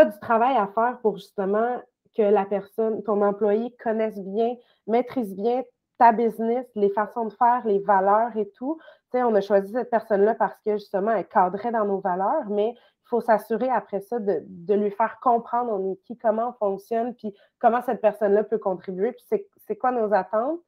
as, 0.00 0.04
du 0.06 0.18
travail 0.20 0.56
à 0.56 0.66
faire 0.68 0.98
pour 1.02 1.18
justement 1.18 1.82
que 2.16 2.22
la 2.22 2.46
personne, 2.46 3.02
ton 3.02 3.20
employé 3.20 3.76
connaisse 3.84 4.18
bien, 4.18 4.54
maîtrise 4.86 5.34
bien 5.36 5.62
ta 5.98 6.12
business, 6.12 6.64
les 6.74 6.88
façons 6.88 7.26
de 7.26 7.34
faire, 7.34 7.66
les 7.66 7.80
valeurs 7.80 8.34
et 8.34 8.48
tout. 8.56 8.78
Tu 9.12 9.22
on 9.22 9.34
a 9.34 9.42
choisi 9.42 9.72
cette 9.72 9.90
personne-là 9.90 10.34
parce 10.34 10.58
que 10.64 10.78
justement, 10.78 11.10
elle 11.10 11.28
cadrait 11.28 11.72
dans 11.72 11.84
nos 11.84 12.00
valeurs, 12.00 12.48
mais 12.48 12.74
il 13.06 13.08
faut 13.08 13.20
s'assurer 13.20 13.70
après 13.70 14.00
ça 14.00 14.18
de, 14.18 14.74
lui 14.74 14.90
faire 14.90 15.20
comprendre 15.20 15.72
on 15.72 15.92
est 15.92 15.96
qui, 16.02 16.18
comment 16.18 16.48
on 16.48 16.52
fonctionne, 16.54 17.14
puis 17.14 17.32
comment 17.60 17.80
cette 17.82 18.00
personne-là 18.00 18.42
peut 18.42 18.58
contribuer, 18.58 19.12
puis 19.12 19.24
c'est 19.64 19.76
quoi 19.76 19.92
nos 19.92 20.12
attentes 20.12 20.60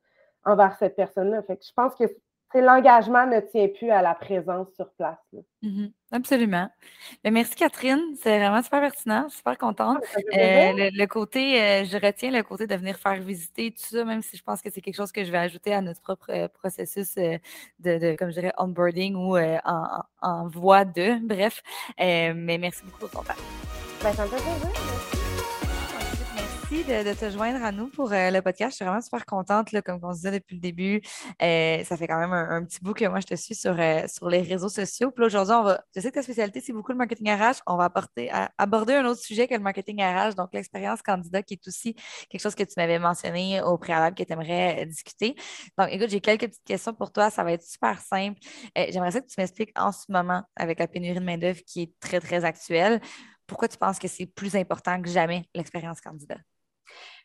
envers 0.44 0.76
cette 0.78 0.94
personne-là. 0.94 1.42
Je 1.48 1.72
pense 1.74 1.96
que 1.96 2.04
l'engagement 2.54 3.26
ne 3.26 3.40
tient 3.40 3.68
plus 3.68 3.90
à 3.90 4.00
la 4.00 4.14
présence 4.14 4.68
sur 4.74 4.88
place. 4.92 5.18
Mm-hmm. 5.62 5.90
absolument. 6.12 6.70
Ben, 7.22 7.32
merci 7.32 7.54
Catherine, 7.54 8.00
c'est 8.16 8.38
vraiment 8.38 8.62
super 8.62 8.80
pertinent, 8.80 9.28
super 9.28 9.58
contente. 9.58 10.02
Euh, 10.16 10.90
le, 10.92 11.06
côté, 11.06 11.60
euh, 11.60 11.84
je 11.84 11.96
retiens 11.96 12.30
le 12.30 12.42
côté 12.42 12.66
de 12.66 12.74
venir 12.74 12.96
faire 12.96 13.20
visiter 13.20 13.72
tout 13.72 13.96
ça, 13.96 14.04
même 14.04 14.22
si 14.22 14.36
je 14.36 14.42
pense 14.42 14.62
que 14.62 14.70
c'est 14.70 14.80
quelque 14.80 14.96
chose 14.96 15.12
que 15.12 15.24
je 15.24 15.30
vais 15.30 15.38
ajouter 15.38 15.74
à 15.74 15.82
notre 15.82 16.00
propre 16.00 16.30
euh, 16.30 16.48
processus 16.48 17.16
de, 17.16 18.16
comme 18.16 18.30
je 18.30 18.40
dirais, 18.40 18.52
onboarding 18.56 19.14
ou 19.14 19.36
en, 19.36 20.02
en, 20.22 20.48
voie 20.48 20.84
de, 20.84 21.18
bref. 21.26 21.62
mais 21.98 22.56
merci 22.58 22.82
beaucoup 22.84 23.00
pour 23.00 23.10
ton 23.10 23.22
temps. 23.22 23.38
Ben, 24.02 24.12
ça 24.12 24.24
me 24.24 24.28
fait 24.28 24.36
plaisir 24.36 25.17
de, 26.70 27.14
te 27.14 27.30
joindre 27.30 27.64
à 27.64 27.72
nous 27.72 27.88
pour 27.88 28.12
euh, 28.12 28.30
le 28.30 28.42
podcast. 28.42 28.72
Je 28.72 28.76
suis 28.76 28.84
vraiment 28.84 29.00
super 29.00 29.24
contente, 29.24 29.72
là, 29.72 29.80
comme 29.80 29.98
on 30.02 30.12
se 30.12 30.18
disait 30.18 30.32
depuis 30.32 30.56
le 30.56 30.60
début. 30.60 31.00
Euh, 31.42 31.82
ça 31.84 31.96
fait 31.96 32.06
quand 32.06 32.18
même 32.18 32.32
un, 32.32 32.62
petit 32.64 32.80
bout 32.82 32.92
que 32.92 33.06
moi, 33.06 33.20
je 33.20 33.26
te 33.26 33.34
suis 33.36 33.54
sur, 33.54 33.74
euh, 33.78 34.06
sur 34.06 34.28
les 34.28 34.42
réseaux 34.42 34.68
sociaux. 34.68 35.10
Puis 35.10 35.24
aujourd'hui, 35.24 35.54
on 35.54 35.62
va, 35.62 35.82
je 35.96 36.00
sais 36.00 36.10
que 36.10 36.16
ta 36.16 36.22
spécialité, 36.22 36.60
c'est 36.60 36.74
beaucoup 36.74 36.92
le 36.92 36.98
marketing 36.98 37.30
RH. 37.30 37.62
On 37.66 37.76
va 37.76 37.84
apporter, 37.84 38.30
aborder 38.58 38.94
un 38.94 39.06
autre 39.06 39.20
sujet 39.20 39.48
que 39.48 39.54
le 39.54 39.60
marketing 39.60 40.02
RH, 40.02 40.34
donc 40.34 40.50
l'expérience 40.52 41.00
candidat, 41.00 41.42
qui 41.42 41.54
est 41.54 41.68
aussi 41.68 41.94
quelque 42.28 42.42
chose 42.42 42.54
que 42.54 42.64
tu 42.64 42.74
m'avais 42.76 42.98
mentionné 42.98 43.62
au 43.62 43.78
préalable 43.78 44.14
que 44.14 44.22
tu 44.22 44.32
aimerais 44.32 44.84
discuter. 44.84 45.36
Donc, 45.78 45.88
écoute, 45.90 46.10
j'ai 46.10 46.20
quelques 46.20 46.48
petites 46.48 46.64
questions 46.64 46.92
pour 46.92 47.12
toi. 47.12 47.30
Ça 47.30 47.44
va 47.44 47.52
être 47.52 47.64
super 47.64 47.98
simple. 47.98 48.40
J'aimerais 48.76 49.12
ça 49.12 49.22
que 49.22 49.26
tu 49.26 49.36
m'expliques 49.38 49.72
en 49.78 49.90
ce 49.90 50.04
moment, 50.10 50.42
avec 50.54 50.78
la 50.80 50.86
pénurie 50.86 51.18
de 51.18 51.24
main-d'œuvre 51.24 51.60
qui 51.66 51.82
est 51.82 51.92
très, 51.98 52.20
très 52.20 52.44
actuelle, 52.44 53.00
pourquoi 53.46 53.68
tu 53.68 53.78
penses 53.78 53.98
que 53.98 54.08
c'est 54.08 54.26
plus 54.26 54.54
important 54.54 55.00
que 55.00 55.08
jamais 55.08 55.48
l'expérience 55.54 56.02
candidat? 56.02 56.36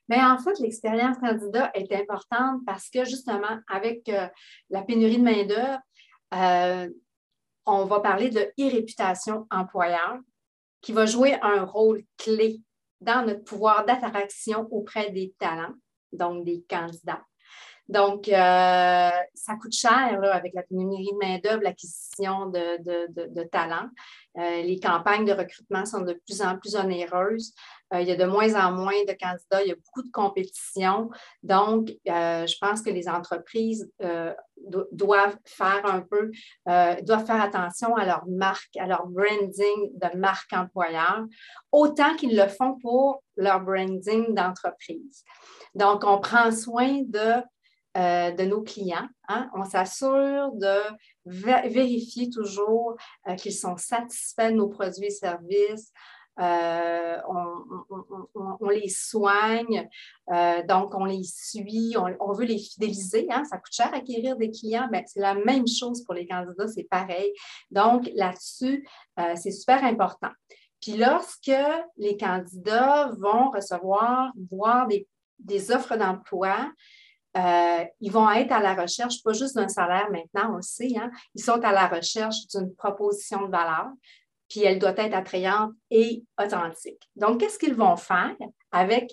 Mais 0.09 0.21
en 0.21 0.37
fait, 0.37 0.59
l'expérience 0.59 1.17
candidat 1.17 1.71
est 1.73 1.91
importante 1.93 2.61
parce 2.65 2.89
que 2.89 3.05
justement, 3.05 3.59
avec 3.69 4.09
euh, 4.09 4.27
la 4.69 4.81
pénurie 4.81 5.17
de 5.17 5.23
main-d'œuvre, 5.23 5.79
euh, 6.33 6.89
on 7.65 7.85
va 7.85 7.99
parler 8.01 8.29
de 8.29 8.51
e-réputation 8.59 9.47
employeur 9.49 10.19
qui 10.81 10.91
va 10.91 11.05
jouer 11.05 11.37
un 11.41 11.63
rôle 11.63 12.03
clé 12.17 12.61
dans 12.99 13.25
notre 13.25 13.43
pouvoir 13.43 13.85
d'attraction 13.85 14.67
auprès 14.71 15.11
des 15.11 15.33
talents, 15.39 15.73
donc 16.11 16.43
des 16.43 16.65
candidats. 16.69 17.23
Donc, 17.87 18.27
euh, 18.27 18.31
ça 19.33 19.55
coûte 19.61 19.73
cher 19.73 20.19
avec 20.31 20.53
la 20.53 20.63
pénurie 20.63 21.11
de 21.11 21.17
main-d'œuvre, 21.17 21.63
l'acquisition 21.63 22.47
de, 22.47 23.43
talents. 23.43 23.89
les 24.35 24.79
campagnes 24.81 25.25
de 25.25 25.33
recrutement 25.33 25.85
sont 25.85 26.01
de 26.01 26.13
plus 26.25 26.41
en 26.41 26.57
plus 26.57 26.75
onéreuses. 26.75 27.53
Euh, 27.93 28.01
il 28.01 28.07
y 28.07 28.11
a 28.11 28.15
de 28.15 28.25
moins 28.25 28.53
en 28.55 28.71
moins 28.71 29.03
de 29.07 29.13
candidats, 29.13 29.63
il 29.63 29.69
y 29.69 29.71
a 29.71 29.75
beaucoup 29.75 30.03
de 30.03 30.11
compétition. 30.11 31.09
Donc, 31.43 31.89
euh, 32.09 32.47
je 32.47 32.55
pense 32.59 32.81
que 32.81 32.89
les 32.89 33.07
entreprises 33.07 33.91
euh, 34.01 34.33
doivent 34.91 35.37
faire 35.45 35.85
un 35.85 36.01
peu, 36.01 36.31
doivent 37.03 37.25
faire 37.25 37.41
attention 37.41 37.95
à 37.95 38.05
leur 38.05 38.25
marque, 38.27 38.75
à 38.77 38.87
leur 38.87 39.07
branding 39.07 39.91
de 39.93 40.17
marque 40.17 40.53
employeur, 40.53 41.25
autant 41.71 42.15
qu'ils 42.15 42.37
le 42.37 42.47
font 42.47 42.77
pour 42.81 43.23
leur 43.35 43.61
branding 43.61 44.33
d'entreprise. 44.33 45.23
Donc, 45.75 46.03
on 46.05 46.19
prend 46.19 46.51
soin 46.51 47.01
de 47.05 47.41
de 47.95 48.45
nos 48.45 48.63
clients. 48.63 49.07
Hein. 49.27 49.51
On 49.53 49.65
s'assure 49.65 50.51
de 50.53 50.79
vérifier 51.27 52.27
toujours 52.31 52.97
qu'ils 53.37 53.53
sont 53.53 53.77
satisfaits 53.77 54.49
de 54.49 54.55
nos 54.55 54.67
produits 54.67 55.05
et 55.05 55.11
services. 55.11 55.93
Euh, 56.39 57.17
on, 58.35 58.69
les 58.69 58.89
soigne, 58.89 59.87
euh, 60.31 60.63
donc 60.63 60.95
on 60.95 61.05
les 61.05 61.23
suit, 61.23 61.95
on, 61.97 62.33
veut 62.33 62.45
les 62.45 62.57
fidéliser. 62.57 63.27
Hein, 63.29 63.43
ça 63.45 63.57
coûte 63.57 63.73
cher 63.73 63.93
acquérir 63.93 64.35
des 64.37 64.49
clients, 64.49 64.87
mais 64.91 65.03
c'est 65.05 65.19
la 65.19 65.35
même 65.35 65.67
chose 65.67 66.03
pour 66.03 66.15
les 66.15 66.25
candidats, 66.25 66.67
c'est 66.67 66.87
pareil. 66.89 67.31
Donc 67.69 68.09
là-dessus, 68.15 68.87
euh, 69.19 69.35
c'est 69.35 69.51
super 69.51 69.83
important. 69.83 70.31
Puis 70.81 70.97
lorsque 70.97 71.51
les 71.97 72.17
candidats 72.17 73.11
vont 73.19 73.51
recevoir, 73.51 74.31
voir 74.51 74.87
des, 74.87 75.71
offres 75.71 75.97
d'emploi, 75.97 76.71
ils 77.35 78.11
vont 78.11 78.29
être 78.31 78.51
à 78.51 78.59
la 78.59 78.73
recherche, 78.73 79.23
pas 79.23 79.33
juste 79.33 79.55
d'un 79.55 79.67
salaire 79.67 80.09
maintenant, 80.11 80.53
on 80.53 80.55
le 80.57 80.61
sait, 80.61 80.91
hein, 80.97 81.09
ils 81.35 81.43
sont 81.43 81.63
à 81.63 81.71
la 81.71 81.87
recherche 81.87 82.47
d'une 82.47 82.73
proposition 82.75 83.45
de 83.45 83.51
valeur 83.51 83.91
puis 84.53 84.63
elle 84.65 84.77
doit 84.77 84.93
être 84.97 85.15
attrayante 85.15 85.73
et 85.89 86.23
authentique. 86.39 87.01
Donc, 87.15 87.39
qu'est-ce 87.39 87.57
qu'ils 87.57 87.73
vont 87.73 87.95
faire 87.95 88.35
avec... 88.71 89.11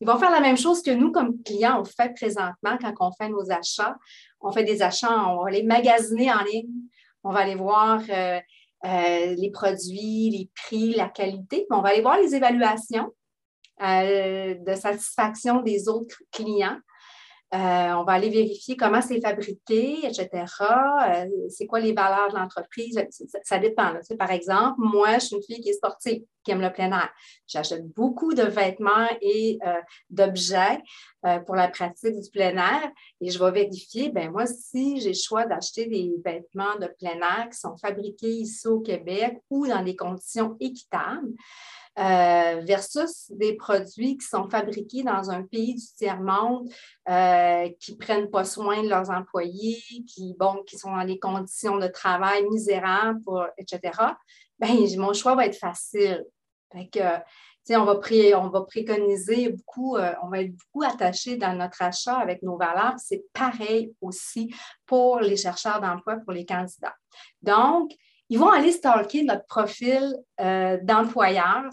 Ils 0.00 0.06
vont 0.06 0.16
faire 0.16 0.30
la 0.30 0.38
même 0.38 0.56
chose 0.56 0.80
que 0.80 0.92
nous, 0.92 1.10
comme 1.10 1.42
clients, 1.42 1.80
on 1.80 1.84
fait 1.84 2.14
présentement 2.14 2.78
quand 2.80 2.94
on 3.00 3.10
fait 3.12 3.28
nos 3.28 3.50
achats. 3.50 3.96
On 4.40 4.52
fait 4.52 4.62
des 4.62 4.80
achats, 4.80 5.26
on 5.26 5.42
va 5.42 5.50
les 5.50 5.64
magasiner 5.64 6.32
en 6.32 6.44
ligne, 6.44 6.70
on 7.24 7.32
va 7.32 7.40
aller 7.40 7.56
voir 7.56 8.00
euh, 8.10 8.38
euh, 8.84 9.34
les 9.34 9.50
produits, 9.50 10.30
les 10.30 10.48
prix, 10.54 10.94
la 10.94 11.08
qualité, 11.08 11.66
on 11.70 11.80
va 11.80 11.88
aller 11.88 12.00
voir 12.00 12.18
les 12.18 12.32
évaluations 12.36 13.10
euh, 13.82 14.54
de 14.54 14.74
satisfaction 14.76 15.62
des 15.62 15.88
autres 15.88 16.22
clients. 16.30 16.78
Euh, 17.52 17.92
on 17.94 18.04
va 18.04 18.12
aller 18.12 18.30
vérifier 18.30 18.76
comment 18.76 19.02
c'est 19.02 19.20
fabriqué, 19.20 20.06
etc. 20.06 20.28
Euh, 20.62 21.26
c'est 21.48 21.66
quoi 21.66 21.80
les 21.80 21.92
valeurs 21.92 22.30
de 22.32 22.36
l'entreprise? 22.36 22.96
Ça, 23.42 23.58
dépend. 23.58 23.92
Par 24.16 24.30
exemple, 24.30 24.76
moi, 24.78 25.14
je 25.14 25.26
suis 25.26 25.36
une 25.36 25.42
fille 25.42 25.60
qui 25.60 25.70
est 25.70 25.74
sportive, 25.74 26.22
qui 26.44 26.50
aime 26.52 26.60
le 26.60 26.72
plein 26.72 26.92
air. 26.92 27.10
J'achète 27.48 27.88
beaucoup 27.88 28.34
de 28.34 28.44
vêtements 28.44 29.08
et 29.20 29.58
euh, 29.66 29.80
d'objets 30.10 30.80
pour 31.44 31.56
la 31.56 31.68
pratique 31.68 32.18
du 32.18 32.30
plein 32.30 32.56
air 32.56 32.90
et 33.20 33.30
je 33.30 33.38
vais 33.42 33.50
vérifier, 33.50 34.10
ben 34.10 34.30
moi, 34.30 34.46
si 34.46 35.00
j'ai 35.00 35.10
le 35.10 35.14
choix 35.14 35.44
d'acheter 35.44 35.86
des 35.86 36.14
vêtements 36.24 36.76
de 36.80 36.86
plein 36.98 37.18
air 37.18 37.48
qui 37.50 37.58
sont 37.58 37.76
fabriqués 37.76 38.30
ici 38.30 38.68
au 38.68 38.80
Québec 38.80 39.38
ou 39.50 39.66
dans 39.66 39.82
des 39.82 39.96
conditions 39.96 40.56
équitables, 40.60 41.28
euh, 42.00 42.62
versus 42.64 43.30
des 43.30 43.56
produits 43.56 44.16
qui 44.16 44.26
sont 44.26 44.48
fabriqués 44.48 45.02
dans 45.02 45.30
un 45.30 45.42
pays 45.42 45.74
du 45.74 45.86
tiers-monde, 45.98 46.66
euh, 47.10 47.68
qui 47.78 47.92
ne 47.92 47.98
prennent 47.98 48.30
pas 48.30 48.44
soin 48.44 48.82
de 48.82 48.88
leurs 48.88 49.10
employés, 49.10 49.82
qui, 50.08 50.34
bon, 50.38 50.62
qui 50.66 50.78
sont 50.78 50.96
dans 50.96 51.04
des 51.04 51.18
conditions 51.18 51.76
de 51.76 51.88
travail 51.88 52.46
misérables, 52.48 53.20
etc., 53.58 53.80
ben, 54.58 54.76
mon 54.98 55.12
choix 55.12 55.34
va 55.34 55.46
être 55.46 55.58
facile. 55.58 56.24
on 56.74 57.84
va, 57.84 58.00
on 58.36 58.48
va 58.48 58.60
préconiser 58.62 59.50
beaucoup, 59.50 59.96
euh, 59.96 60.14
on 60.22 60.28
va 60.28 60.40
être 60.40 60.54
beaucoup 60.56 60.84
attaché 60.84 61.36
dans 61.36 61.54
notre 61.54 61.82
achat 61.82 62.16
avec 62.16 62.42
nos 62.42 62.56
valeurs. 62.56 62.94
C'est 62.98 63.24
pareil 63.34 63.94
aussi 64.00 64.54
pour 64.86 65.20
les 65.20 65.36
chercheurs 65.36 65.80
d'emploi, 65.80 66.16
pour 66.16 66.32
les 66.32 66.46
candidats. 66.46 66.96
Donc, 67.42 67.92
ils 68.30 68.38
vont 68.38 68.48
aller 68.48 68.70
stalker 68.70 69.24
notre 69.24 69.44
profil 69.46 70.16
euh, 70.40 70.78
d'employeur 70.82 71.64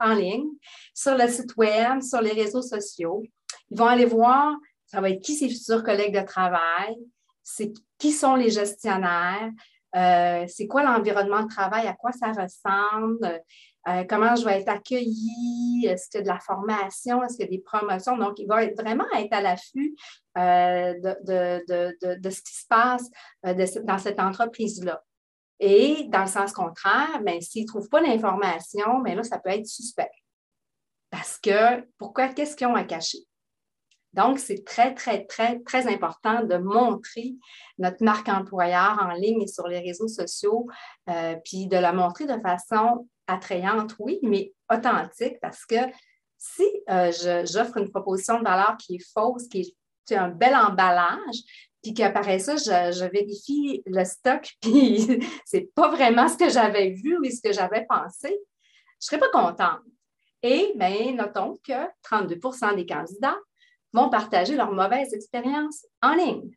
en 0.00 0.14
ligne, 0.14 0.48
sur 0.94 1.16
le 1.16 1.28
site 1.28 1.54
web, 1.56 2.00
sur 2.00 2.22
les 2.22 2.32
réseaux 2.32 2.62
sociaux. 2.62 3.22
ils 3.70 3.76
vont 3.76 3.86
aller 3.86 4.06
voir, 4.06 4.56
ça 4.86 5.02
va 5.02 5.10
être 5.10 5.20
qui 5.20 5.34
ses 5.34 5.50
futurs 5.50 5.84
collègues 5.84 6.18
de 6.18 6.24
travail, 6.26 6.96
c'est 7.42 7.72
qui 7.98 8.10
sont 8.10 8.36
les 8.36 8.50
gestionnaires, 8.50 9.50
euh, 9.94 10.46
c'est 10.48 10.66
quoi 10.66 10.82
l'environnement 10.82 11.42
de 11.42 11.48
travail, 11.48 11.86
à 11.86 11.92
quoi 11.92 12.12
ça 12.12 12.28
ressemble, 12.28 13.42
euh, 13.86 14.04
comment 14.08 14.34
je 14.34 14.46
vais 14.46 14.60
être 14.60 14.70
accueillie, 14.70 15.84
est-ce 15.86 16.08
qu'il 16.08 16.20
y 16.20 16.22
a 16.22 16.24
de 16.24 16.28
la 16.28 16.38
formation, 16.38 17.22
est-ce 17.22 17.36
qu'il 17.36 17.44
y 17.44 17.48
a 17.48 17.50
des 17.50 17.62
promotions. 17.62 18.16
Donc, 18.16 18.38
il 18.38 18.46
va 18.46 18.64
vraiment 18.78 19.04
être 19.18 19.34
à 19.34 19.42
l'affût 19.42 19.94
de, 20.36 22.30
ce 22.30 22.40
qui 22.40 22.54
se 22.54 22.66
passe 22.66 23.10
dans 23.44 23.98
cette 23.98 24.20
entreprise-là. 24.20 25.02
Et 25.60 26.04
dans 26.08 26.22
le 26.22 26.26
sens 26.26 26.52
contraire, 26.52 27.20
ben, 27.24 27.40
s'ils 27.40 27.62
ne 27.62 27.68
trouvent 27.68 27.88
pas 27.88 28.02
d'informations, 28.02 28.98
mais 29.00 29.10
ben 29.10 29.18
là, 29.18 29.22
ça 29.22 29.38
peut 29.38 29.50
être 29.50 29.66
suspect. 29.66 30.10
Parce 31.10 31.38
que 31.38 31.86
pourquoi, 31.98 32.28
qu'est-ce 32.28 32.56
qu'ils 32.56 32.66
ont 32.66 32.74
à 32.74 32.84
cacher? 32.84 33.18
Donc, 34.12 34.38
c'est 34.38 34.64
très, 34.64 34.94
très, 34.94 35.24
très, 35.24 35.60
très 35.60 35.86
important 35.92 36.42
de 36.42 36.56
montrer 36.56 37.34
notre 37.78 38.04
marque 38.04 38.28
employeur 38.28 38.98
en 39.00 39.12
ligne 39.12 39.42
et 39.42 39.46
sur 39.46 39.68
les 39.68 39.80
réseaux 39.80 40.08
sociaux, 40.08 40.66
euh, 41.08 41.36
puis 41.44 41.66
de 41.66 41.76
la 41.76 41.92
montrer 41.92 42.26
de 42.26 42.38
façon 42.40 43.08
attrayante, 43.26 43.94
oui, 43.98 44.18
mais 44.22 44.52
authentique, 44.70 45.38
parce 45.40 45.64
que 45.64 45.76
si 46.36 46.64
euh, 46.90 47.12
j'offre 47.46 47.78
une 47.78 47.90
proposition 47.90 48.38
de 48.38 48.44
valeur 48.44 48.76
qui 48.76 48.96
est 48.96 49.12
fausse, 49.14 49.48
qui 49.48 49.74
est 50.10 50.16
un 50.16 50.28
bel 50.28 50.54
emballage, 50.54 51.70
puis 51.82 51.94
qu'après 51.94 52.38
ça, 52.38 52.56
je, 52.56 53.10
vérifie 53.10 53.82
le 53.86 54.04
stock, 54.04 54.48
puis 54.60 55.20
c'est 55.44 55.72
pas 55.74 55.90
vraiment 55.90 56.28
ce 56.28 56.36
que 56.36 56.48
j'avais 56.48 56.90
vu 56.90 57.18
ou 57.18 57.24
ce 57.24 57.40
que 57.42 57.52
j'avais 57.52 57.84
pensé, 57.88 58.36
je 59.00 59.06
serais 59.06 59.18
pas 59.18 59.30
contente. 59.30 59.80
Et 60.42 60.72
bien, 60.76 61.12
notons 61.14 61.58
que 61.66 61.86
32% 62.04 62.76
des 62.76 62.86
candidats 62.86 63.38
vont 63.92 64.08
partager 64.08 64.56
leur 64.56 64.72
mauvaise 64.72 65.12
expérience 65.12 65.86
en 66.00 66.14
ligne. 66.14 66.50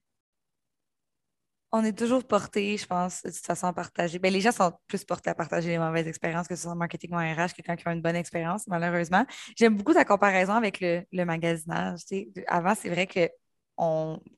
On 1.71 1.83
est 1.83 1.97
toujours 1.97 2.23
porté, 2.23 2.77
je 2.77 2.85
pense, 2.85 3.21
de 3.23 3.29
toute 3.29 3.45
façon, 3.45 3.67
à 3.67 3.73
partager. 3.73 4.17
Bien, 4.17 4.31
les 4.31 4.39
gens 4.39 4.53
sont 4.53 4.71
plus 4.87 5.03
portés 5.03 5.31
à 5.31 5.35
partager 5.35 5.69
les 5.69 5.77
mauvaises 5.77 6.07
expériences 6.07 6.47
que 6.47 6.55
ce 6.55 6.63
soit 6.63 6.71
en 6.71 6.75
marketing 6.75 7.11
ou 7.11 7.15
en 7.15 7.33
RH 7.33 7.53
que 7.53 7.61
quand 7.65 7.75
ils 7.77 7.89
ont 7.89 7.91
une 7.91 8.01
bonne 8.01 8.15
expérience, 8.15 8.65
malheureusement. 8.67 9.25
J'aime 9.57 9.75
beaucoup 9.75 9.93
ta 9.93 10.05
comparaison 10.05 10.53
avec 10.53 10.79
le, 10.79 11.03
le 11.11 11.25
magasinage. 11.25 11.99
avant, 12.47 12.75
c'est 12.75 12.87
vrai 12.89 13.07
que 13.07 13.29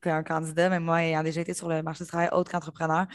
qu'un 0.02 0.22
candidat, 0.22 0.68
même 0.68 0.84
moi 0.84 1.02
ayant 1.04 1.22
déjà 1.22 1.40
été 1.40 1.54
sur 1.54 1.68
le 1.68 1.82
marché 1.82 2.04
du 2.04 2.08
travail 2.08 2.28
autre 2.32 2.50
qu'entrepreneur, 2.50 3.06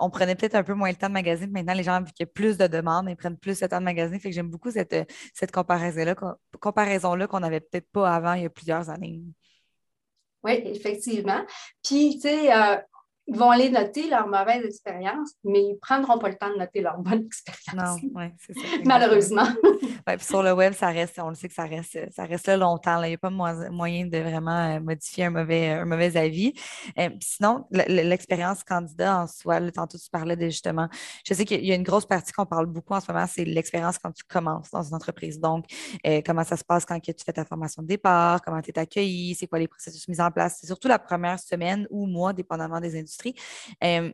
on 0.00 0.10
prenait 0.10 0.34
peut-être 0.34 0.54
un 0.54 0.62
peu 0.62 0.74
moins 0.74 0.90
le 0.90 0.96
temps 0.96 1.08
de 1.08 1.12
magasiner. 1.12 1.50
Maintenant, 1.50 1.74
les 1.74 1.82
gens, 1.82 2.00
vu 2.00 2.12
qu'il 2.12 2.26
y 2.26 2.28
a 2.28 2.32
plus 2.32 2.56
de 2.58 2.66
demandes, 2.66 3.08
ils 3.08 3.16
prennent 3.16 3.38
plus 3.38 3.60
le 3.60 3.68
temps 3.68 3.78
de 3.78 3.84
magasiner. 3.84 4.18
Fait 4.18 4.30
que 4.30 4.34
j'aime 4.34 4.48
beaucoup 4.48 4.70
cette, 4.70 4.94
cette 5.34 5.52
comparaison-là 5.52 6.14
comparaison 6.60 7.26
qu'on 7.26 7.40
n'avait 7.40 7.60
peut-être 7.60 7.90
pas 7.90 8.14
avant 8.14 8.34
il 8.34 8.42
y 8.42 8.46
a 8.46 8.50
plusieurs 8.50 8.90
années. 8.90 9.22
Oui, 10.42 10.60
effectivement. 10.64 11.44
Puis, 11.84 12.14
tu 12.14 12.22
sais, 12.22 12.52
euh, 12.52 12.76
ils 13.28 13.36
vont 13.36 13.50
aller 13.50 13.70
noter 13.70 14.08
leur 14.08 14.26
mauvaise 14.26 14.64
expérience, 14.64 15.34
mais 15.44 15.60
ils 15.60 15.72
ne 15.74 15.78
prendront 15.78 16.18
pas 16.18 16.28
le 16.28 16.34
temps 16.34 16.50
de 16.50 16.58
noter 16.58 16.80
leur 16.80 16.98
bonne 16.98 17.24
expérience. 17.26 18.02
Non, 18.02 18.10
oui, 18.14 18.24
c'est 18.38 18.54
ça. 18.54 18.66
Malheureusement. 18.84 19.46
ouais, 20.06 20.18
sur 20.18 20.42
le 20.42 20.52
web, 20.52 20.72
ça 20.72 20.88
reste, 20.88 21.20
on 21.20 21.28
le 21.28 21.34
sait 21.36 21.48
que 21.48 21.54
ça 21.54 21.64
reste, 21.64 21.98
ça 22.12 22.24
reste 22.24 22.46
là 22.48 22.56
longtemps. 22.56 23.02
Il 23.02 23.08
n'y 23.08 23.14
a 23.14 23.18
pas 23.18 23.30
moyen 23.30 24.06
de 24.06 24.18
vraiment 24.18 24.76
euh, 24.76 24.80
modifier 24.80 25.26
un 25.26 25.30
mauvais, 25.30 25.70
un 25.70 25.84
mauvais 25.84 26.16
avis. 26.16 26.52
Euh, 26.98 27.10
sinon, 27.20 27.66
l'expérience 27.70 28.64
candidat 28.64 29.22
en 29.22 29.26
soi, 29.28 29.60
tantôt 29.70 29.98
tu 29.98 30.10
parlais 30.10 30.36
de 30.36 30.46
justement, 30.46 30.88
je 31.24 31.34
sais 31.34 31.44
qu'il 31.44 31.64
y 31.64 31.70
a 31.70 31.76
une 31.76 31.84
grosse 31.84 32.06
partie 32.06 32.32
qu'on 32.32 32.46
parle 32.46 32.66
beaucoup 32.66 32.94
en 32.94 33.00
ce 33.00 33.10
moment, 33.10 33.26
c'est 33.28 33.44
l'expérience 33.44 33.98
quand 33.98 34.12
tu 34.12 34.24
commences 34.24 34.70
dans 34.72 34.82
une 34.82 34.94
entreprise. 34.94 35.38
Donc, 35.38 35.66
euh, 36.06 36.22
comment 36.26 36.44
ça 36.44 36.56
se 36.56 36.64
passe 36.64 36.84
quand 36.84 36.98
tu 36.98 37.12
fais 37.24 37.32
ta 37.32 37.44
formation 37.44 37.82
de 37.82 37.86
départ, 37.86 38.42
comment 38.42 38.60
tu 38.60 38.70
es 38.70 38.78
accueilli, 38.78 39.36
c'est 39.36 39.46
quoi 39.46 39.60
les 39.60 39.68
processus 39.68 40.08
mis 40.08 40.20
en 40.20 40.30
place? 40.30 40.58
C'est 40.60 40.66
surtout 40.66 40.88
la 40.88 40.98
première 40.98 41.38
semaine 41.38 41.86
ou 41.90 42.06
mois, 42.06 42.32
dépendamment 42.32 42.80
des 42.80 42.98
industries 42.98 43.11
euh, 43.84 44.12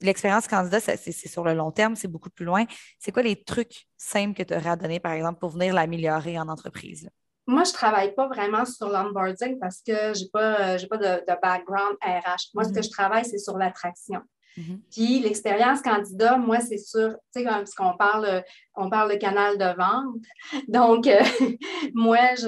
l'expérience 0.00 0.46
candidat, 0.46 0.80
c'est 0.80 1.12
sur 1.12 1.44
le 1.44 1.54
long 1.54 1.70
terme, 1.70 1.96
c'est 1.96 2.08
beaucoup 2.08 2.30
plus 2.30 2.44
loin. 2.44 2.64
C'est 2.98 3.12
quoi 3.12 3.22
les 3.22 3.42
trucs 3.42 3.86
simples 3.96 4.36
que 4.36 4.42
tu 4.42 4.54
aurais 4.54 4.70
à 4.70 4.76
donner, 4.76 5.00
par 5.00 5.12
exemple, 5.12 5.38
pour 5.38 5.50
venir 5.50 5.74
l'améliorer 5.74 6.38
en 6.38 6.48
entreprise? 6.48 7.08
Moi, 7.48 7.62
je 7.62 7.70
ne 7.70 7.74
travaille 7.74 8.14
pas 8.14 8.26
vraiment 8.26 8.64
sur 8.64 8.88
l'onboarding 8.88 9.58
parce 9.60 9.80
que 9.80 10.14
je 10.14 10.24
n'ai 10.24 10.30
pas, 10.32 10.76
pas 10.90 10.96
de, 10.96 11.40
background 11.40 11.96
RH. 12.02 12.50
Moi, 12.54 12.64
ce 12.64 12.70
que 12.70 12.80
mm-hmm. 12.80 12.84
je 12.84 12.90
travaille, 12.90 13.24
c'est 13.24 13.38
sur 13.38 13.56
l'attraction. 13.56 14.20
Mm-hmm. 14.56 14.78
Puis 14.90 15.18
l'expérience 15.20 15.82
candidat, 15.82 16.38
moi, 16.38 16.60
c'est 16.60 16.78
sûr, 16.78 17.16
tu 17.34 17.40
sais, 17.40 17.44
parce 17.44 17.74
qu'on 17.74 17.96
parle, 17.96 18.42
on 18.74 18.88
parle 18.88 19.12
de 19.12 19.16
canal 19.16 19.58
de 19.58 19.76
vente. 19.76 20.16
Donc, 20.68 21.06
euh, 21.06 21.20
moi, 21.94 22.34
je, 22.36 22.46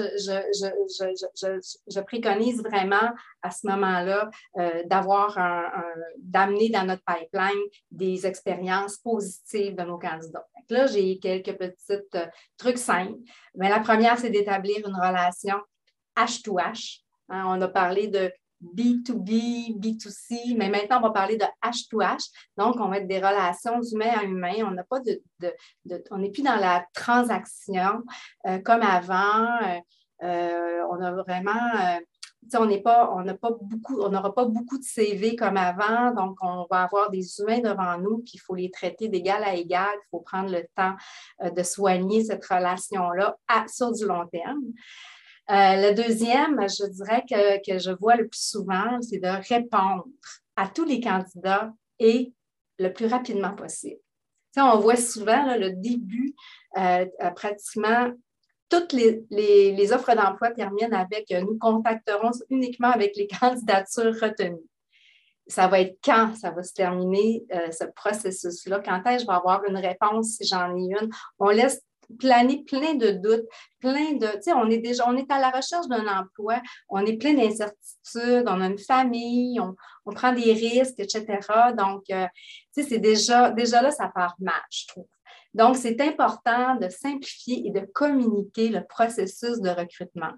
préconise 2.01 2.63
vraiment 2.63 3.11
à 3.41 3.51
ce 3.51 3.67
moment-là 3.67 4.29
euh, 4.57 4.83
d'avoir 4.85 5.37
un, 5.37 5.71
d'amener 6.17 6.69
dans 6.69 6.85
notre 6.85 7.03
pipeline 7.03 7.61
des 7.91 8.25
expériences 8.25 8.97
positives 8.97 9.75
de 9.75 9.83
nos 9.83 9.99
candidats. 9.99 10.45
Donc 10.55 10.65
là, 10.69 10.87
j'ai 10.87 11.19
quelques 11.19 11.55
petits 11.57 12.01
euh, 12.15 12.25
trucs 12.57 12.79
simples. 12.79 13.19
Mais 13.55 13.69
la 13.69 13.79
première, 13.79 14.17
c'est 14.17 14.29
d'établir 14.29 14.77
une 14.87 14.95
relation 14.95 15.57
H2H. 16.17 17.01
Hein, 17.29 17.43
on 17.47 17.61
a 17.61 17.67
parlé 17.67 18.07
de 18.07 18.31
B2B, 18.61 19.79
B2C, 19.79 20.55
mais 20.57 20.69
maintenant, 20.69 20.97
on 20.97 21.03
va 21.03 21.11
parler 21.11 21.37
de 21.37 21.45
H2H. 21.63 22.29
Donc, 22.57 22.75
on 22.79 22.89
va 22.89 22.97
être 22.97 23.07
des 23.07 23.19
relations 23.19 23.81
humain 23.81 24.11
à 24.19 24.23
humain. 24.23 24.53
On 24.65 24.71
n'a 24.71 24.83
pas 24.83 24.99
n'est 26.17 26.31
plus 26.31 26.43
dans 26.43 26.57
la 26.57 26.85
transaction 26.93 28.03
euh, 28.47 28.59
comme 28.59 28.81
avant. 28.81 29.45
Euh, 29.63 29.79
euh, 30.23 30.83
on 30.91 31.01
a 31.01 31.11
vraiment, 31.13 31.99
n'est 32.67 32.81
pas, 32.81 33.13
on 33.15 33.23
n'a 33.23 33.35
pas 33.35 33.51
beaucoup, 33.61 34.01
on 34.01 34.09
n'aura 34.09 34.35
pas 34.35 34.43
beaucoup 34.43 34.77
de 34.77 34.83
CV 34.83 35.37
comme 35.37 35.55
avant. 35.55 36.11
Donc, 36.11 36.37
on 36.41 36.67
va 36.69 36.83
avoir 36.83 37.09
des 37.09 37.39
humains 37.39 37.59
devant 37.59 37.97
nous, 37.97 38.17
puis 38.17 38.33
il 38.33 38.39
faut 38.39 38.55
les 38.55 38.69
traiter 38.69 39.07
d'égal 39.07 39.41
à 39.45 39.55
égal. 39.55 39.89
Il 39.95 40.09
faut 40.11 40.19
prendre 40.19 40.51
le 40.51 40.65
temps 40.75 40.95
de 41.41 41.63
soigner 41.63 42.25
cette 42.25 42.45
relation-là 42.45 43.37
sur 43.67 43.93
du 43.93 44.05
long 44.05 44.27
terme. 44.27 44.59
Euh, 45.49 45.89
le 45.89 45.95
deuxième, 45.95 46.61
je 46.69 46.85
dirais 46.87 47.23
que, 47.27 47.79
je 47.79 47.89
vois 47.89 48.15
le 48.15 48.27
plus 48.27 48.41
souvent, 48.41 49.01
c'est 49.01 49.17
de 49.17 49.47
répondre 49.49 50.05
à 50.55 50.67
tous 50.67 50.85
les 50.85 51.01
candidats 51.01 51.73
et 51.97 52.33
le 52.77 52.93
plus 52.93 53.07
rapidement 53.07 53.55
possible. 53.55 53.99
on 54.57 54.77
voit 54.77 54.95
souvent 54.95 55.55
le 55.57 55.71
début, 55.71 56.35
euh, 56.77 57.05
euh, 57.23 57.29
pratiquement 57.31 58.11
toutes 58.69 58.93
les, 58.93 59.91
offres 59.91 60.13
d'emploi 60.13 60.51
terminent 60.51 60.95
avec 60.95 61.31
nous 61.31 61.57
contacterons 61.57 62.31
uniquement 62.51 62.91
avec 62.91 63.15
les 63.15 63.27
candidatures 63.39 64.13
retenues. 64.21 64.69
Ça 65.47 65.67
va 65.67 65.79
être 65.79 65.97
quand 66.03 66.35
ça 66.35 66.51
va 66.51 66.61
se 66.61 66.73
terminer, 66.73 67.43
ce 67.71 67.85
processus-là? 67.95 68.81
Quand 68.85 69.01
est-ce 69.07 69.15
que 69.15 69.21
je 69.21 69.25
vais 69.25 69.33
avoir 69.33 69.63
une 69.67 69.77
réponse 69.77 70.33
si 70.33 70.45
j'en 70.45 70.77
ai 70.77 70.81
une? 70.81 71.09
On 71.39 71.49
laisse 71.49 71.81
planer 72.17 72.63
plein 72.63 72.95
de 72.95 73.11
doutes, 73.11 73.45
plein 73.79 74.13
de, 74.13 74.27
tu 74.27 74.43
sais, 74.43 74.53
on 74.53 74.69
est 74.69 74.79
déjà, 74.79 75.07
on 75.07 75.15
est 75.15 75.31
à 75.31 75.39
la 75.39 75.49
recherche 75.49 75.87
d'un 75.87 76.07
emploi, 76.07 76.61
on 76.89 77.05
est 77.05 77.17
plein 77.17 77.33
d'incertitudes, 77.33 78.45
on 78.47 78.61
a 78.61 78.65
une 78.65 78.79
famille, 78.79 79.59
on, 79.59 79.75
prend 80.11 80.33
des 80.33 80.53
risques, 80.53 80.99
etc. 80.99 81.25
Donc, 81.77 82.03
euh, 82.09 82.25
tu 82.73 82.81
sais, 82.81 82.89
c'est 82.89 82.99
déjà, 82.99 83.51
déjà 83.51 83.81
là, 83.81 83.91
ça 83.91 84.09
part 84.13 84.35
mal, 84.39 84.61
je 84.71 84.87
trouve. 84.87 85.05
Donc, 85.53 85.77
c'est 85.77 86.01
important 86.01 86.75
de 86.75 86.89
simplifier 86.89 87.67
et 87.67 87.71
de 87.71 87.81
communiquer 87.93 88.69
le 88.69 88.83
processus 88.85 89.59
de 89.59 89.69
recrutement. 89.69 90.31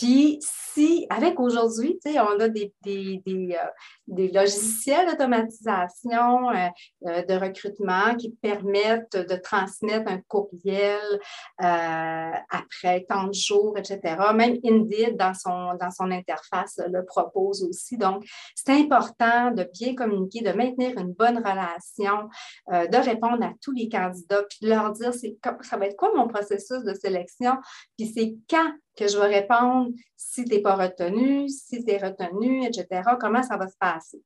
Puis, 0.00 0.38
si, 0.40 1.06
avec 1.10 1.38
aujourd'hui, 1.38 2.00
on 2.06 2.40
a 2.40 2.48
des, 2.48 2.72
des, 2.82 3.22
des, 3.26 3.54
euh, 3.54 4.28
logiciels 4.32 5.10
d'automatisation 5.10 6.48
euh, 6.48 6.68
euh, 7.06 7.22
de 7.22 7.34
recrutement 7.34 8.14
qui 8.16 8.30
permettent 8.30 9.14
de 9.14 9.36
transmettre 9.36 10.10
un 10.10 10.20
courriel 10.26 11.20
après 11.58 13.04
tant 13.10 13.24
de 13.24 13.34
jours, 13.34 13.76
etc. 13.76 14.16
Même 14.34 14.56
Indeed, 14.64 15.18
dans 15.18 15.34
son, 15.34 15.74
dans 15.78 15.90
son 15.90 16.10
interface, 16.10 16.80
le 16.90 17.04
propose 17.04 17.62
aussi. 17.62 17.98
Donc, 17.98 18.24
c'est 18.54 18.72
important 18.72 19.50
de 19.50 19.68
bien 19.78 19.94
communiquer, 19.94 20.40
de 20.40 20.52
maintenir 20.52 20.96
une 20.98 21.12
bonne 21.12 21.36
relation, 21.36 22.30
de 22.68 23.04
répondre 23.04 23.44
à 23.44 23.52
tous 23.60 23.72
les 23.72 23.90
candidats, 23.90 24.44
puis 24.48 24.58
de 24.62 24.68
leur 24.70 24.92
dire, 24.92 25.12
ça 25.12 25.76
va 25.76 25.86
être 25.86 25.96
quoi 25.96 26.10
mon 26.14 26.26
processus 26.26 26.82
de 26.84 26.94
sélection, 26.94 27.56
puis 27.98 28.06
c'est 28.06 28.34
quand 28.48 28.72
que 28.96 29.08
je 29.08 29.18
vais 29.18 29.40
répondre 29.40 29.90
si 30.16 30.44
tu 30.44 30.54
n'es 30.54 30.62
pas 30.62 30.76
retenu, 30.76 31.48
si 31.48 31.84
tu 31.84 31.90
es 31.90 31.98
retenu, 31.98 32.64
etc., 32.64 33.02
comment 33.20 33.42
ça 33.42 33.56
va 33.56 33.68
se 33.68 33.76
passer. 33.78 34.22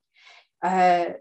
Euh, 0.64 1.12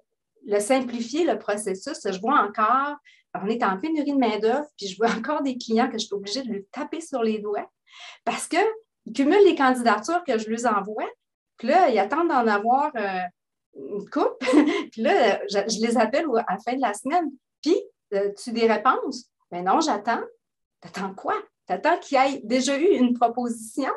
le 0.46 0.60
simplifier, 0.60 1.26
le 1.26 1.40
processus, 1.40 2.00
je 2.06 2.20
vois 2.20 2.40
encore, 2.40 2.96
on 3.34 3.48
est 3.48 3.64
en 3.64 3.78
pénurie 3.80 4.14
de 4.14 4.18
main-d'œuvre, 4.18 4.68
puis 4.78 4.88
je 4.88 4.98
vois 4.98 5.12
encore 5.18 5.42
des 5.42 5.58
clients 5.58 5.88
que 5.88 5.98
je 5.98 6.06
suis 6.06 6.14
obligée 6.14 6.44
de 6.44 6.50
lui 6.50 6.66
taper 6.72 7.02
sur 7.02 7.24
les 7.24 7.40
doigts 7.40 7.70
parce 8.26 8.48
qu'ils 8.48 9.14
cumulent 9.14 9.46
les 9.46 9.56
candidatures 9.56 10.24
que 10.26 10.38
je 10.38 10.48
lui 10.48 10.66
envoie, 10.66 11.10
puis 11.58 11.68
là, 11.68 11.90
ils 11.90 12.00
attendent 12.00 12.30
d'en 12.30 12.48
avoir 12.48 12.92
euh, 12.96 13.20
une 13.76 14.10
coupe, 14.10 14.38
puis 14.92 15.02
là, 15.02 15.40
je, 15.48 15.82
les 15.82 15.98
appelle 15.98 16.26
à 16.48 16.54
la 16.54 16.60
fin 16.60 16.76
de 16.76 16.82
la 16.82 16.94
semaine, 16.94 17.32
puis 17.62 17.76
euh, 18.14 18.32
tu 18.42 18.52
des 18.52 18.68
réponses? 18.68 19.26
Mais 19.52 19.62
non, 19.62 19.80
j'attends. 19.80 20.22
T'attends 20.82 21.14
quoi? 21.14 21.36
Tu 21.68 21.74
attends 21.74 21.98
qu'il 21.98 22.18
y 22.18 22.22
ait 22.22 22.42
déjà 22.44 22.78
eu 22.78 22.88
une 22.88 23.14
proposition. 23.14 23.92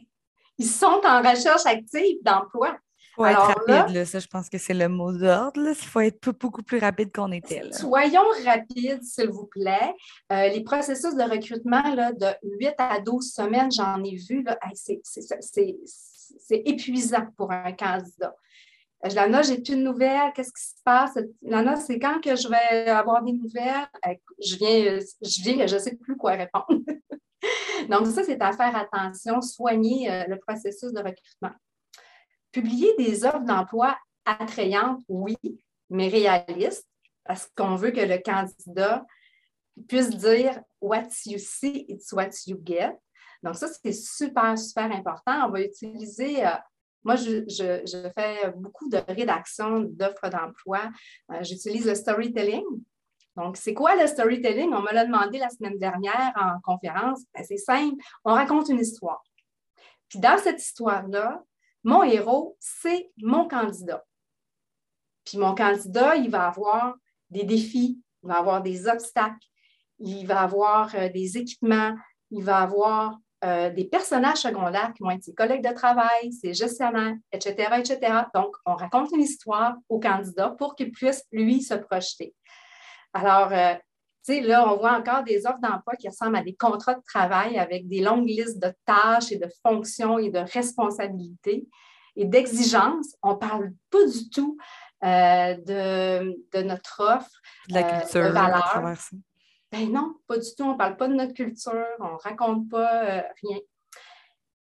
ils 0.58 0.66
sont 0.66 1.00
en 1.04 1.22
recherche 1.22 1.66
active 1.66 2.18
d'emploi. 2.22 2.76
Il 3.18 3.22
faut 3.22 3.26
être 3.26 3.66
rapide, 3.66 4.04
ça, 4.04 4.18
je 4.18 4.26
pense 4.26 4.50
que 4.50 4.58
c'est 4.58 4.74
le 4.74 4.88
mot 4.88 5.10
d'ordre. 5.10 5.68
Il 5.68 5.74
faut 5.74 6.00
être 6.00 6.30
beaucoup 6.38 6.62
plus 6.62 6.78
rapide 6.78 7.10
qu'on 7.14 7.32
était. 7.32 7.62
Soyons 7.72 8.20
rapides, 8.44 9.02
s'il 9.02 9.30
vous 9.30 9.46
plaît. 9.46 9.94
Euh, 10.30 10.48
les 10.48 10.62
processus 10.62 11.14
de 11.14 11.22
recrutement 11.22 11.94
là, 11.94 12.12
de 12.12 12.26
8 12.42 12.74
à 12.76 13.00
12 13.00 13.32
semaines, 13.32 13.72
j'en 13.72 14.04
ai 14.04 14.16
vu, 14.16 14.44
c'est 14.74 16.62
épuisant 16.66 17.26
pour 17.38 17.50
un 17.50 17.72
candidat. 17.72 18.34
Euh, 19.06 19.14
Lana, 19.14 19.42
j'ai 19.42 19.56
plus 19.60 19.76
de 19.76 19.82
nouvelles. 19.82 20.32
Qu'est-ce 20.34 20.52
qui 20.52 20.62
se 20.62 20.82
passe? 20.84 21.18
Lana, 21.42 21.76
c'est 21.76 21.98
quand 21.98 22.20
que 22.20 22.34
je 22.36 22.48
vais 22.48 22.90
avoir 22.90 23.22
des 23.22 23.32
nouvelles? 23.32 23.88
Euh, 24.06 24.14
je 24.42 24.56
viens, 24.56 24.98
je 25.22 25.42
viens, 25.42 25.66
je 25.66 25.74
ne 25.74 25.80
sais 25.80 25.96
plus 25.96 26.16
quoi 26.16 26.32
répondre. 26.32 26.66
Donc, 27.88 28.06
ça, 28.06 28.24
c'est 28.24 28.40
à 28.40 28.52
faire 28.52 28.74
attention, 28.76 29.40
soigner 29.40 30.10
euh, 30.10 30.24
le 30.28 30.38
processus 30.38 30.92
de 30.92 30.98
recrutement. 30.98 31.54
Publier 32.52 32.94
des 32.96 33.24
offres 33.24 33.44
d'emploi 33.44 33.96
attrayantes, 34.24 35.02
oui, 35.08 35.36
mais 35.90 36.08
réalistes, 36.08 36.88
parce 37.24 37.50
qu'on 37.56 37.76
veut 37.76 37.90
que 37.90 38.00
le 38.00 38.18
candidat 38.18 39.04
puisse 39.88 40.10
dire 40.10 40.60
What 40.80 41.08
you 41.26 41.38
see, 41.38 41.84
it's 41.88 42.12
what 42.12 42.30
you 42.46 42.58
get. 42.64 42.96
Donc, 43.42 43.56
ça, 43.56 43.68
c'est 43.68 43.92
super, 43.92 44.58
super 44.58 44.90
important. 44.90 45.46
On 45.46 45.50
va 45.50 45.62
utiliser 45.62 46.42
moi, 47.06 47.14
je, 47.14 48.10
fais 48.16 48.52
beaucoup 48.56 48.88
de 48.88 48.98
rédaction 49.06 49.78
d'offres 49.80 50.28
d'emploi. 50.28 50.90
Euh, 51.30 51.42
j'utilise 51.42 51.86
le 51.86 51.94
storytelling. 51.94 52.64
Donc, 53.36 53.56
c'est 53.56 53.74
quoi 53.74 53.94
le 53.94 54.08
storytelling? 54.08 54.72
On 54.74 54.82
me 54.82 54.92
l'a 54.92 55.04
demandé 55.04 55.38
la 55.38 55.48
semaine 55.48 55.78
dernière 55.78 56.32
en 56.34 56.60
conférence. 56.60 57.20
Ben, 57.32 57.44
c'est 57.44 57.58
simple, 57.58 58.02
on 58.24 58.32
raconte 58.32 58.70
une 58.70 58.80
histoire. 58.80 59.22
Puis 60.08 60.18
dans 60.18 60.36
cette 60.36 60.60
histoire-là, 60.60 61.44
mon 61.84 62.02
héros, 62.02 62.56
c'est 62.58 63.12
mon 63.18 63.46
candidat. 63.46 64.04
Puis 65.24 65.38
mon 65.38 65.54
candidat, 65.54 66.16
il 66.16 66.28
va 66.28 66.48
avoir 66.48 66.96
des 67.30 67.44
défis, 67.44 68.00
il 68.24 68.28
va 68.28 68.38
avoir 68.38 68.62
des 68.62 68.88
obstacles, 68.88 69.46
il 70.00 70.26
va 70.26 70.40
avoir 70.40 70.92
euh, 70.96 71.08
des 71.08 71.38
équipements, 71.38 71.94
il 72.32 72.42
va 72.42 72.58
avoir 72.58 73.16
euh, 73.46 73.70
des 73.70 73.84
personnages 73.84 74.38
secondaires 74.38 74.92
qui 74.92 75.04
vont 75.04 75.10
être 75.10 75.22
ses 75.22 75.34
collègues 75.34 75.62
de 75.62 75.72
travail, 75.72 76.32
ses 76.32 76.52
gestionnaires, 76.52 77.14
etc., 77.30 77.68
etc. 77.78 77.98
Donc, 78.34 78.56
on 78.64 78.74
raconte 78.74 79.12
une 79.12 79.22
histoire 79.22 79.76
au 79.88 80.00
candidat 80.00 80.50
pour 80.58 80.74
qu'il 80.74 80.90
puisse, 80.90 81.24
lui, 81.30 81.62
se 81.62 81.74
projeter. 81.74 82.34
Alors, 83.12 83.52
euh, 83.52 83.74
tu 84.26 84.34
sais, 84.34 84.40
là, 84.40 84.68
on 84.68 84.76
voit 84.76 84.94
encore 84.94 85.22
des 85.22 85.46
offres 85.46 85.60
d'emploi 85.62 85.94
qui 85.94 86.08
ressemblent 86.08 86.36
à 86.36 86.42
des 86.42 86.56
contrats 86.56 86.94
de 86.94 87.02
travail 87.06 87.56
avec 87.56 87.86
des 87.86 88.00
longues 88.00 88.26
listes 88.26 88.60
de 88.60 88.72
tâches 88.84 89.30
et 89.30 89.38
de 89.38 89.48
fonctions 89.64 90.18
et 90.18 90.30
de 90.30 90.40
responsabilités 90.40 91.68
et 92.16 92.24
d'exigences. 92.24 93.14
On 93.22 93.34
ne 93.34 93.38
parle 93.38 93.72
pas 93.90 94.04
du 94.06 94.28
tout 94.28 94.58
euh, 95.04 95.54
de, 95.54 96.62
notre 96.62 97.00
offre, 97.00 97.30
de 97.68 97.74
la 97.74 97.82
culture, 98.00 98.24
de 98.24 98.28
valeur. 98.30 98.96
Ben 99.72 99.90
non, 99.90 100.14
pas 100.26 100.38
du 100.38 100.48
tout. 100.56 100.64
On 100.64 100.72
ne 100.72 100.78
parle 100.78 100.96
pas 100.96 101.08
de 101.08 101.14
notre 101.14 101.34
culture, 101.34 101.86
on 102.00 102.12
ne 102.12 102.18
raconte 102.22 102.68
pas 102.68 103.04
euh, 103.04 103.22
rien. 103.42 103.58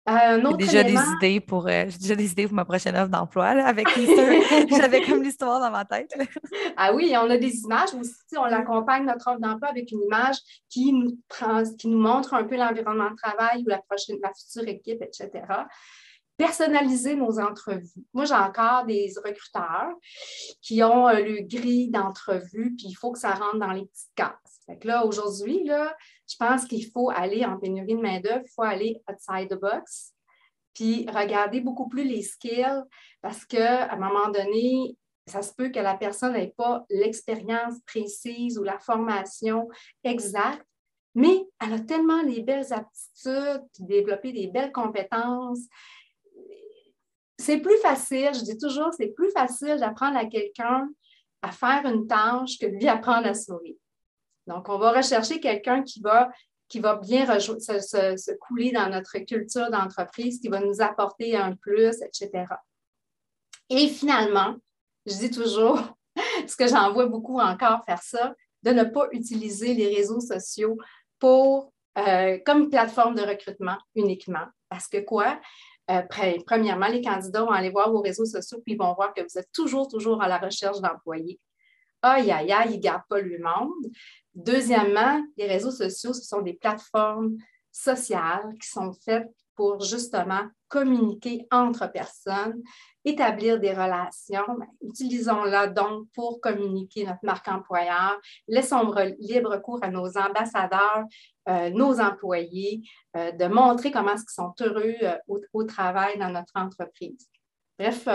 Euh, 0.08 0.42
j'ai 0.58 0.66
déjà 0.66 0.82
des 0.82 0.98
idées 1.16 1.40
pour 1.40 1.68
euh, 1.68 1.84
déjà 1.84 2.16
des 2.16 2.32
idées 2.32 2.46
pour 2.46 2.54
ma 2.54 2.64
prochaine 2.64 2.96
offre 2.96 3.10
d'emploi 3.10 3.48
avec 3.48 3.86
J'avais 4.70 5.02
comme 5.02 5.22
l'histoire 5.22 5.60
dans 5.60 5.70
ma 5.70 5.84
tête. 5.84 6.12
ah 6.76 6.92
oui, 6.94 7.14
on 7.16 7.30
a 7.30 7.36
des 7.36 7.60
images 7.60 7.94
aussi. 7.94 8.14
On 8.36 8.46
l'accompagne 8.46 9.04
notre 9.04 9.28
offre 9.28 9.40
d'emploi 9.40 9.68
avec 9.68 9.92
une 9.92 10.02
image 10.02 10.36
qui 10.68 10.92
nous, 10.92 11.18
qui 11.78 11.88
nous 11.88 12.00
montre 12.00 12.34
un 12.34 12.44
peu 12.44 12.56
l'environnement 12.56 13.10
de 13.10 13.16
travail 13.16 13.62
ou 13.64 13.68
la 13.68 13.78
prochaine, 13.78 14.16
la 14.22 14.32
future 14.34 14.68
équipe, 14.68 15.02
etc 15.02 15.44
personnaliser 16.40 17.16
nos 17.16 17.38
entrevues. 17.38 18.02
Moi, 18.14 18.24
j'ai 18.24 18.32
encore 18.32 18.86
des 18.86 19.12
recruteurs 19.22 19.92
qui 20.62 20.82
ont 20.82 21.06
euh, 21.06 21.20
le 21.20 21.42
gris 21.42 21.90
d'entrevue, 21.90 22.74
puis 22.78 22.86
il 22.88 22.94
faut 22.94 23.12
que 23.12 23.18
ça 23.18 23.34
rentre 23.34 23.58
dans 23.58 23.72
les 23.72 23.84
petites 23.84 24.14
cases. 24.16 24.62
Là, 24.84 25.04
aujourd'hui, 25.04 25.64
là, 25.64 25.94
je 26.26 26.36
pense 26.38 26.64
qu'il 26.64 26.86
faut 26.86 27.10
aller 27.10 27.44
en 27.44 27.58
pénurie 27.58 27.94
de 27.94 28.00
main-d'œuvre, 28.00 28.42
il 28.46 28.52
faut 28.54 28.62
aller 28.62 29.02
outside 29.10 29.50
the 29.50 29.60
box, 29.60 30.14
puis 30.72 31.04
regarder 31.10 31.60
beaucoup 31.60 31.90
plus 31.90 32.04
les 32.04 32.22
skills, 32.22 32.84
parce 33.20 33.44
qu'à 33.44 33.92
un 33.92 33.96
moment 33.96 34.30
donné, 34.30 34.96
ça 35.26 35.42
se 35.42 35.52
peut 35.52 35.68
que 35.68 35.78
la 35.78 35.94
personne 35.94 36.32
n'ait 36.32 36.54
pas 36.56 36.86
l'expérience 36.88 37.74
précise 37.86 38.58
ou 38.58 38.62
la 38.62 38.78
formation 38.78 39.68
exacte, 40.04 40.64
mais 41.14 41.44
elle 41.60 41.74
a 41.74 41.80
tellement 41.80 42.22
les 42.22 42.40
belles 42.40 42.72
aptitudes, 42.72 43.66
développer 43.78 44.32
des 44.32 44.46
belles 44.46 44.72
compétences, 44.72 45.66
c'est 47.40 47.58
plus 47.58 47.78
facile, 47.78 48.30
je 48.34 48.44
dis 48.44 48.58
toujours, 48.58 48.90
c'est 48.96 49.08
plus 49.08 49.30
facile 49.30 49.76
d'apprendre 49.78 50.16
à 50.16 50.26
quelqu'un 50.26 50.88
à 51.42 51.50
faire 51.50 51.86
une 51.86 52.06
tâche 52.06 52.58
que 52.58 52.66
de 52.66 52.72
lui 52.72 52.88
apprendre 52.88 53.26
à 53.26 53.34
sourire. 53.34 53.76
Donc, 54.46 54.68
on 54.68 54.78
va 54.78 54.92
rechercher 54.92 55.40
quelqu'un 55.40 55.82
qui 55.82 56.00
va, 56.00 56.30
bien 56.96 57.40
se, 57.40 58.38
couler 58.38 58.72
dans 58.72 58.88
notre 58.90 59.18
culture 59.18 59.70
d'entreprise, 59.70 60.40
qui 60.40 60.48
va 60.48 60.60
nous 60.60 60.80
apporter 60.80 61.36
un 61.36 61.54
plus, 61.56 62.02
etc. 62.02 62.44
Et 63.70 63.88
finalement, 63.88 64.56
je 65.06 65.14
dis 65.14 65.30
toujours, 65.30 65.80
parce 66.40 66.56
que 66.56 66.66
j'en 66.66 66.92
vois 66.92 67.06
beaucoup 67.06 67.40
encore 67.40 67.84
faire 67.86 68.02
ça, 68.02 68.34
de 68.62 68.70
ne 68.70 68.84
pas 68.84 69.08
utiliser 69.12 69.72
les 69.72 69.94
réseaux 69.94 70.20
sociaux 70.20 70.76
euh, 71.24 72.38
comme 72.44 72.68
plateforme 72.68 73.14
de 73.14 73.22
recrutement 73.22 73.78
uniquement. 73.94 74.46
Parce 74.68 74.86
que 74.86 74.98
quoi? 74.98 75.40
Euh, 75.90 76.02
premièrement, 76.46 76.86
les 76.86 77.02
candidats 77.02 77.42
vont 77.42 77.50
aller 77.50 77.70
voir 77.70 77.90
vos 77.90 78.00
réseaux 78.00 78.24
sociaux 78.24 78.60
puis 78.64 78.74
ils 78.74 78.78
vont 78.78 78.94
voir 78.94 79.12
que 79.12 79.22
vous 79.22 79.38
êtes 79.38 79.50
toujours, 79.52 79.88
toujours 79.88 80.22
à 80.22 80.28
la 80.28 80.38
recherche 80.38 80.80
d'employés. 80.80 81.40
Aïe, 82.02 82.30
aïe, 82.30 82.52
aïe, 82.52 82.70
ils 82.72 82.76
ne 82.76 82.82
gardent 82.82 83.06
pas 83.08 83.20
le 83.20 83.38
monde. 83.38 83.92
Deuxièmement, 84.34 85.22
les 85.36 85.46
réseaux 85.46 85.70
sociaux, 85.70 86.12
ce 86.12 86.22
sont 86.22 86.42
des 86.42 86.54
plateformes 86.54 87.36
sociales 87.72 88.54
qui 88.60 88.68
sont 88.68 88.92
faites 88.92 89.28
pour 89.60 89.78
justement 89.82 90.40
communiquer 90.68 91.46
entre 91.50 91.86
personnes, 91.92 92.62
établir 93.04 93.60
des 93.60 93.72
relations. 93.72 94.46
Ben, 94.58 94.66
utilisons-la 94.80 95.66
donc 95.66 96.06
pour 96.14 96.40
communiquer 96.40 97.04
notre 97.04 97.22
marque 97.24 97.46
employeur. 97.46 98.18
Laissons 98.48 98.90
libre 99.18 99.58
cours 99.58 99.80
à 99.82 99.90
nos 99.90 100.16
ambassadeurs, 100.16 101.04
euh, 101.50 101.68
nos 101.68 102.00
employés, 102.00 102.80
euh, 103.18 103.32
de 103.32 103.44
montrer 103.48 103.90
comment 103.90 104.14
ils 104.14 104.32
sont 104.32 104.54
heureux 104.62 104.94
euh, 105.02 105.18
au, 105.52 105.64
travail 105.64 106.18
dans 106.18 106.30
notre 106.30 106.54
entreprise. 106.54 107.28
Bref, 107.78 108.08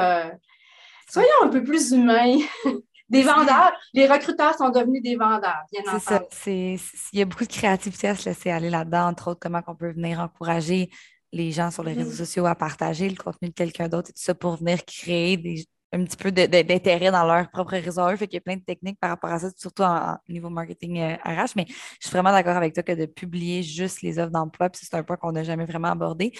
soyons 1.08 1.44
un 1.44 1.50
peu 1.50 1.64
plus 1.64 1.92
humains. 1.92 2.40
des 3.10 3.22
vendeurs, 3.22 3.72
les 3.94 4.08
recruteurs 4.08 4.56
sont 4.56 4.70
devenus 4.70 5.04
des 5.04 5.16
vendeurs, 5.16 5.62
bien 5.72 5.84
entendu. 5.84 6.26
C'est 6.32 6.78
ça. 6.78 7.08
Il 7.14 7.20
y 7.20 7.22
a 7.22 7.26
beaucoup 7.26 7.44
de 7.44 7.54
créativité 7.54 8.08
à 8.08 8.16
se 8.16 8.28
laisser 8.28 8.50
aller 8.50 8.72
là-dedans, 8.72 9.10
entre 9.10 9.30
autres, 9.30 9.40
comment 9.40 9.62
on 9.68 9.76
peut 9.76 9.92
venir 9.92 10.20
encourager 10.20 10.90
les 11.36 11.52
gens 11.52 11.70
sur 11.70 11.84
les 11.84 11.94
réseaux 11.94 12.12
mm. 12.12 12.26
sociaux 12.26 12.46
à 12.46 12.56
partager 12.56 13.10
le 13.10 13.16
contenu 13.16 13.50
de 13.50 13.54
quelqu'un 13.54 13.90
d'autre 13.90 14.10
et 14.10 14.14
tout 14.14 14.22
ça 14.22 14.34
pour 14.34 14.56
venir 14.56 14.84
créer 14.86 15.66
un 15.92 16.04
petit 16.06 16.18
peu 16.18 16.32
d'intérêt 16.32 17.12
dans 17.12 17.26
leur 17.26 17.50
propre 17.50 17.74
réseau. 17.74 18.08
Fait 18.16 18.28
qu'il 18.28 18.36
y 18.36 18.38
a 18.38 18.42
plein 18.42 18.56
de 18.56 18.64
techniques 18.64 19.00
par 19.00 19.10
rapport 19.10 19.30
à 19.30 19.40
ça, 19.40 19.50
surtout 19.56 19.84
au 19.84 20.32
niveau 20.32 20.50
marketing 20.50 21.02
RH. 21.02 21.28
Euh, 21.28 21.46
mais 21.58 21.66
je 21.68 22.08
suis 22.08 22.12
vraiment 22.12 22.32
d'accord 22.32 22.56
avec 22.56 22.74
toi 22.74 22.84
que 22.84 22.94
de 22.94 23.06
publier 23.06 23.64
juste 23.64 24.02
les 24.02 24.18
offres 24.18 24.32
d'emploi, 24.32 24.70
puis 24.70 24.82
c'est 24.84 24.96
un 24.96 25.04
point 25.04 25.18
qu'on 25.18 25.34
n'a 25.34 25.44
jamais 25.44 25.66
vraiment 25.66 25.90
abordé. 25.90 26.32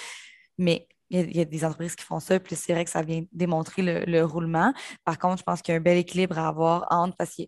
Mais 0.58 0.88
il 1.10 1.36
y, 1.36 1.42
a, 1.42 1.46
des 1.46 1.64
entreprises 1.66 1.96
qui 1.96 2.04
font 2.04 2.20
ça, 2.20 2.40
puis 2.40 2.56
c'est 2.56 2.74
vrai 2.74 2.84
que 2.84 2.90
ça 2.90 3.02
vient 3.04 3.24
démontrer 3.32 3.82
le, 3.82 4.06
le 4.06 4.26
roulement. 4.26 4.74
Par 5.04 5.20
contre, 5.20 5.40
je 5.40 5.44
pense 5.44 5.62
qu'il 5.62 5.74
y 5.74 5.76
a 5.76 5.80
un 5.80 5.84
bel 5.84 5.98
équilibre 5.98 6.40
à 6.40 6.48
avoir 6.48 6.88
entre, 6.90 7.16
parce 7.16 7.36
que 7.36 7.44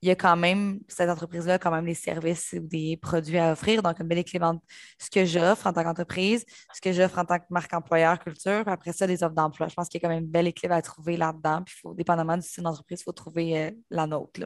il 0.00 0.08
y 0.08 0.10
a 0.12 0.14
quand 0.14 0.36
même, 0.36 0.78
cette 0.86 1.10
entreprise-là, 1.10 1.58
quand 1.58 1.70
même 1.70 1.84
des 1.84 1.94
services 1.94 2.54
ou 2.56 2.66
des 2.66 2.96
produits 2.96 3.38
à 3.38 3.52
offrir. 3.52 3.82
Donc, 3.82 4.00
un 4.00 4.04
bel 4.04 4.18
équilibre 4.18 4.46
entre 4.46 4.62
ce 4.98 5.10
que 5.10 5.24
j'offre 5.24 5.66
en 5.66 5.72
tant 5.72 5.82
qu'entreprise, 5.82 6.44
ce 6.72 6.80
que 6.80 6.92
j'offre 6.92 7.18
en 7.18 7.24
tant 7.24 7.38
que 7.38 7.44
marque 7.50 7.72
employeur, 7.74 8.18
culture, 8.18 8.62
puis 8.64 8.72
après 8.72 8.92
ça, 8.92 9.06
des 9.06 9.22
offres 9.24 9.34
d'emploi. 9.34 9.68
Je 9.68 9.74
pense 9.74 9.88
qu'il 9.88 10.00
y 10.00 10.04
a 10.04 10.08
quand 10.08 10.14
même 10.14 10.24
un 10.24 10.26
bel 10.26 10.46
équilibre 10.46 10.74
à 10.74 10.82
trouver 10.82 11.16
là-dedans. 11.16 11.62
Puis, 11.64 11.74
faut, 11.82 11.94
dépendamment 11.94 12.36
du 12.36 12.46
style 12.46 12.62
d'entreprise, 12.62 13.00
il 13.00 13.04
faut 13.04 13.12
trouver 13.12 13.58
euh, 13.58 13.70
la 13.90 14.06
nôtre. 14.06 14.40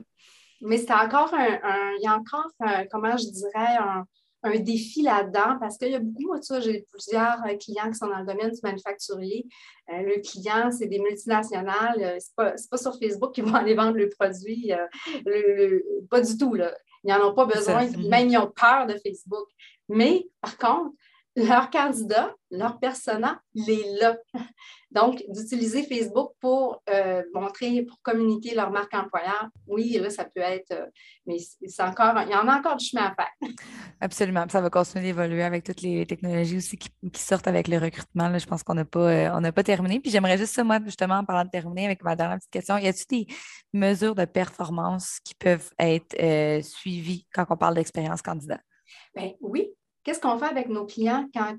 Mais 0.62 0.78
c'est 0.78 0.92
encore 0.92 1.34
un, 1.34 1.58
il 1.98 2.04
y 2.04 2.06
a 2.06 2.16
encore, 2.16 2.46
comment 2.90 3.16
je 3.16 3.30
dirais, 3.30 3.76
un, 3.80 4.06
un 4.42 4.58
défi 4.58 5.02
là-dedans 5.02 5.56
parce 5.60 5.78
qu'il 5.78 5.90
y 5.90 5.94
a 5.94 6.00
beaucoup, 6.00 6.26
moi, 6.26 6.40
tu 6.40 6.52
j'ai 6.60 6.84
plusieurs 6.90 7.38
euh, 7.46 7.56
clients 7.56 7.90
qui 7.90 7.94
sont 7.94 8.08
dans 8.08 8.18
le 8.18 8.26
domaine 8.26 8.50
du 8.50 8.60
manufacturier. 8.62 9.46
Euh, 9.90 10.02
le 10.02 10.20
client, 10.20 10.70
c'est 10.70 10.86
des 10.86 10.98
multinationales. 10.98 12.02
Euh, 12.02 12.18
ce 12.18 12.28
n'est 12.38 12.54
pas, 12.70 12.76
sur 12.76 12.98
Facebook 12.98 13.32
qu'ils 13.34 13.44
vont 13.44 13.54
aller 13.54 13.74
vendre 13.74 13.96
le 13.96 14.08
produit. 14.08 14.72
pas 16.10 16.20
du 16.20 16.36
tout. 16.36 16.54
Là. 16.54 16.74
Ils 17.04 17.10
n'en 17.12 17.30
ont 17.30 17.34
pas 17.34 17.46
besoin. 17.46 17.88
même, 18.08 18.28
ils 18.28 18.38
ont 18.38 18.50
peur 18.50 18.86
de 18.86 18.94
Facebook. 18.94 19.46
Mais, 19.88 20.26
par 20.40 20.56
contre, 20.58 20.90
leur 21.34 21.70
candidat, 21.70 22.34
leur 22.50 22.78
persona, 22.78 23.40
il 23.54 23.70
est 23.70 24.00
là. 24.00 24.16
Donc, 24.90 25.22
d'utiliser 25.28 25.84
Facebook 25.84 26.32
pour 26.38 26.82
euh, 26.90 27.22
montrer, 27.32 27.82
pour 27.82 28.02
communiquer 28.02 28.54
leur 28.54 28.70
marque 28.70 28.92
employeur, 28.92 29.48
oui, 29.66 29.98
là, 29.98 30.10
ça 30.10 30.26
peut 30.26 30.42
être, 30.42 30.72
euh, 30.72 30.86
mais 31.26 31.38
c'est 31.38 31.82
encore, 31.82 32.20
il 32.22 32.30
y 32.30 32.34
en 32.34 32.46
a 32.46 32.58
encore 32.58 32.76
du 32.76 32.84
chemin 32.84 33.06
à 33.06 33.14
faire. 33.14 33.50
Absolument. 34.00 34.44
Ça 34.50 34.60
va 34.60 34.68
continuer 34.68 35.04
d'évoluer 35.04 35.42
avec 35.42 35.64
toutes 35.64 35.80
les 35.80 36.04
technologies 36.04 36.58
aussi 36.58 36.76
qui, 36.76 36.90
sortent 37.14 37.48
avec 37.48 37.68
le 37.68 37.78
recrutement. 37.78 38.38
Je 38.38 38.46
pense 38.46 38.62
qu'on 38.62 38.74
n'a 38.74 38.84
pas, 38.84 39.30
euh, 39.30 39.52
pas 39.52 39.62
terminé. 39.62 40.00
Puis 40.00 40.10
j'aimerais 40.10 40.36
juste 40.36 40.54
ça, 40.54 40.62
moi, 40.62 40.78
justement, 40.84 41.14
en 41.14 41.24
parlant 41.24 41.44
de 41.44 41.50
terminer 41.50 41.86
avec 41.86 42.02
ma 42.02 42.14
dernière 42.14 42.36
petite 42.36 42.50
question, 42.50 42.76
y 42.76 42.88
a-t-il 42.88 43.26
des 43.26 43.34
mesures 43.72 44.14
de 44.14 44.26
performance 44.26 45.20
qui 45.24 45.34
peuvent 45.34 45.70
être 45.78 46.14
suivies 46.62 47.26
quand 47.32 47.46
on 47.48 47.56
parle 47.56 47.76
d'expérience 47.76 48.20
candidat? 48.20 48.60
Bien, 49.14 49.32
oui, 49.40 49.72
Qu'est-ce 50.04 50.20
qu'on 50.20 50.38
fait 50.38 50.46
avec 50.46 50.68
nos 50.68 50.84
clients 50.84 51.28
quand 51.34 51.56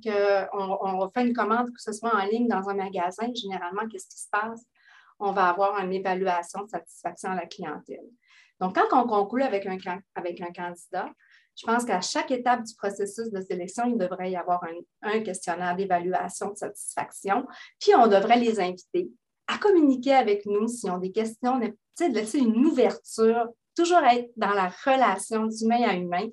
on, 0.53 1.09
fait 1.11 1.25
une 1.25 1.33
commande, 1.33 1.67
que 1.67 1.81
ce 1.81 1.93
soit 1.93 2.13
en 2.13 2.25
ligne 2.25 2.47
dans 2.47 2.67
un 2.69 2.73
magasin? 2.73 3.27
Généralement, 3.33 3.87
qu'est-ce 3.87 4.07
qui 4.07 4.19
se 4.19 4.29
passe? 4.29 4.65
On 5.19 5.31
va 5.31 5.49
avoir 5.49 5.79
une 5.79 5.93
évaluation 5.93 6.63
de 6.63 6.69
satisfaction 6.69 7.31
à 7.31 7.35
la 7.35 7.45
clientèle. 7.45 8.05
Donc, 8.59 8.75
quand 8.75 9.01
on 9.01 9.07
conclut 9.07 9.43
avec 9.43 9.65
un, 9.65 9.77
un 10.15 10.53
candidat, 10.53 11.09
je 11.55 11.65
pense 11.65 11.85
qu'à 11.85 12.01
chaque 12.01 12.31
étape 12.31 12.63
du 12.63 12.75
processus 12.75 13.29
de 13.31 13.41
sélection, 13.41 13.85
il 13.85 13.97
devrait 13.97 14.31
y 14.31 14.35
avoir 14.35 14.61
un, 15.01 15.19
questionnaire 15.21 15.75
d'évaluation 15.75 16.51
de 16.51 16.57
satisfaction, 16.57 17.45
puis 17.79 17.95
on 17.95 18.07
devrait 18.07 18.39
les 18.39 18.59
inviter 18.59 19.11
à 19.47 19.57
communiquer 19.57 20.13
avec 20.13 20.45
nous 20.45 20.67
s'ils 20.67 20.89
ont 20.89 20.97
des 20.97 21.11
questions, 21.11 21.59
de 21.59 22.13
laisser 22.13 22.39
une 22.39 22.65
ouverture, 22.65 23.47
toujours 23.75 24.03
être 24.03 24.31
dans 24.35 24.53
la 24.53 24.69
relation 24.85 25.45
d'humain 25.45 25.83
à 25.83 25.93
humain 25.95 26.27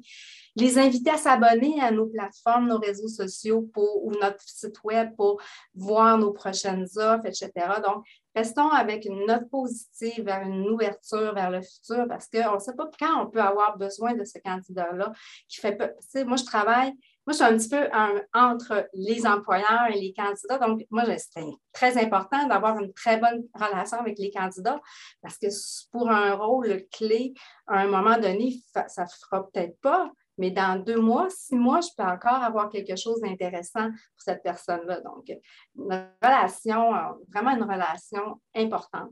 les 0.61 0.79
inviter 0.79 1.11
à 1.11 1.17
s'abonner 1.17 1.81
à 1.81 1.91
nos 1.91 2.07
plateformes, 2.07 2.69
nos 2.69 2.79
réseaux 2.79 3.09
sociaux 3.09 3.69
ou 3.77 4.13
notre 4.21 4.41
site 4.41 4.83
web 4.85 5.15
pour 5.17 5.41
voir 5.75 6.19
nos 6.19 6.33
prochaines 6.33 6.87
offres, 6.97 7.27
etc. 7.27 7.51
Donc, 7.85 8.05
restons 8.35 8.69
avec 8.69 9.05
une 9.05 9.27
note 9.27 9.49
positive 9.51 10.25
vers 10.25 10.43
une 10.43 10.69
ouverture 10.69 11.35
vers 11.35 11.51
le 11.51 11.63
futur 11.63 12.07
parce 12.09 12.29
qu'on 12.29 12.55
ne 12.55 12.61
sait 12.61 12.75
pas 12.75 12.89
quand 12.99 13.25
on 13.25 13.31
peut 13.31 13.41
avoir 13.41 13.77
besoin 13.77 14.15
de 14.15 14.25
ce 14.25 14.39
candidat-là 14.39 15.13
qui 15.49 15.61
fait 15.61 15.77
peu. 15.77 16.25
Moi, 16.25 16.37
je 16.37 16.45
travaille 16.45 16.95
moi, 17.27 17.35
je 17.35 17.45
suis 17.45 17.45
un 17.45 17.57
petit 17.57 17.69
peu 17.69 17.89
entre 18.33 18.89
les 18.95 19.27
employeurs 19.27 19.89
et 19.91 20.01
les 20.01 20.13
candidats. 20.13 20.59
Donc, 20.59 20.85
moi, 20.91 21.05
c'est 21.19 21.45
très 21.73 22.03
important 22.03 22.47
d'avoir 22.47 22.79
une 22.79 22.93
très 22.93 23.19
bonne 23.19 23.45
relation 23.55 23.99
avec 23.99 24.19
les 24.19 24.31
candidats 24.31 24.81
parce 25.23 25.37
que 25.37 25.47
pour 25.93 26.11
un 26.11 26.35
rôle 26.35 26.83
clé, 26.91 27.35
à 27.67 27.81
un 27.81 27.87
moment 27.87 28.19
donné, 28.19 28.61
ça 28.73 29.03
ne 29.03 29.07
fera 29.07 29.49
peut-être 29.49 29.79
pas, 29.81 30.11
mais 30.41 30.51
dans 30.51 30.83
deux 30.83 30.99
mois, 30.99 31.29
six 31.29 31.55
mois, 31.55 31.81
je 31.83 31.89
peux 31.97 32.03
encore 32.03 32.43
avoir 32.43 32.71
quelque 32.71 32.97
chose 32.97 33.21
d'intéressant 33.21 33.91
pour 33.91 34.23
cette 34.25 34.43
personne-là. 34.43 35.03
Donc, 35.03 35.31
une 35.77 36.09
relation, 36.23 36.95
euh, 36.95 37.13
vraiment 37.31 37.51
une 37.51 37.63
relation 37.63 38.41
importante. 38.57 39.11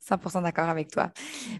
100% 0.00 0.42
d'accord 0.42 0.68
avec 0.68 0.90
toi. 0.90 1.10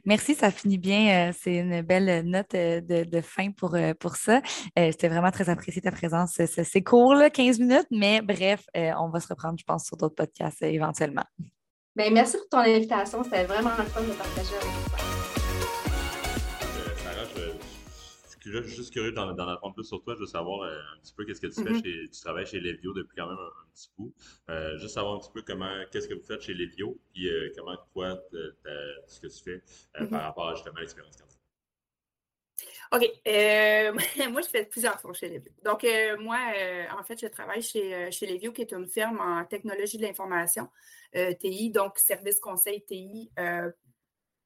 Merci, 0.04 0.36
ça 0.36 0.52
finit 0.52 0.78
bien. 0.78 1.30
Euh, 1.30 1.32
c'est 1.36 1.56
une 1.56 1.82
belle 1.82 2.24
note 2.24 2.54
euh, 2.54 2.80
de, 2.80 3.20
fin 3.20 3.50
pour, 3.50 3.76
pour 3.98 4.14
ça. 4.14 4.40
C'était 4.76 5.08
vraiment 5.08 5.32
très 5.32 5.48
apprécié 5.48 5.82
ta 5.82 5.90
présence. 5.90 6.40
C'est 6.46 6.82
court, 6.82 7.20
15 7.32 7.58
minutes, 7.58 7.88
mais 7.90 8.20
bref, 8.20 8.64
on 8.74 9.10
va 9.10 9.18
se 9.18 9.28
reprendre, 9.28 9.58
je 9.58 9.64
pense, 9.64 9.86
sur 9.86 9.96
d'autres 9.96 10.14
podcasts 10.14 10.62
éventuellement. 10.62 11.24
Bien, 11.96 12.10
merci 12.10 12.36
pour 12.36 12.48
ton 12.48 12.58
invitation. 12.58 13.24
C'était 13.24 13.44
vraiment 13.44 13.70
un 13.70 13.84
fun 13.84 14.02
de 14.02 14.12
partager 14.12 14.54
avec 14.54 14.70
toi. 14.88 15.01
Suis 18.42 18.76
juste 18.76 18.92
curieux 18.92 19.12
d'en 19.12 19.28
apprendre 19.28 19.74
plus 19.74 19.84
sur 19.84 20.02
toi. 20.02 20.14
Je 20.14 20.20
veux 20.20 20.26
savoir 20.26 20.62
euh, 20.62 20.76
un 20.94 21.00
petit 21.00 21.14
peu 21.14 21.24
qu'est-ce 21.24 21.40
que 21.40 21.46
tu 21.46 21.62
fais 21.62 21.70
mm-hmm. 21.70 21.84
chez. 21.84 22.10
Tu 22.10 22.20
travailles 22.20 22.46
chez 22.46 22.60
Levio 22.60 22.92
depuis 22.92 23.16
quand 23.16 23.28
même 23.28 23.38
un, 23.38 23.72
petit 23.72 23.90
bout. 23.96 24.14
Euh, 24.50 24.76
juste 24.78 24.94
savoir 24.94 25.14
un 25.14 25.18
petit 25.18 25.30
peu 25.32 25.42
comment, 25.42 25.70
qu'est-ce 25.90 26.08
que 26.08 26.14
vous 26.14 26.22
faites 26.22 26.42
chez 26.42 26.54
Levio, 26.54 26.98
puis 27.12 27.28
euh, 27.28 27.52
comment 27.56 27.76
toi, 27.92 28.20
ce 29.06 29.20
que 29.20 29.26
tu 29.26 29.42
fais 29.42 29.62
par 29.92 30.02
mm-hmm. 30.02 30.22
rapport 30.22 30.48
à 30.48 30.54
justement 30.54 30.78
l'expérience 30.78 31.16
candidat. 31.16 31.38
OK. 32.94 33.00
moi, 34.30 34.42
je 34.42 34.48
fais 34.48 34.66
plusieurs 34.66 35.00
choses 35.00 35.16
chez 35.16 35.28
Levio. 35.28 35.52
Donc, 35.64 35.86
moi, 36.20 36.38
en 36.98 37.02
fait, 37.04 37.18
je 37.20 37.26
travaille 37.26 37.62
chez, 37.62 38.10
chez 38.10 38.26
Levio, 38.26 38.52
qui 38.52 38.62
est 38.62 38.72
une 38.72 38.86
firme 38.86 39.20
en 39.20 39.44
technologie 39.44 39.96
de 39.96 40.02
l'information, 40.02 40.68
TI, 41.12 41.70
donc 41.70 41.98
service 41.98 42.38
conseil 42.38 42.84
TI 42.84 43.30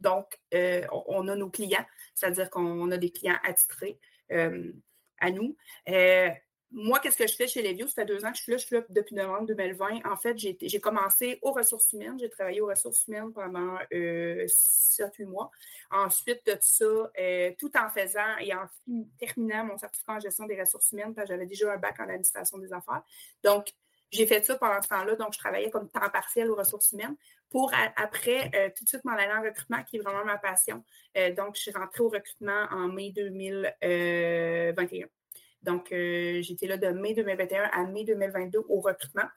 donc, 0.01 0.39
euh, 0.55 0.83
on, 0.91 1.29
a 1.29 1.37
nos 1.37 1.51
clients, 1.51 1.85
c'est-à-dire 2.15 2.51
qu'on 2.51 2.91
a 2.91 2.97
des 2.97 3.11
clients 3.11 3.39
attitrés 3.45 3.99
euh, 4.33 4.73
à 5.19 5.31
nous. 5.31 5.57
Euh, 5.89 6.31
moi, 6.73 6.99
qu'est-ce 6.99 7.17
que 7.17 7.27
je 7.27 7.35
fais 7.35 7.47
chez 7.47 7.63
Levio? 7.63 7.87
Ça 7.87 8.03
fait 8.03 8.07
deux 8.07 8.25
ans 8.25 8.33
que 8.33 8.37
je 8.37 8.43
suis 8.43 8.53
là, 8.53 8.59
je 8.59 8.67
suis 8.67 8.75
là 8.75 8.83
depuis 8.91 9.15
novembre 9.15 9.47
2020. 9.47 10.05
En 10.05 10.17
fait, 10.17 10.37
j'ai 10.37 10.81
commencé 10.81 11.39
aux 11.41 11.53
ressources 11.53 11.93
humaines. 11.93 12.19
J'ai 12.19 12.29
travaillé 12.29 12.61
aux 12.61 12.67
ressources 12.67 13.07
humaines 13.07 13.33
pendant 13.33 13.79
7-8 13.93 15.25
mois. 15.27 15.51
Ensuite 15.91 16.45
de 16.45 16.57
ça, 16.61 16.85
tout 17.57 17.71
en 17.77 17.89
faisant 17.89 18.37
et 18.41 18.53
en 18.53 18.67
terminant 19.19 19.65
mon 19.65 19.79
certificat 19.79 20.15
en 20.15 20.21
gestion 20.21 20.45
des 20.45 20.61
ressources 20.61 20.91
humaines, 20.91 21.15
parce 21.15 21.29
que 21.29 21.35
j'avais 21.35 21.47
déjà 21.47 21.73
un 21.73 21.79
bac 21.79 21.99
en 22.01 22.09
administration 22.09 22.59
des 22.59 22.73
affaires. 22.73 23.03
Donc, 23.45 23.73
j'ai 24.11 24.27
fait 24.27 24.45
ça 24.45 24.57
pendant 24.57 24.81
ce 24.81 24.89
temps-là, 24.89 25.17
donc 25.17 25.33
je 25.33 25.39
travaillais 25.39 25.71
comme 25.71 25.89
temps 25.89 26.09
partiel 26.11 26.51
aux 26.51 26.57
ressources 26.57 26.93
humaines 26.93 27.17
pour 27.51 27.73
après 27.97 28.51
euh, 28.55 28.71
tout 28.77 28.85
de 28.85 28.89
suite 28.89 29.05
m'en 29.05 29.13
aller 29.13 29.33
en 29.33 29.43
recrutement, 29.43 29.83
qui 29.85 29.97
est 29.97 30.01
vraiment 30.01 30.25
ma 30.25 30.39
passion. 30.39 30.85
Euh, 31.17 31.33
donc, 31.33 31.57
je 31.57 31.63
suis 31.63 31.71
rentrée 31.73 32.03
au 32.03 32.09
recrutement 32.09 32.67
en 32.71 32.89
mai 32.89 33.13
2021. 33.15 35.07
Donc, 35.63 35.93
euh, 35.93 36.43
j'étais 36.43 36.67
là 36.67 36.77
de 36.77 36.89
mai 36.89 37.15
2021 37.15 37.71
à 37.73 37.85
mai 37.85 38.05
2022 38.05 38.61
au 38.69 38.81
recrutement. 38.81 39.29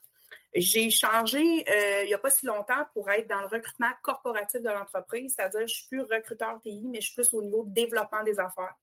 J'ai 0.54 0.90
changé 0.90 1.40
il 1.42 2.08
n'y 2.08 2.14
a 2.14 2.18
pas 2.18 2.32
si 2.32 2.48
longtemps 2.48 2.84
pour 2.94 3.10
être 3.12 3.28
dans 3.28 3.42
le 3.42 3.48
recrutement 3.48 3.90
corporatif 4.02 4.62
de 4.62 4.70
l'entreprise, 4.70 5.36
c'est-à-dire 5.36 5.62
je 5.68 5.74
suis 5.74 5.88
plus 5.88 6.02
recruteur 6.02 6.60
TI, 6.62 6.88
mais 6.88 7.02
je 7.02 7.08
suis 7.08 7.16
plus 7.16 7.34
au 7.36 7.44
niveau 7.44 7.66
développement 7.68 8.24
des 8.24 8.40
affaires. 8.40 8.74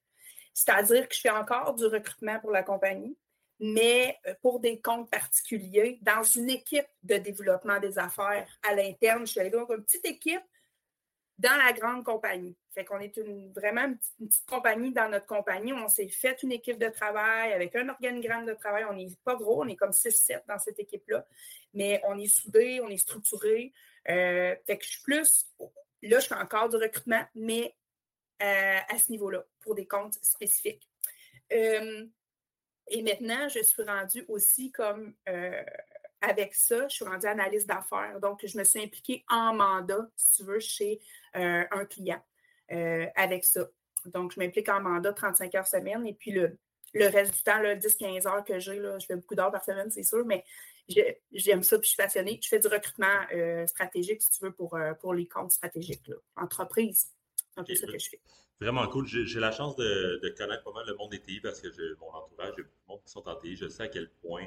C'est-à-dire 0.55 1.09
que 1.09 1.15
je 1.15 1.21
fais 1.21 1.31
encore 1.31 1.75
du 1.75 1.87
recrutement 1.87 2.39
pour 2.39 2.53
la 2.53 2.63
compagnie, 2.63 3.17
mais 3.59 4.19
euh, 4.27 4.35
pour 4.43 4.61
des 4.61 4.81
comptes 4.81 5.11
particuliers, 5.11 5.99
dans 6.03 6.23
une 6.23 6.51
équipe 6.51 6.87
de 7.03 7.17
développement 7.17 7.81
des 7.81 7.99
affaires 7.99 8.47
à 8.63 8.75
l'interne. 8.75 9.27
Je 9.27 9.33
suis 9.33 9.41
allée 9.41 9.51
dans 9.51 9.67
une 9.69 9.83
petite 9.83 10.05
équipe 10.05 10.43
dans 11.39 11.57
la 11.57 11.73
grande 11.73 12.05
compagnie. 12.05 12.57
Fait 12.73 12.85
qu'on 12.85 12.99
est 12.99 13.17
une, 13.17 13.53
vraiment 13.53 13.85
une 13.85 14.29
petite, 14.29 14.47
compagnie 14.47 14.93
dans 14.93 15.09
notre 15.11 15.27
compagnie. 15.27 15.73
On 15.73 15.89
s'est 15.89 16.09
fait 16.09 16.43
une 16.43 16.53
équipe 16.53 16.79
de 16.79 16.89
travail 16.89 17.53
avec 17.53 17.77
un 17.77 17.89
organigramme 17.89 18.47
de 18.47 18.55
travail. 18.55 18.85
On 18.89 18.95
n'est 18.95 19.09
pas 19.25 19.35
gros, 19.35 19.63
on 19.63 19.69
est 19.69 19.77
comme 19.77 19.91
6-7 19.91 20.43
dans 20.49 20.59
cette 20.59 20.79
équipe-là, 20.79 21.27
mais 21.75 22.01
on 22.05 22.19
est 22.19 22.29
soudé, 22.29 22.81
on 22.83 22.89
est 22.89 22.97
structuré. 22.97 23.73
Euh, 24.09 24.55
je 24.69 24.87
suis 24.87 25.03
plus, 25.03 25.47
là, 26.03 26.21
je 26.21 26.27
fais 26.27 26.35
encore 26.35 26.69
du 26.69 26.77
recrutement, 26.77 27.25
mais 27.35 27.75
euh, 28.43 28.79
à 28.89 28.99
ce 28.99 29.11
niveau-là, 29.11 29.45
pour 29.61 29.75
des 29.75 29.87
comptes 29.87 30.15
spécifiques. 30.23 30.89
Et 32.89 33.03
maintenant, 33.03 33.49
je 33.49 33.63
suis 33.63 33.83
rendue 33.83 34.25
aussi 34.29 34.71
comme 34.71 35.15
euh, 35.29 35.63
avec 36.21 36.55
ça, 36.55 36.87
je 36.89 36.95
suis 36.95 37.05
rendue 37.05 37.27
analyste 37.27 37.67
d'affaires. 37.67 38.21
Donc, 38.21 38.45
je 38.45 38.57
me 38.57 38.65
suis 38.65 38.81
impliquée 38.81 39.25
en 39.29 39.55
mandat, 39.55 40.09
si 40.17 40.37
tu 40.37 40.45
veux, 40.45 40.61
chez 40.61 41.01
euh, 41.37 41.65
un 41.71 41.85
client 41.85 42.23
euh, 42.73 43.07
avec 43.17 43.45
ça. 43.45 43.69
Donc, 44.07 44.33
je 44.33 44.41
m'implique 44.41 44.69
en 44.69 44.81
mandat 44.81 45.13
35 45.13 45.55
heures 45.57 45.67
semaine 45.67 46.07
et 46.07 46.15
puis 46.15 46.31
le, 46.31 46.59
le 46.95 47.07
reste 47.09 47.35
du 47.35 47.43
temps, 47.43 47.61
10-15 47.61 48.29
heures 48.29 48.45
que 48.45 48.59
j'ai, 48.61 48.77
je 48.77 49.07
fais 49.07 49.17
beaucoup 49.17 49.35
d'heures 49.35 49.51
par 49.51 49.65
semaine, 49.65 49.91
c'est 49.91 50.05
sûr, 50.05 50.25
mais 50.25 50.45
j'aime 51.33 51.65
ça 51.65 51.79
puis 51.79 51.87
je 51.87 51.95
suis 51.95 51.97
passionnée. 51.97 52.39
Je 52.41 52.49
fais 52.49 52.61
du 52.61 52.69
recrutement 52.69 53.67
stratégique, 53.67 54.23
si 54.23 54.31
tu 54.31 54.45
veux, 54.45 54.53
pour, 54.53 54.79
pour 55.01 55.13
les 55.13 55.27
comptes 55.27 55.51
stratégiques, 55.51 56.07
là. 56.07 56.17
entreprise. 56.37 57.09
C'est 57.53 57.61
un 57.61 57.65
peu 57.65 57.75
ce 57.75 57.87
que 57.87 57.99
je 57.99 58.11
fais. 58.11 58.21
Vraiment 58.61 58.87
cool. 58.89 59.07
J'ai 59.07 59.41
la 59.41 59.53
chance 59.53 59.77
de, 59.77 60.35
connaître 60.37 60.65
pas 60.65 60.73
mal 60.73 60.87
le 60.87 60.95
monde 60.95 61.11
des 61.11 61.21
TI 61.21 61.41
parce 61.41 61.61
que 61.61 61.69
mon 62.01 62.09
entourage, 62.09 62.55
j'ai 62.57 62.63
beaucoup 62.63 62.83
de 62.87 62.89
monde 62.89 63.03
qui 63.05 63.11
sont 63.13 63.29
en 63.29 63.37
TI. 63.37 63.57
Je 63.57 63.69
sais 63.69 63.83
à 63.83 63.89
quel 63.89 64.09
point 64.23 64.47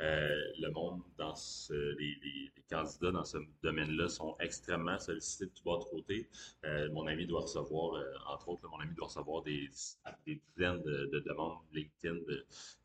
euh, 0.00 0.52
le 0.58 0.70
monde 0.70 1.02
dans 1.16 1.34
les, 1.70 2.50
candidats 2.68 3.12
dans 3.12 3.24
ce 3.24 3.38
domaine-là 3.62 4.08
sont 4.08 4.36
extrêmement 4.40 4.98
sollicités 4.98 5.46
de 5.46 5.50
tout 5.50 5.62
bas 5.64 5.78
de 5.78 5.84
côté. 5.84 6.28
Euh, 6.64 6.90
mon 6.90 7.06
ami 7.06 7.26
doit 7.26 7.42
recevoir, 7.42 7.94
euh, 7.94 8.04
entre 8.26 8.48
autres, 8.48 8.68
mon 8.68 8.80
ami 8.80 8.92
doit 8.94 9.06
recevoir 9.06 9.42
des, 9.42 9.68
dizaines 10.26 10.82
de, 10.82 11.22
demandes 11.24 11.58
LinkedIn 11.72 12.18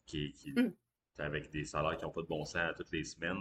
qui, 0.06 0.32
qui, 0.34 0.52
hmm 0.52 0.72
avec 1.20 1.50
des 1.52 1.66
salaires 1.66 1.98
qui 1.98 2.06
n'ont 2.06 2.12
pas 2.12 2.22
de 2.22 2.28
bon 2.28 2.46
sens 2.46 2.74
toutes 2.76 2.92
les 2.92 3.04
semaines. 3.04 3.38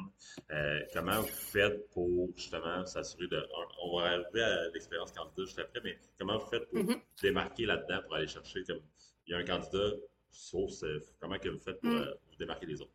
Euh, 0.51 0.81
comment 0.93 1.21
vous 1.21 1.27
faites 1.29 1.89
pour 1.91 2.31
justement 2.37 2.85
s'assurer 2.87 3.29
de. 3.29 3.47
On 3.83 3.99
va 3.99 4.07
arriver 4.07 4.43
à 4.43 4.69
l'expérience 4.71 5.13
candidat 5.13 5.45
juste 5.45 5.59
après, 5.59 5.81
mais 5.83 5.99
comment 6.19 6.39
vous 6.39 6.47
faites 6.47 6.69
pour 6.69 6.79
mm-hmm. 6.79 7.01
démarquer 7.23 7.67
là-dedans 7.67 8.03
pour 8.05 8.17
aller 8.17 8.29
chercher 8.29 8.63
comme 8.65 8.81
il 9.27 9.33
y 9.33 9.35
a 9.35 9.39
un 9.39 9.45
candidat, 9.45 9.91
sauf 10.31 10.73
comment 11.21 11.39
que 11.39 11.49
vous 11.49 11.61
faites 11.61 11.81
pour 11.81 11.91
mm. 11.91 11.97
euh, 11.97 12.15
vous 12.31 12.37
démarquer 12.37 12.67
des 12.67 12.81
autres? 12.81 12.93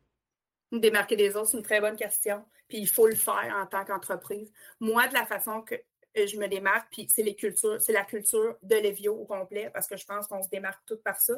Démarquer 0.72 1.16
des 1.16 1.36
autres, 1.36 1.48
c'est 1.48 1.56
une 1.56 1.62
très 1.62 1.80
bonne 1.80 1.96
question. 1.96 2.44
Puis 2.68 2.78
il 2.78 2.88
faut 2.88 3.06
le 3.06 3.14
faire 3.14 3.54
en 3.56 3.66
tant 3.66 3.84
qu'entreprise. 3.84 4.52
Moi, 4.80 5.06
de 5.08 5.14
la 5.14 5.26
façon 5.26 5.62
que 5.62 5.74
euh, 5.74 6.26
je 6.26 6.36
me 6.36 6.48
démarque, 6.48 6.88
puis 6.90 7.06
c'est 7.08 7.22
les 7.22 7.34
cultures, 7.34 7.80
c'est 7.80 7.92
la 7.92 8.04
culture 8.04 8.56
de 8.62 8.76
Lévio 8.76 9.14
au 9.14 9.24
complet, 9.24 9.70
parce 9.72 9.86
que 9.86 9.96
je 9.96 10.04
pense 10.04 10.26
qu'on 10.26 10.42
se 10.42 10.48
démarque 10.48 10.84
tout 10.86 10.98
par 10.98 11.20
ça. 11.20 11.34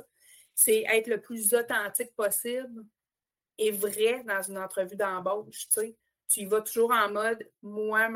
C'est 0.55 0.85
être 0.89 1.09
le 1.09 1.21
plus 1.21 1.53
authentique 1.53 2.15
possible 2.15 2.85
est 3.59 3.71
vrai 3.71 4.23
dans 4.25 4.43
une 4.43 4.59
entrevue 4.59 4.97
d'embauche. 4.97 5.69
Tu, 6.29 6.41
y 6.41 6.47
vas 6.47 6.61
toujours 6.61 6.93
en 6.93 7.11
mode, 7.11 7.49
moi, 7.63 8.09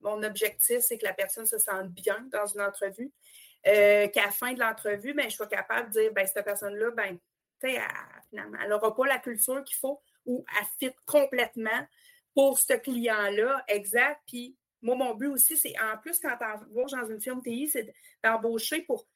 mon, 0.00 0.22
objectif, 0.22 0.80
c'est 0.80 0.98
que 0.98 1.04
la 1.04 1.12
personne 1.12 1.46
se 1.46 1.58
sente 1.58 1.88
bien 1.88 2.26
dans 2.32 2.46
une 2.46 2.60
entrevue. 2.60 3.12
Euh, 3.66 4.06
qu'à 4.08 4.26
la 4.26 4.30
fin 4.30 4.52
de 4.52 4.60
l'entrevue, 4.60 5.14
ben, 5.14 5.28
je 5.28 5.34
sois 5.34 5.48
capable 5.48 5.88
de 5.92 6.00
dire, 6.00 6.12
ben, 6.12 6.26
cette 6.26 6.44
personne-là, 6.44 6.90
ben, 6.92 7.18
elle, 7.62 7.82
finalement, 8.30 8.58
elle 8.62 8.70
n'aura 8.70 8.94
pas 8.94 9.06
la 9.06 9.18
culture 9.18 9.62
qu'il 9.64 9.76
faut 9.76 10.00
ou 10.24 10.44
elle 10.58 10.66
fit 10.78 10.94
complètement 11.06 11.86
pour 12.34 12.58
ce 12.58 12.74
client-là, 12.74 13.64
exact. 13.66 14.20
Puis 14.26 14.56
moi, 14.80 14.94
mon 14.94 15.14
but 15.14 15.28
aussi, 15.28 15.56
c'est 15.56 15.74
en 15.80 15.98
plus, 15.98 16.20
quand 16.20 16.36
tu 16.36 16.44
vas 16.44 17.02
dans 17.02 17.08
une 17.08 17.20
firme 17.20 17.42
TI, 17.42 17.68
c'est 17.68 17.92
d'embaucher 18.22 18.82
pour 18.82 19.08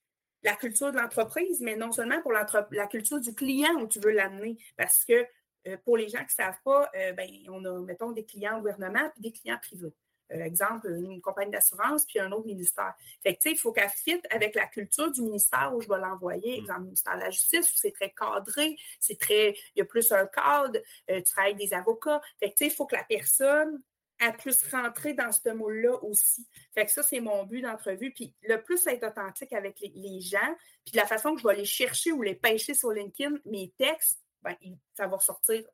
la 0.43 0.57
culture 0.57 0.93
de 0.93 0.99
l'entreprise, 0.99 1.61
mais 1.61 1.77
non 1.77 1.93
seulement 1.93 2.21
pour 2.23 2.33
la 2.33 2.87
culture 2.87 3.21
du 3.21 3.35
client 3.35 3.75
où 3.81 3.87
tu 3.87 4.01
veux 4.01 4.13
l'amener. 4.13 4.57
Parce 4.77 5.05
que 5.05 5.27
euh, 5.69 5.77
pour 5.85 5.97
les 5.97 6.09
gens 6.09 6.19
qui 6.19 6.25
ne 6.39 6.45
savent 6.45 6.61
pas, 6.65 6.91
euh, 6.97 7.13
ben, 7.13 7.29
on 7.49 7.65
a, 7.65 7.81
mettons, 7.81 8.11
des 8.13 8.25
clients 8.25 8.59
gouvernement 8.59 9.11
et 9.17 9.21
des 9.21 9.33
clients 9.33 9.59
privés. 9.59 9.95
Euh, 10.33 10.45
exemple, 10.45 10.89
une 10.89 11.21
compagnie 11.21 11.51
d'assurance 11.51 12.07
puis 12.07 12.19
un 12.19 12.33
autre 12.33 12.47
ministère. 12.47 12.95
Fait 13.23 13.37
que, 13.37 13.49
il 13.49 13.59
faut 13.59 13.73
qu'elle 13.73 13.91
fitte 13.91 14.27
avec 14.31 14.55
la 14.55 14.67
culture 14.67 15.11
du 15.11 15.23
ministère 15.23 15.73
où 15.75 15.81
je 15.81 15.89
vais 15.89 15.99
l'envoyer. 15.99 16.57
Mm. 16.57 16.63
Exemple, 16.63 16.81
le 16.81 16.85
ministère 16.87 17.15
de 17.17 17.21
la 17.21 17.31
Justice, 17.31 17.71
où 17.71 17.75
c'est 17.77 17.93
très 17.93 18.11
cadré, 18.11 18.77
c'est 18.99 19.19
très, 19.19 19.51
il 19.75 19.79
y 19.79 19.83
a 19.83 19.85
plus 19.85 20.11
un 20.11 20.27
cadre, 20.27 20.81
tu 21.09 21.23
travailles 21.23 21.53
avec 21.53 21.59
des 21.59 21.75
avocats. 21.75 22.21
Fait 22.41 22.53
que, 22.53 22.65
il 22.65 22.71
faut 22.71 22.87
que 22.87 22.97
la 22.97 23.05
personne 23.05 23.81
à 24.23 24.33
plus 24.33 24.63
rentrer 24.71 25.15
dans 25.15 25.33
ce 25.33 25.49
moule-là 25.51 26.03
aussi. 26.05 26.47
Fait 26.73 26.87
que 26.87 26.93
ça, 26.93 27.03
c'est 27.03 27.21
mon 27.21 27.45
but 27.45 27.61
d'entrevue. 27.61 28.13
Puis 28.13 28.33
le 28.43 28.63
plus 28.63 28.87
être 28.87 29.05
authentique 29.05 29.53
avec 29.53 29.81
les, 29.81 30.21
gens, 30.21 30.55
puis 30.85 30.93
de 30.93 30.97
la 30.97 31.07
façon 31.07 31.35
que 31.35 31.41
je 31.41 31.49
vais 31.49 31.57
les 31.57 31.65
chercher 31.65 32.13
ou 32.13 32.23
les 32.23 32.37
pêcher 32.37 32.75
sur 32.75 32.93
LinkedIn, 32.93 33.37
mes 33.45 33.73
textes, 33.77 34.23
ben, 34.43 34.55
ça 34.95 35.09
va 35.09 35.17
ressortir. 35.17 35.65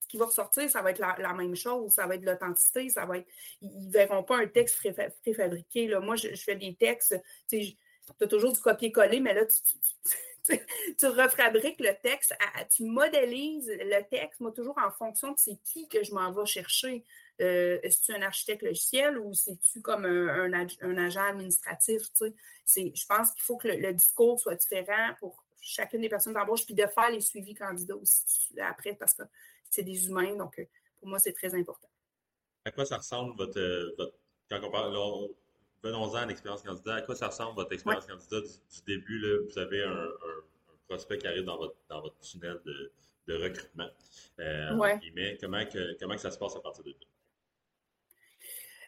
Ce 0.00 0.08
qui 0.08 0.16
va 0.16 0.26
ressortir, 0.26 0.68
ça 0.68 0.82
va 0.82 0.90
être 0.90 0.98
la, 0.98 1.32
même 1.34 1.54
chose, 1.54 1.92
ça 1.92 2.08
va 2.08 2.16
être 2.16 2.24
l'authenticité, 2.24 2.88
ça 2.88 3.06
va 3.06 3.18
être. 3.18 3.28
Ils 3.60 3.86
ne 3.86 3.92
verront 3.92 4.24
pas 4.24 4.38
un 4.38 4.48
texte 4.48 4.80
préfabriqué. 5.22 5.86
Là. 5.86 6.00
Moi, 6.00 6.16
je, 6.16 6.34
fais 6.34 6.56
des 6.56 6.74
textes, 6.74 7.16
tu 7.48 7.76
as 8.20 8.26
toujours 8.26 8.52
du 8.52 8.60
copier-coller, 8.60 9.20
mais 9.20 9.34
là, 9.34 9.46
tu, 9.46 10.56
tu, 10.98 11.06
refabriques 11.06 11.80
le 11.80 11.94
texte, 12.02 12.34
tu 12.74 12.84
modélises 12.84 13.68
le 13.68 14.02
texte, 14.08 14.40
moi, 14.40 14.50
toujours 14.50 14.78
en 14.78 14.90
fonction 14.90 15.32
de 15.32 15.38
c'est 15.38 15.58
qui 15.62 15.88
que 15.88 16.02
je 16.02 16.12
m'en 16.12 16.32
vais 16.32 16.46
chercher. 16.46 17.04
Euh, 17.40 17.78
est-ce 17.82 18.12
un 18.12 18.22
architecte 18.22 18.62
logiciel 18.62 19.18
ou 19.18 19.32
c'est-tu 19.32 19.80
comme 19.80 20.04
un, 20.04 20.52
agent 20.52 21.22
administratif? 21.22 22.02
Je 22.66 23.06
pense 23.06 23.32
qu'il 23.32 23.42
faut 23.42 23.56
que 23.56 23.68
le, 23.68 23.92
discours 23.94 24.38
soit 24.38 24.56
différent 24.56 25.14
pour 25.18 25.42
chacune 25.60 26.02
des 26.02 26.08
personnes 26.08 26.34
d'embauche, 26.34 26.66
puis 26.66 26.74
de 26.74 26.86
faire 26.86 27.10
les 27.10 27.20
suivis 27.20 27.54
candidats 27.54 27.96
aussi 27.96 28.24
après, 28.60 28.94
parce 28.94 29.14
que 29.14 29.22
c'est 29.70 29.82
des 29.82 30.08
humains, 30.08 30.36
donc 30.36 30.58
euh, 30.58 30.64
pour 30.98 31.08
moi, 31.08 31.18
c'est 31.18 31.32
très 31.32 31.54
important. 31.54 31.88
À 32.64 32.70
quoi 32.72 32.84
ça 32.84 32.98
ressemble 32.98 33.36
votre, 33.36 33.58
euh, 33.58 33.94
quand 34.50 34.60
on 34.62 34.70
parle, 34.70 34.92
venons-en 35.82 36.14
à 36.14 36.26
l'expérience 36.26 36.62
candidat, 36.62 36.96
à 36.96 37.02
quoi 37.02 37.14
ça 37.14 37.28
ressemble 37.28 37.56
votre 37.56 37.72
expérience 37.72 38.06
candidat 38.06 38.40
du, 38.40 38.82
début? 38.86 39.18
Là, 39.18 39.38
vous 39.48 39.58
avez 39.58 39.82
un, 39.82 40.08
prospect 40.88 41.18
qui 41.18 41.26
arrive 41.28 41.44
dans 41.44 41.56
votre, 41.56 41.76
dans 41.88 42.02
votre 42.02 42.18
tunnel 42.18 42.60
de, 42.64 42.92
recrutement. 43.28 43.88
comment, 44.36 45.64
que, 45.64 45.98
comment 46.00 46.14
que 46.16 46.20
ça 46.20 46.32
se 46.32 46.38
passe 46.38 46.56
à 46.56 46.60
partir 46.60 46.82
de 46.82 46.90
là? 46.90 46.96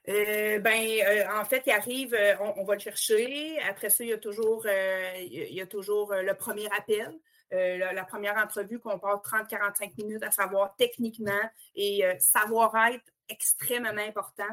Euh, 0.09 0.59
ben, 0.59 0.81
euh, 1.07 1.41
en 1.41 1.45
fait, 1.45 1.63
il 1.67 1.73
arrive, 1.73 2.15
euh, 2.15 2.35
on, 2.57 2.65
va 2.65 2.75
le 2.75 2.81
chercher. 2.81 3.59
Après 3.61 3.89
ça, 3.89 4.03
il 4.03 4.11
y 4.11 4.13
a 4.13 4.19
toujours, 4.19 4.67
il 4.67 5.55
y 5.55 5.61
a 5.61 5.67
toujours 5.67 6.13
le 6.15 6.35
premier 6.35 6.69
appel. 6.77 7.19
La, 7.51 8.05
première 8.05 8.39
entrevue 8.39 8.79
qu'on 8.79 8.99
parle 8.99 9.21
30-45 9.21 10.03
minutes 10.03 10.23
à 10.23 10.31
savoir 10.31 10.75
techniquement 10.77 11.43
et 11.75 12.03
savoir-être 12.19 13.05
extrêmement 13.29 13.91
important, 13.91 14.49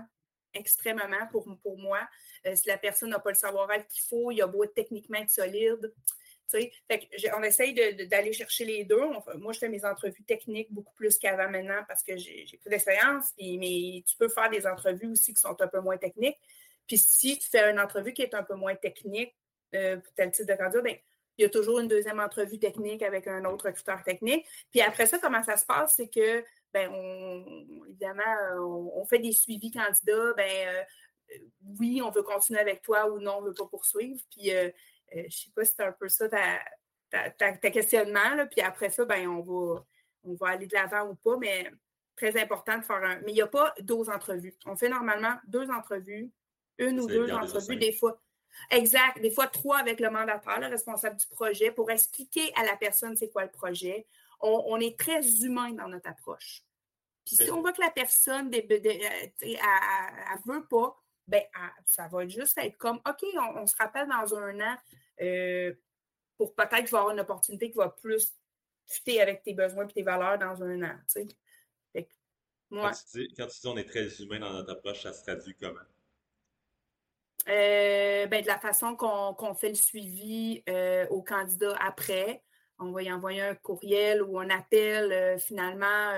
extrêmement 0.54 1.26
pour, 1.32 1.48
pour 1.64 1.78
moi. 1.78 2.00
si 2.54 2.68
la 2.68 2.78
personne 2.78 3.12
n'a 3.12 3.20
pas 3.20 3.30
le 3.30 3.38
savoir-être 3.38 3.88
qu'il 3.88 4.04
faut, 4.04 4.32
il 4.32 4.42
a 4.42 4.48
beau 4.48 4.66
être 4.66 4.74
techniquement 4.74 5.26
solide, 5.30 5.94
on 6.54 7.44
essaye 7.44 7.74
d'aller 8.08 8.34
chercher 8.34 8.66
les 8.66 8.84
deux. 8.84 9.02
moi, 9.38 9.54
je 9.54 9.60
fais 9.60 9.70
mes 9.70 9.86
entrevues 9.86 10.24
techniques 10.24 10.72
beaucoup 10.72 10.94
plus 10.94 11.18
qu'avant 11.18 11.50
maintenant 11.50 11.84
parce 11.88 12.04
que 12.04 12.18
j'ai 12.18 12.46
plus 12.62 12.70
d'expérience. 12.70 13.34
Mais 13.40 14.04
tu 14.06 14.16
peux 14.18 14.30
faire 14.30 14.50
des 14.50 14.66
entrevues 14.66 15.08
aussi 15.08 15.34
qui 15.34 15.42
sont 15.42 15.60
un 15.62 15.68
peu 15.68 15.80
moins 15.80 15.98
techniques. 15.98 16.38
Puis 16.88 16.98
si 16.98 17.38
tu 17.38 17.48
fais 17.48 17.70
une 17.70 17.80
entrevue 17.80 18.14
qui 18.14 18.24
est 18.24 18.34
un 18.34 18.44
peu 18.44 18.56
moins 18.56 18.76
technique 18.76 19.36
euh, 19.76 19.98
pour 19.98 20.14
tel 20.14 20.32
type 20.32 20.48
de 20.48 20.56
candidat, 20.56 20.82
ben, 20.82 20.96
il 21.38 21.44
y 21.44 21.46
a 21.46 21.50
toujours 21.50 21.80
une 21.80 21.88
deuxième 21.88 22.20
entrevue 22.20 22.60
technique 22.60 23.04
avec 23.04 23.28
un 23.28 23.46
autre 23.46 23.68
recruteur 23.68 24.04
technique. 24.04 24.46
Puis 24.72 24.82
après 24.82 25.06
ça, 25.06 25.20
comment 25.20 25.44
ça 25.44 25.56
se 25.56 25.66
passe, 25.66 25.94
c'est 25.96 26.10
que, 26.10 26.44
ben, 26.74 26.92
évidemment, 27.88 28.24
on, 28.94 29.06
fait 29.06 29.20
des 29.20 29.32
suivis 29.32 29.72
candidats. 29.72 30.34
Ben, 30.36 30.68
euh, 30.68 30.84
oui, 31.80 32.02
on 32.04 32.10
veut 32.10 32.24
continuer 32.24 32.60
avec 32.60 32.82
toi 32.82 33.10
ou 33.10 33.20
non, 33.20 33.38
on 33.38 33.42
ne 33.42 33.48
veut 33.48 33.54
pas 33.54 33.68
poursuivre. 33.68 34.20
Puis 34.32 34.52
euh, 34.52 34.70
je 35.14 35.22
ne 35.22 35.30
sais 35.30 35.50
pas 35.56 35.66
si 35.66 35.74
c'est 35.76 35.84
un 35.84 35.92
peu 35.92 36.10
ça 36.10 36.28
ta, 37.10 37.54
questionnement. 37.72 38.48
Puis 38.52 38.62
après 38.62 38.90
ça, 38.90 39.06
ben, 39.06 39.28
on, 39.28 39.42
va, 39.42 39.86
on 40.24 40.36
va 40.36 40.50
aller 40.50 40.68
de 40.68 40.74
l'avant 40.74 41.10
ou 41.10 41.16
pas, 41.16 41.38
mais 41.38 41.72
très 42.16 42.40
important 42.40 42.78
de 42.78 42.84
faire 42.84 43.04
un. 43.04 43.20
Mais 43.22 43.32
il 43.32 43.36
n'y 43.36 43.42
a 43.42 43.48
pas 43.48 43.74
12 43.80 44.10
entrevues. 44.10 44.56
On 44.66 44.76
fait 44.76 44.90
normalement 44.90 45.36
deux 45.48 45.70
entrevues, 45.70 46.32
une 46.78 47.00
ou 47.00 47.08
deux 47.08 47.32
entrevues, 47.32 47.78
des 47.78 47.94
fois. 47.94 48.22
Exact. 48.72 49.22
Des 49.22 49.32
fois, 49.32 49.48
trois 49.48 49.78
avec 49.78 50.00
le 50.00 50.10
mandataire, 50.10 50.60
le 50.60 50.68
responsable 50.68 51.18
du 51.18 51.28
projet, 51.28 51.72
pour 51.72 51.90
expliquer 51.92 52.52
à 52.56 52.64
la 52.66 52.76
personne 52.76 53.16
c'est 53.16 53.30
quoi 53.30 53.44
le 53.44 53.52
projet. 53.52 54.06
On, 54.42 54.80
est 54.80 54.98
très 54.98 55.22
humain 55.44 55.72
dans 55.74 55.90
notre 55.90 56.10
approche. 56.10 56.64
Puis 57.26 57.36
si 57.36 57.52
on 57.52 57.60
voit 57.60 57.74
que 57.74 57.82
la 57.82 57.92
personne 57.92 58.50
ne 58.50 58.58
euh, 58.58 59.60
veut 60.46 60.66
pas, 60.68 60.98
ben, 61.30 61.44
ça 61.86 62.08
va 62.08 62.28
juste 62.28 62.58
être 62.58 62.78
comme, 62.78 63.00
OK, 63.08 63.24
on, 63.56 63.68
se 63.68 63.76
rappelle 63.78 64.08
dans 64.08 64.36
un 64.36 64.60
an 64.60 64.76
euh, 65.22 65.74
pour 66.38 66.56
peut-être 66.56 66.94
avoir 66.94 67.12
une 67.12 67.20
opportunité 67.20 67.70
qui 67.70 67.78
va 67.78 67.90
plus 67.90 68.34
fitter 68.88 69.22
avec 69.22 69.44
tes 69.44 69.54
besoins 69.54 69.88
et 69.88 69.94
tes 69.94 70.02
valeurs 70.02 70.40
dans 70.40 70.64
un 70.64 70.82
an. 70.82 70.96
Tu 71.14 71.28
sais. 71.94 72.08
moi, 72.72 72.92
quand, 73.38 73.48
tu 73.48 73.60
dis, 73.62 73.68
on 73.68 73.78
est 73.78 73.88
très 73.88 74.08
humain 74.22 74.40
dans 74.40 74.54
notre 74.54 74.72
approche, 74.72 75.04
ça 75.04 75.14
se 75.14 75.22
traduit 75.22 75.56
comment? 75.56 75.80
Euh, 77.48 78.26
ben, 78.26 78.42
de 78.42 78.48
la 78.48 78.58
façon 78.58 78.96
qu'on 78.96 79.54
fait 79.54 79.70
le 79.70 79.76
suivi 79.76 80.64
euh, 80.68 81.08
aux 81.10 81.22
candidats 81.22 81.78
après. 81.80 82.44
On 82.80 82.92
va 82.92 83.04
y 83.04 83.12
envoyer 83.12 83.42
un 83.42 83.56
courriel 83.56 84.24
ou 84.24 84.40
un 84.40 84.50
appel. 84.50 85.38
finalement, 85.40 86.14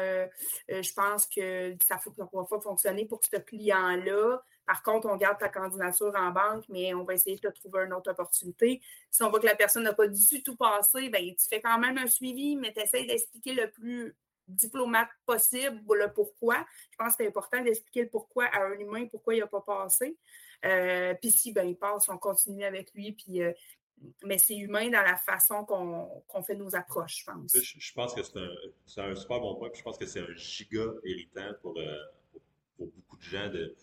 je 0.69 0.93
pense 0.93 1.25
que 1.25 1.75
ça 1.85 1.99
ne 2.05 2.23
va 2.23 2.45
pas 2.45 2.61
fonctionner 2.61 3.05
pour 3.05 3.19
ce 3.25 3.37
client-là. 3.37 4.41
Par 4.65 4.83
contre, 4.83 5.07
on 5.07 5.17
garde 5.17 5.39
ta 5.39 5.49
candidature 5.49 6.13
en 6.15 6.31
banque, 6.31 6.63
mais 6.69 6.93
on 6.93 7.03
va 7.03 7.13
essayer 7.15 7.35
de 7.35 7.41
te 7.41 7.53
trouver 7.53 7.85
une 7.85 7.93
autre 7.93 8.11
opportunité. 8.11 8.81
Si 9.09 9.23
on 9.23 9.29
voit 9.29 9.39
que 9.39 9.47
la 9.47 9.55
personne 9.55 9.83
n'a 9.83 9.93
pas 9.93 10.07
du 10.07 10.43
tout 10.43 10.55
passé, 10.55 11.09
bien, 11.09 11.33
tu 11.33 11.47
fais 11.49 11.61
quand 11.61 11.77
même 11.79 11.97
un 11.97 12.07
suivi, 12.07 12.55
mais 12.55 12.71
tu 12.73 12.79
essaies 12.79 13.05
d'expliquer 13.05 13.53
le 13.53 13.69
plus 13.69 14.15
diplomate 14.47 15.09
possible 15.25 15.81
le 15.95 16.11
pourquoi. 16.13 16.65
Je 16.91 16.97
pense 16.97 17.15
que 17.15 17.23
c'est 17.23 17.27
important 17.27 17.61
d'expliquer 17.63 18.03
le 18.03 18.09
pourquoi 18.09 18.45
à 18.45 18.65
un 18.65 18.73
humain, 18.73 19.07
pourquoi 19.07 19.35
il 19.35 19.39
n'a 19.39 19.47
pas 19.47 19.61
passé. 19.61 20.17
Euh, 20.65 21.13
puis 21.15 21.31
si 21.31 21.53
ben, 21.53 21.67
il 21.67 21.75
passe, 21.75 22.07
on 22.09 22.17
continue 22.17 22.63
avec 22.63 22.93
lui. 22.93 23.15
Euh, 23.41 23.53
mais 24.23 24.37
c'est 24.37 24.57
humain 24.57 24.89
dans 24.89 25.01
la 25.01 25.15
façon 25.15 25.63
qu'on 25.63 26.43
fait 26.43 26.55
nos 26.55 26.75
approches, 26.75 27.19
je 27.19 27.25
pense. 27.25 27.55
Je, 27.55 27.93
pense 27.93 28.13
que 28.13 28.23
c'est 28.23 29.01
un, 29.01 29.15
super 29.15 29.39
bon 29.39 29.55
point. 29.55 29.69
Je 29.73 29.81
pense 29.83 29.97
que 29.97 30.05
c'est 30.05 30.21
un 30.21 30.35
giga 30.35 30.85
héritant 31.03 31.51
pour, 31.61 31.77
euh, 31.77 31.97
pour 32.77 32.87
beaucoup 32.87 33.17
de 33.17 33.21
gens 33.21 33.47
de 33.49 33.75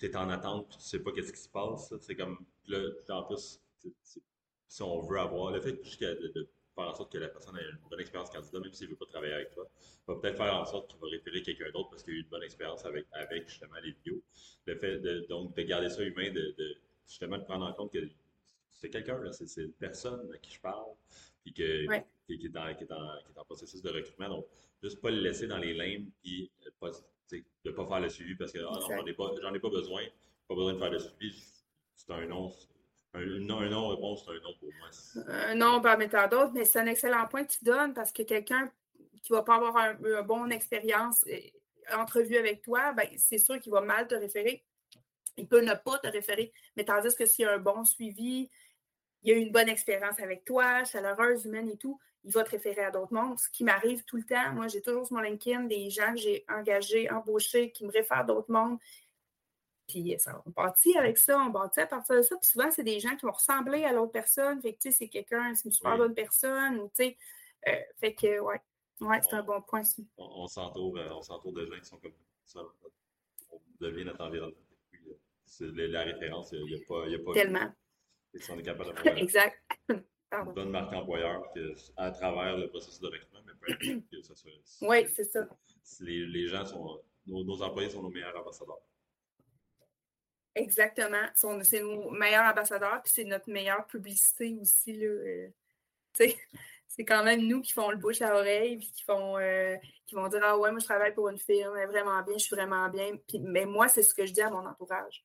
tu 0.00 0.06
es 0.06 0.16
en 0.16 0.30
attente, 0.30 0.78
tu 0.78 0.84
sais 0.84 0.98
pas 0.98 1.12
qu'est-ce 1.12 1.32
qui 1.32 1.38
se 1.38 1.48
passe. 1.48 1.94
C'est 2.00 2.16
comme, 2.16 2.38
là, 2.66 2.78
en 3.10 3.22
plus, 3.24 3.60
si 4.68 4.82
on 4.82 5.00
veut 5.00 5.18
avoir, 5.18 5.52
le 5.52 5.60
fait 5.60 5.72
de, 5.72 6.48
faire 6.74 6.88
en 6.88 6.94
sorte 6.94 7.12
que 7.12 7.18
la 7.18 7.28
personne 7.28 7.56
ait 7.58 7.70
une 7.70 7.78
bonne 7.90 8.00
expérience 8.00 8.30
candidat, 8.30 8.60
même 8.60 8.72
s'il 8.72 8.86
ne 8.86 8.92
veut 8.92 8.96
pas 8.96 9.06
travailler 9.06 9.34
avec 9.34 9.50
toi, 9.50 9.68
va 10.06 10.14
peut-être 10.16 10.36
faire 10.36 10.54
en 10.54 10.64
sorte 10.64 10.90
qu'il 10.90 11.00
va 11.00 11.08
référer 11.08 11.42
quelqu'un 11.42 11.70
d'autre 11.72 11.90
parce 11.90 12.02
qu'il 12.02 12.14
a 12.14 12.16
eu 12.16 12.20
une 12.20 12.28
bonne 12.28 12.42
expérience 12.42 12.84
avec, 12.86 13.06
avec 13.12 13.48
justement 13.48 13.76
les 13.82 13.92
vidéos. 13.92 14.22
Le 14.66 14.76
fait 14.76 14.98
de, 14.98 15.26
donc 15.28 15.54
de 15.54 15.62
garder 15.62 15.90
ça 15.90 16.02
humain, 16.02 16.30
de, 16.32 16.54
justement 17.06 17.38
de 17.38 17.44
prendre 17.44 17.66
en 17.66 17.72
compte 17.72 17.92
que 17.92 17.98
c'est 18.70 18.88
quelqu'un, 18.88 19.20
c'est 19.32 19.62
une 19.62 19.72
personne 19.72 20.32
à 20.32 20.38
qui 20.38 20.52
je 20.52 20.60
parle, 20.60 20.94
puis 21.42 21.52
que, 21.52 21.86
qui, 22.26 22.46
est 22.46 22.48
dans, 22.48 22.74
qui, 22.74 22.84
est 22.84 22.92
en, 22.92 23.44
processus 23.44 23.82
de 23.82 23.90
recrutement. 23.90 24.28
Donc, 24.28 24.46
juste 24.82 25.00
pas 25.00 25.10
le 25.10 25.20
laisser 25.20 25.46
dans 25.46 25.58
les 25.58 25.74
limbes, 25.74 26.08
puis 26.22 26.50
pas, 26.78 26.90
de 27.38 27.70
ne 27.70 27.70
pas 27.70 27.86
faire 27.86 28.00
le 28.00 28.08
suivi 28.08 28.34
parce 28.34 28.52
que 28.52 28.58
ah 28.58 28.72
non, 28.72 28.80
j'en 28.80 29.06
ai, 29.06 29.12
pas, 29.12 29.30
ai 29.54 29.58
pas 29.60 29.70
besoin. 29.70 30.02
Pas 30.48 30.54
besoin 30.54 30.74
de 30.74 30.78
faire 30.78 30.90
le 30.90 30.98
suivi. 30.98 31.44
C'est 31.96 32.12
un 32.12 32.26
non. 32.26 32.52
Un, 33.12 33.24
non, 33.40 33.88
réponse, 33.88 34.24
c'est 34.24 34.30
un 34.32 34.40
non 34.40 34.54
pour 34.58 34.68
moi. 34.78 34.88
Un 35.28 35.54
non 35.54 35.80
mettre 35.96 36.28
d'autres, 36.28 36.52
mais 36.52 36.64
c'est 36.64 36.78
un 36.78 36.86
excellent 36.86 37.26
point 37.26 37.44
que 37.44 37.52
tu 37.52 37.64
donnes 37.64 37.94
parce 37.94 38.12
que 38.12 38.22
quelqu'un 38.22 38.70
qui 39.22 39.32
ne 39.32 39.36
va 39.36 39.42
pas 39.42 39.56
avoir 39.56 39.76
une 39.76 40.14
un 40.14 40.22
bonne 40.22 40.52
expérience, 40.52 41.24
entrevue 41.92 42.36
avec 42.36 42.62
toi, 42.62 42.92
ben, 42.92 43.08
c'est 43.16 43.38
sûr 43.38 43.58
qu'il 43.60 43.72
va 43.72 43.80
mal 43.80 44.06
te 44.06 44.14
référer. 44.14 44.64
Il 45.36 45.48
peut 45.48 45.62
ne 45.62 45.74
pas 45.74 45.98
te 45.98 46.08
référer. 46.08 46.52
Mais 46.76 46.84
tandis 46.84 47.14
que 47.14 47.26
s'il 47.26 47.44
y 47.44 47.48
a 47.48 47.52
un 47.52 47.58
bon 47.58 47.84
suivi, 47.84 48.50
il 49.22 49.32
a 49.32 49.36
eu 49.36 49.40
une 49.40 49.52
bonne 49.52 49.68
expérience 49.68 50.18
avec 50.20 50.44
toi, 50.44 50.84
chaleureuse, 50.84 51.44
humaine 51.44 51.68
et 51.68 51.76
tout, 51.76 51.98
il 52.24 52.32
va 52.32 52.44
te 52.44 52.50
référer 52.50 52.82
à 52.82 52.90
d'autres 52.90 53.12
mondes. 53.12 53.38
Ce 53.38 53.48
qui 53.50 53.64
m'arrive 53.64 54.04
tout 54.04 54.16
le 54.16 54.24
temps, 54.24 54.52
moi, 54.52 54.68
j'ai 54.68 54.82
toujours 54.82 55.06
sur 55.06 55.16
mon 55.16 55.22
LinkedIn 55.22 55.64
des 55.64 55.90
gens 55.90 56.12
que 56.12 56.20
j'ai 56.20 56.44
engagés, 56.48 57.10
embauchés, 57.10 57.72
qui 57.72 57.84
me 57.84 57.90
réfèrent 57.90 58.26
d'autres 58.26 58.50
mondes. 58.50 58.78
Puis 59.88 60.14
ça, 60.18 60.40
on 60.46 60.52
partit 60.52 60.96
avec 60.96 61.18
ça, 61.18 61.38
on 61.38 61.50
bâtit 61.50 61.80
à 61.80 61.86
partir 61.86 62.16
de 62.16 62.22
ça. 62.22 62.36
Puis 62.36 62.46
souvent, 62.46 62.70
c'est 62.70 62.84
des 62.84 63.00
gens 63.00 63.16
qui 63.16 63.26
vont 63.26 63.32
ressembler 63.32 63.84
à 63.84 63.92
l'autre 63.92 64.12
personne. 64.12 64.60
Fait 64.60 64.74
que, 64.74 64.78
tu 64.78 64.90
sais, 64.90 64.96
c'est 64.96 65.08
quelqu'un, 65.08 65.54
c'est 65.54 65.64
une 65.64 65.72
super 65.72 65.96
bonne 65.96 66.14
personne. 66.14 66.78
Ou, 66.78 66.88
tu 66.88 67.04
sais, 67.04 67.18
euh, 67.68 67.72
fait 67.98 68.14
que, 68.14 68.38
ouais, 68.40 68.60
ouais 69.00 69.20
c'est 69.22 69.34
un 69.34 69.42
bon 69.42 69.60
point. 69.62 69.82
On, 70.16 70.42
on 70.42 70.46
s'entoure 70.46 70.92
de 70.92 71.66
gens 71.66 71.78
qui 71.78 71.84
sont 71.86 71.98
comme 71.98 72.12
ça. 72.44 72.60
On 73.50 73.60
devient 73.80 74.04
notre 74.04 74.22
environnement. 74.22 74.56
Puis, 74.90 75.00
la 75.58 76.02
référence, 76.02 76.52
il 76.52 76.64
n'y 76.64 76.74
a, 76.74 76.78
pas. 76.86 77.08
Y 77.08 77.14
a 77.16 77.18
pas 77.18 77.32
Tellement. 77.32 77.72
Et 78.32 78.38
si 78.38 78.50
on 78.52 78.58
est 78.58 78.62
capable 78.62 78.94
de 78.94 79.08
exact. 79.18 79.60
Une 80.32 80.52
bonne 80.52 80.70
marque 80.70 80.92
employeur 80.92 81.42
à 81.96 82.10
travers 82.10 82.56
le 82.56 82.68
processus 82.68 83.00
de 83.00 83.08
recrutement, 83.08 83.40
mais 83.46 83.52
peu 83.60 83.72
importe 83.72 84.10
que 84.10 84.22
ça 84.22 84.34
soit. 84.34 84.50
Oui, 84.82 85.06
c'est 85.14 85.24
ça. 85.24 85.48
Les, 86.00 86.26
les, 86.26 86.46
gens 86.46 86.64
sont. 86.64 87.00
Nos, 87.26 87.44
nos, 87.44 87.62
employés 87.62 87.90
sont 87.90 88.02
nos 88.02 88.10
meilleurs 88.10 88.36
ambassadeurs. 88.36 88.80
Exactement. 90.54 91.26
C'est 91.34 91.82
nos 91.82 92.10
meilleurs 92.10 92.44
ambassadeurs, 92.44 93.02
puis 93.02 93.12
c'est 93.12 93.24
notre 93.24 93.50
meilleure 93.50 93.86
publicité 93.86 94.56
aussi. 94.60 94.96
Là. 94.96 95.06
Euh, 95.06 95.48
c'est 96.86 97.04
quand 97.04 97.24
même 97.24 97.46
nous 97.46 97.60
qui 97.60 97.72
font 97.72 97.90
le 97.90 97.96
bouche 97.96 98.22
à 98.22 98.34
oreille, 98.34 98.76
puis 98.76 98.90
qui, 98.92 99.02
font, 99.02 99.38
euh, 99.38 99.76
qui 100.06 100.14
vont 100.14 100.28
dire 100.28 100.40
Ah 100.44 100.58
ouais, 100.58 100.70
moi 100.70 100.80
je 100.80 100.84
travaille 100.84 101.14
pour 101.14 101.28
une 101.28 101.38
firme, 101.38 101.76
elle 101.76 101.84
est 101.84 101.86
vraiment 101.86 102.22
bien, 102.22 102.34
je 102.38 102.44
suis 102.44 102.56
vraiment 102.56 102.88
bien. 102.88 103.16
Puis, 103.28 103.38
mais 103.40 103.64
moi, 103.64 103.88
c'est 103.88 104.02
ce 104.02 104.14
que 104.14 104.26
je 104.26 104.32
dis 104.32 104.42
à 104.42 104.50
mon 104.50 104.66
entourage. 104.66 105.24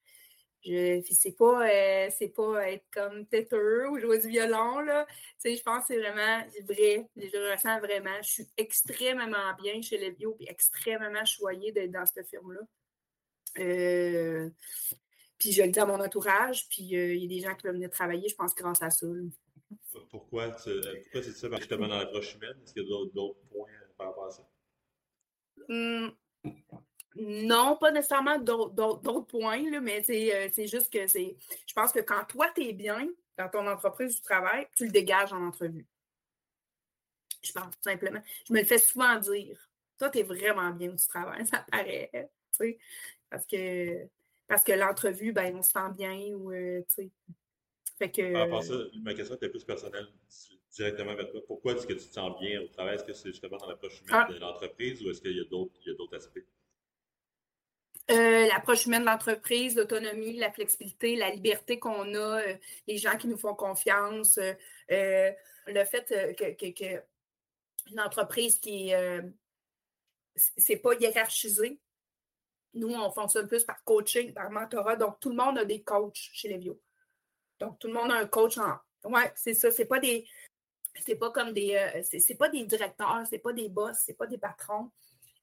Je, 0.65 1.01
c'est 1.11 1.37
pas, 1.37 1.69
euh, 1.69 2.09
c'est 2.17 2.29
pas 2.29 2.71
être 2.71 2.85
comme 2.91 3.27
têteux 3.27 3.87
ou 3.89 3.99
jouer 3.99 4.19
du 4.19 4.29
violon, 4.29 4.79
là. 4.79 5.05
je 5.43 5.61
pense 5.61 5.81
que 5.81 5.87
c'est 5.93 5.99
vraiment 5.99 6.43
vrai. 6.67 7.07
Je 7.15 7.51
ressens 7.51 7.79
vraiment. 7.79 8.21
Je 8.23 8.29
suis 8.29 8.47
extrêmement 8.57 9.53
bien 9.61 9.79
chez 9.81 9.97
les 9.97 10.11
bio 10.11 10.35
et 10.39 10.49
extrêmement 10.49 11.23
choyée 11.25 11.71
d'être 11.71 11.91
dans 11.91 12.05
cette 12.07 12.27
firme-là. 12.27 12.61
Euh, 13.59 14.49
puis 15.37 15.51
je 15.51 15.61
le 15.61 15.69
dis 15.69 15.79
à 15.79 15.85
mon 15.85 15.99
entourage, 15.99 16.67
puis 16.67 16.95
euh, 16.95 17.13
il 17.13 17.23
y 17.23 17.25
a 17.25 17.27
des 17.27 17.39
gens 17.47 17.55
qui 17.55 17.67
veulent 17.67 17.75
venir 17.75 17.91
travailler, 17.91 18.27
je 18.27 18.35
pense, 18.35 18.55
grâce 18.55 18.81
à 18.81 18.89
ça. 18.89 19.05
Pourquoi, 20.09 20.49
pourquoi 20.49 21.21
c'est 21.21 21.31
ça? 21.31 21.47
Justement, 21.57 21.87
dans 21.87 21.99
l'approche 21.99 22.35
humaine, 22.35 22.55
est-ce 22.63 22.73
qu'il 22.73 22.83
y 22.83 22.85
a 22.85 23.05
d'autres 23.13 23.39
points 23.51 23.69
par 23.97 24.07
rapport 24.07 24.25
à 24.25 24.31
ça? 24.31 24.49
Hum, 25.69 26.11
non, 27.15 27.77
pas 27.77 27.91
nécessairement 27.91 28.37
d'autres 28.37 29.21
points, 29.21 29.69
là, 29.69 29.79
mais 29.79 30.03
euh, 30.09 30.49
c'est 30.53 30.67
juste 30.67 30.91
que 30.91 31.07
c'est. 31.07 31.37
Je 31.65 31.73
pense 31.73 31.91
que 31.91 31.99
quand 31.99 32.25
toi, 32.25 32.51
tu 32.53 32.63
es 32.63 32.73
bien 32.73 33.07
dans 33.37 33.49
ton 33.49 33.65
entreprise 33.67 34.15
du 34.15 34.21
travail, 34.21 34.67
tu 34.75 34.85
le 34.85 34.91
dégages 34.91 35.31
en 35.31 35.45
entrevue. 35.45 35.87
Je 37.41 37.51
pense, 37.53 37.71
tout 37.71 37.89
simplement. 37.89 38.21
Je 38.47 38.53
me 38.53 38.59
le 38.59 38.65
fais 38.65 38.79
souvent 38.79 39.17
dire. 39.17 39.69
Toi, 39.97 40.09
tu 40.09 40.19
es 40.19 40.23
vraiment 40.23 40.71
bien 40.71 40.89
où 40.89 40.95
tu 40.95 41.07
travailles, 41.07 41.45
ça 41.47 41.65
paraît. 41.71 42.11
Parce 43.29 43.45
que 43.45 44.07
parce 44.47 44.63
que 44.63 44.73
l'entrevue, 44.73 45.31
ben, 45.31 45.55
on 45.55 45.63
se 45.63 45.71
sent 45.71 45.91
bien 45.97 46.33
ou 46.35 46.51
euh, 46.51 46.81
tu 46.89 46.95
sais. 46.95 47.11
Fait 47.97 48.11
que. 48.11 48.33
Par 48.33 48.41
rapport 48.41 48.59
à 48.59 48.63
ça, 48.63 48.75
ma 49.01 49.13
question 49.13 49.35
était 49.35 49.49
plus 49.49 49.63
personnelle 49.63 50.07
directement 50.71 51.11
avec 51.11 51.31
toi. 51.31 51.41
Pourquoi 51.47 51.73
est-ce 51.73 51.87
que 51.87 51.93
tu 51.93 52.07
te 52.07 52.13
sens 52.13 52.37
bien 52.39 52.61
au 52.61 52.67
travail? 52.67 52.95
Est-ce 52.95 53.05
que 53.05 53.13
c'est 53.13 53.29
justement 53.29 53.57
dans 53.57 53.67
l'approche 53.67 54.01
humaine 54.01 54.25
ah. 54.27 54.31
de 54.31 54.37
l'entreprise 54.37 55.01
ou 55.01 55.09
est-ce 55.09 55.21
qu'il 55.21 55.35
y 55.35 55.39
a 55.39 55.45
d'autres 55.45 56.15
aspects? 56.15 56.45
Euh, 58.11 58.47
l'approche 58.47 58.85
humaine 58.85 59.01
de 59.01 59.07
l'entreprise, 59.07 59.75
l'autonomie, 59.75 60.37
la 60.37 60.51
flexibilité, 60.51 61.15
la 61.15 61.31
liberté 61.31 61.79
qu'on 61.79 62.13
a, 62.13 62.41
euh, 62.41 62.55
les 62.87 62.97
gens 62.99 63.17
qui 63.17 63.27
nous 63.27 63.37
font 63.37 63.55
confiance, 63.55 64.37
euh, 64.37 65.31
le 65.65 65.83
fait 65.85 66.35
que, 66.37 66.71
que, 66.71 67.01
l'entreprise 67.93 68.59
qui 68.59 68.89
est 68.89 69.21
c'est 70.35 70.77
pas 70.77 70.93
hiérarchisé. 70.95 71.79
Nous, 72.73 72.93
on 72.93 73.09
fonctionne 73.09 73.47
plus 73.47 73.63
par 73.63 73.81
coaching, 73.85 74.33
par 74.33 74.51
mentorat. 74.51 74.97
Donc, 74.97 75.19
tout 75.21 75.29
le 75.29 75.37
monde 75.37 75.57
a 75.57 75.65
des 75.65 75.81
coachs 75.81 76.29
chez 76.33 76.49
les. 76.49 76.59
Donc, 77.59 77.79
tout 77.79 77.87
le 77.87 77.93
monde 77.93 78.11
a 78.11 78.15
un 78.15 78.27
coach 78.27 78.57
en. 78.57 78.77
Ouais, 79.05 79.31
c'est 79.33 79.53
ça. 79.53 79.71
C'est 79.71 79.85
pas 79.85 79.99
des. 79.99 80.27
C'est 80.99 81.15
pas 81.15 81.31
comme 81.31 81.53
des. 81.53 82.03
c'est 82.03 82.35
pas 82.35 82.49
des 82.49 82.65
directeurs, 82.65 83.23
c'est 83.29 83.39
pas 83.39 83.53
des 83.53 83.69
boss, 83.69 83.97
c'est 84.05 84.13
pas 84.13 84.27
des 84.27 84.37
patrons. 84.37 84.91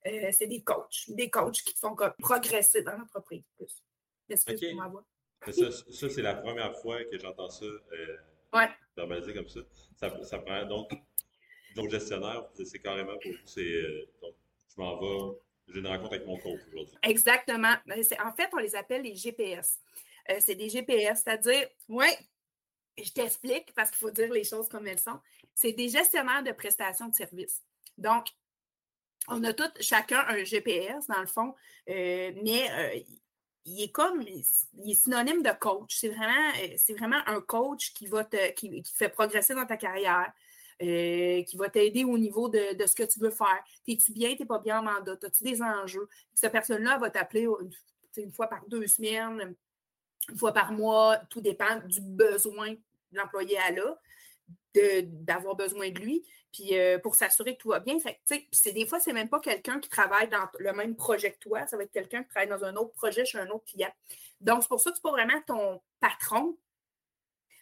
Euh, 0.05 0.29
c'est 0.31 0.47
des 0.47 0.63
coachs, 0.63 1.09
des 1.09 1.29
coachs 1.29 1.61
qui 1.61 1.73
te 1.73 1.79
font 1.79 1.95
progresser 2.19 2.81
dans 2.81 2.97
l'entreprise 2.97 3.43
plus. 3.55 3.83
Est-ce 4.29 4.45
que 4.45 4.53
tu 4.53 5.53
Ça, 5.53 5.71
ça 5.71 6.09
c'est 6.09 6.21
la 6.21 6.35
première 6.35 6.75
fois 6.79 7.03
que 7.05 7.17
j'entends 7.17 7.49
ça 7.49 7.65
euh, 7.65 8.17
ouais. 8.53 8.69
comme 9.33 9.47
ça. 9.47 9.59
ça. 9.97 10.23
ça. 10.23 10.39
prend 10.39 10.65
donc, 10.65 10.91
donc 11.75 11.89
gestionnaire, 11.89 12.49
c'est 12.53 12.79
carrément 12.79 13.17
pour 13.21 13.31
vous, 13.31 13.37
c'est 13.45 13.61
euh, 13.61 14.09
donc 14.21 14.35
je 14.75 14.81
m'en 14.81 14.99
vais, 14.99 15.37
j'ai 15.67 15.79
une 15.79 15.87
rencontre 15.87 16.13
avec 16.13 16.27
mon 16.27 16.37
coach 16.37 16.59
aujourd'hui. 16.67 16.97
Exactement. 17.03 17.75
En 18.23 18.33
fait, 18.33 18.49
on 18.53 18.57
les 18.57 18.75
appelle 18.75 19.03
les 19.03 19.15
GPS. 19.15 19.79
Euh, 20.29 20.35
c'est 20.39 20.55
des 20.55 20.69
GPS, 20.69 21.23
c'est-à-dire, 21.23 21.67
oui, 21.89 22.07
je 22.97 23.11
t'explique 23.11 23.73
parce 23.73 23.89
qu'il 23.89 23.99
faut 23.99 24.11
dire 24.11 24.31
les 24.31 24.43
choses 24.43 24.69
comme 24.69 24.87
elles 24.87 24.99
sont. 24.99 25.19
C'est 25.53 25.73
des 25.73 25.89
gestionnaires 25.89 26.43
de 26.43 26.51
prestations 26.51 27.09
de 27.09 27.15
services. 27.15 27.61
Donc, 27.97 28.27
on 29.27 29.43
a 29.43 29.53
tous 29.53 29.71
chacun 29.81 30.23
un 30.27 30.43
GPS, 30.43 31.07
dans 31.07 31.21
le 31.21 31.27
fond, 31.27 31.55
euh, 31.89 32.31
mais 32.43 32.69
euh, 32.71 32.99
il 33.65 33.83
est 33.83 33.91
comme, 33.91 34.21
il 34.21 34.91
est 34.91 34.93
synonyme 34.95 35.41
de 35.41 35.51
coach. 35.59 35.95
C'est 35.97 36.09
vraiment, 36.09 36.49
euh, 36.61 36.73
c'est 36.77 36.93
vraiment 36.93 37.19
un 37.25 37.41
coach 37.41 37.93
qui 37.93 38.07
va 38.07 38.25
te, 38.25 38.51
qui, 38.51 38.83
fait 38.95 39.09
progresser 39.09 39.55
dans 39.55 39.65
ta 39.65 39.77
carrière, 39.77 40.31
qui 40.79 41.55
va 41.55 41.69
t'aider 41.69 42.03
au 42.03 42.17
niveau 42.17 42.49
de, 42.49 42.85
ce 42.85 42.95
que 42.95 43.03
tu 43.03 43.19
veux 43.19 43.29
faire. 43.29 43.63
T'es-tu 43.85 44.11
bien, 44.11 44.35
t'es 44.35 44.45
pas 44.45 44.59
bien 44.59 44.79
en 44.79 44.83
mandat, 44.83 45.13
as-tu 45.23 45.43
des 45.43 45.61
enjeux? 45.61 46.09
Cette 46.33 46.51
personne-là 46.51 46.97
va 46.97 47.09
t'appeler 47.09 47.43
une, 47.43 47.71
une, 48.17 48.31
fois 48.33 48.47
par 48.47 48.65
deux 48.67 48.85
semaines, 48.87 49.55
une 50.29 50.37
fois 50.37 50.51
par 50.51 50.73
mois, 50.73 51.17
tout 51.29 51.39
dépend 51.39 51.79
du 51.85 52.01
besoin 52.01 52.71
de 52.71 53.17
l'employé 53.17 53.57
à 53.59 53.71
là 53.71 53.97
d'avoir 54.73 55.55
besoin 55.55 55.89
de 55.89 55.99
lui, 55.99 56.25
puis 56.51 56.77
euh, 56.77 56.97
pour 56.99 57.15
s'assurer 57.15 57.55
que 57.55 57.61
tout 57.61 57.69
va 57.69 57.79
bien. 57.79 57.97
c'est, 58.51 58.71
des 58.71 58.85
fois, 58.85 58.99
c'est 58.99 59.13
même 59.13 59.29
pas 59.29 59.39
quelqu'un 59.39 59.79
qui 59.79 59.89
travaille 59.89 60.29
dans 60.29 60.47
le 60.59 60.73
même 60.73 60.95
projet 60.95 61.31
que 61.31 61.39
toi, 61.39 61.67
ça 61.67 61.77
va 61.77 61.83
être 61.83 61.91
quelqu'un 61.91 62.23
qui 62.23 62.29
travaille 62.29 62.49
dans 62.49 62.63
un 62.63 62.75
autre 62.75 62.93
projet 62.93 63.25
chez 63.25 63.39
un 63.39 63.49
autre 63.49 63.65
client. 63.65 63.91
Donc, 64.41 64.63
c'est 64.63 64.69
pour 64.69 64.79
ça 64.79 64.89
que 64.91 64.97
c'est 64.97 65.03
pas 65.03 65.11
vraiment 65.11 65.41
ton 65.45 65.81
patron, 65.99 66.57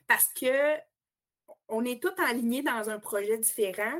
parce 0.07 0.27
que 0.33 0.77
on 1.67 1.85
est 1.85 2.01
tous 2.01 2.21
alignés 2.21 2.63
dans 2.63 2.89
un 2.89 2.99
projet 2.99 3.37
différent 3.37 3.99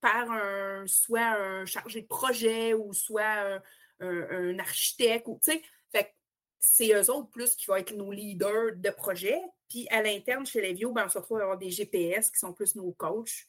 par 0.00 0.30
un 0.30 0.84
soit 0.86 1.20
un 1.20 1.64
chargé 1.64 2.02
de 2.02 2.06
projet 2.06 2.74
ou 2.74 2.92
soit 2.92 3.60
un, 4.00 4.58
architecte 4.58 5.28
ou 5.28 5.38
tu 5.42 5.52
sais. 5.52 5.62
Fait 5.92 6.12
c'est 6.58 6.92
eux 6.92 7.10
autres 7.10 7.30
plus 7.30 7.54
qui 7.54 7.66
vont 7.66 7.76
être 7.76 7.94
nos 7.94 8.10
leaders 8.10 8.76
de 8.76 8.90
projet. 8.90 9.40
Puis 9.72 9.86
à 9.88 10.02
l'interne, 10.02 10.44
chez 10.44 10.60
les 10.60 10.74
vieux, 10.74 10.90
ben, 10.92 11.06
on 11.06 11.08
se 11.08 11.16
retrouve 11.16 11.38
à 11.38 11.44
avoir 11.44 11.56
des 11.56 11.70
GPS 11.70 12.30
qui 12.30 12.38
sont 12.38 12.52
plus 12.52 12.76
nos 12.76 12.92
coachs. 12.92 13.46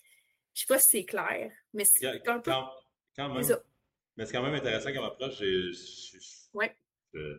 Je 0.53 0.61
ne 0.61 0.61
sais 0.61 0.65
pas 0.69 0.79
si 0.79 0.89
c'est 0.89 1.03
clair, 1.05 1.51
mais 1.73 1.83
c'est 1.83 2.21
quand, 2.23 2.41
quand, 2.41 3.33
même. 3.33 3.43
Mais 4.15 4.25
c'est 4.25 4.31
quand 4.31 4.41
même 4.41 4.53
intéressant 4.53 4.93
comme 4.93 5.03
approche. 5.03 5.41
Oui. 6.53 6.65
Je, 7.13 7.37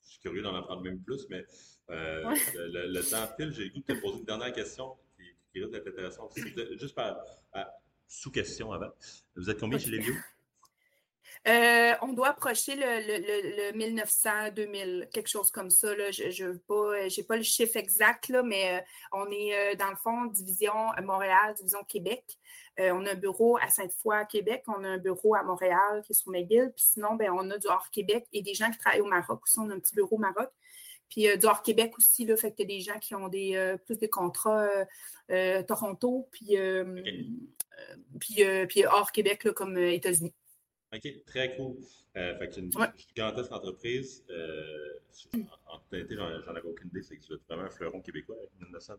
suis 0.00 0.18
curieux 0.22 0.40
d'en 0.40 0.54
apprendre 0.54 0.80
même 0.80 0.98
plus, 1.02 1.28
mais 1.28 1.44
euh, 1.90 2.34
le, 2.54 3.02
temps 3.02 3.26
file. 3.36 3.52
J'ai 3.52 3.64
le 3.64 3.70
goût 3.70 3.80
de 3.80 3.94
te 3.94 4.00
poser 4.00 4.18
une 4.20 4.24
dernière 4.24 4.52
question 4.54 4.96
qui, 5.18 5.24
qui 5.52 5.60
risque 5.60 5.72
d'être 5.72 5.88
intéressante. 5.88 6.32
Juste 6.78 6.94
par, 6.94 7.22
sous-question 8.08 8.72
avant. 8.72 8.92
Vous 9.36 9.50
êtes 9.50 9.60
combien 9.60 9.78
chez 9.78 9.90
les 9.90 9.98
vieux? 9.98 10.16
Euh, 11.46 11.92
on 12.00 12.14
doit 12.14 12.28
approcher 12.28 12.74
le, 12.74 13.70
le, 13.70 13.76
1900, 13.76 14.52
2000, 14.56 15.08
quelque 15.12 15.28
chose 15.28 15.50
comme 15.50 15.68
ça. 15.68 15.94
Là. 15.94 16.10
Je 16.10 16.44
n'ai 16.46 16.58
pas, 16.66 17.08
j'ai 17.08 17.22
pas 17.22 17.36
le 17.36 17.42
chiffre 17.42 17.76
exact, 17.76 18.28
là, 18.28 18.42
mais 18.42 18.78
euh, 18.78 18.80
on 19.12 19.30
est 19.30 19.54
euh, 19.54 19.74
dans 19.74 19.90
le 19.90 19.96
fond 19.96 20.24
division 20.24 20.72
Montréal, 21.02 21.54
division 21.54 21.84
Québec. 21.84 22.24
on 22.78 23.04
a 23.04 23.12
un 23.12 23.14
bureau 23.14 23.58
à 23.58 23.68
Sainte-Foy, 23.68 24.16
à 24.16 24.24
Québec. 24.24 24.64
On 24.68 24.82
a 24.84 24.88
un 24.88 24.98
bureau 24.98 25.34
à 25.34 25.42
Montréal 25.42 26.02
qui 26.06 26.12
est 26.12 26.14
sur 26.14 26.30
McGill. 26.30 26.72
Puis 26.74 26.86
sinon, 26.94 27.14
ben, 27.14 27.30
on 27.30 27.50
a 27.50 27.58
du 27.58 27.66
hors-Québec 27.66 28.26
et 28.32 28.40
des 28.40 28.54
gens 28.54 28.70
qui 28.70 28.78
travaillent 28.78 29.02
au 29.02 29.06
Maroc 29.06 29.42
aussi. 29.42 29.58
On 29.58 29.68
a 29.68 29.74
un 29.74 29.80
petit 29.80 29.94
bureau 29.94 30.16
au 30.16 30.20
Maroc. 30.20 30.48
Puis 31.10 31.28
du 31.36 31.44
hors-Québec 31.44 31.92
aussi, 31.98 32.24
là, 32.24 32.36
fait 32.36 32.52
que 32.52 32.62
y 32.62 32.64
a 32.64 32.66
des 32.66 32.80
gens 32.80 32.98
qui 32.98 33.14
ont 33.14 33.28
des, 33.28 33.76
plus 33.84 33.98
des 33.98 34.08
contrats 34.08 34.66
Toronto, 35.68 36.26
puis, 36.32 36.56
puis, 38.18 38.44
puis 38.66 38.86
hors 38.86 39.12
Québec, 39.12 39.44
là, 39.44 39.52
comme 39.52 39.76
États-Unis. 39.76 40.34
OK, 40.94 41.24
très 41.26 41.56
cool. 41.56 41.76
Euh, 42.16 42.38
fait 42.38 42.48
que 42.48 42.60
une, 42.60 42.70
gigantesque 43.16 43.52
entreprise. 43.52 44.24
Euh, 44.30 44.98
en 45.66 45.80
réalité, 45.90 46.16
j'en 46.16 46.26
avais 46.26 46.62
aucune 46.62 46.88
idée. 46.90 47.02
C'est 47.02 47.16
que 47.16 47.34
êtes 47.34 47.40
vraiment 47.48 47.64
un 47.64 47.70
fleuron 47.70 48.00
québécois 48.00 48.36
avec 48.38 48.50
1900, 48.60 48.94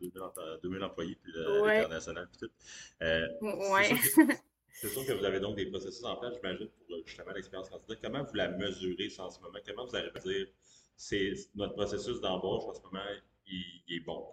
2000, 0.63 0.83
employés, 0.83 1.17
puis 1.21 1.31
l'international, 1.33 2.27
puis 2.27 2.47
tout. 2.47 2.53
Euh, 3.01 3.27
C'est 4.77 4.89
sûr, 4.89 5.05
que 5.05 5.13
vous 5.13 5.23
avez 5.23 5.39
donc 5.39 5.55
des 5.55 5.67
processus 5.67 6.03
en 6.03 6.17
place, 6.17 6.33
j'imagine, 6.35 6.67
pour 6.67 6.97
justement 7.05 7.31
l'expérience 7.31 7.69
candidat. 7.69 7.95
Comment 8.03 8.23
vous 8.25 8.35
la 8.35 8.49
mesurez 8.49 9.07
en 9.19 9.29
ce 9.29 9.39
moment? 9.39 9.57
Comment 9.65 9.85
vous 9.85 9.95
allez 9.95 10.11
dire, 10.25 10.47
c'est 10.97 11.33
notre 11.55 11.75
processus 11.75 12.19
d'embauche 12.19 12.63
en 12.65 12.73
ce 12.73 12.81
moment, 12.81 12.99
il, 13.47 13.95
est 13.95 13.99
bon? 13.99 14.25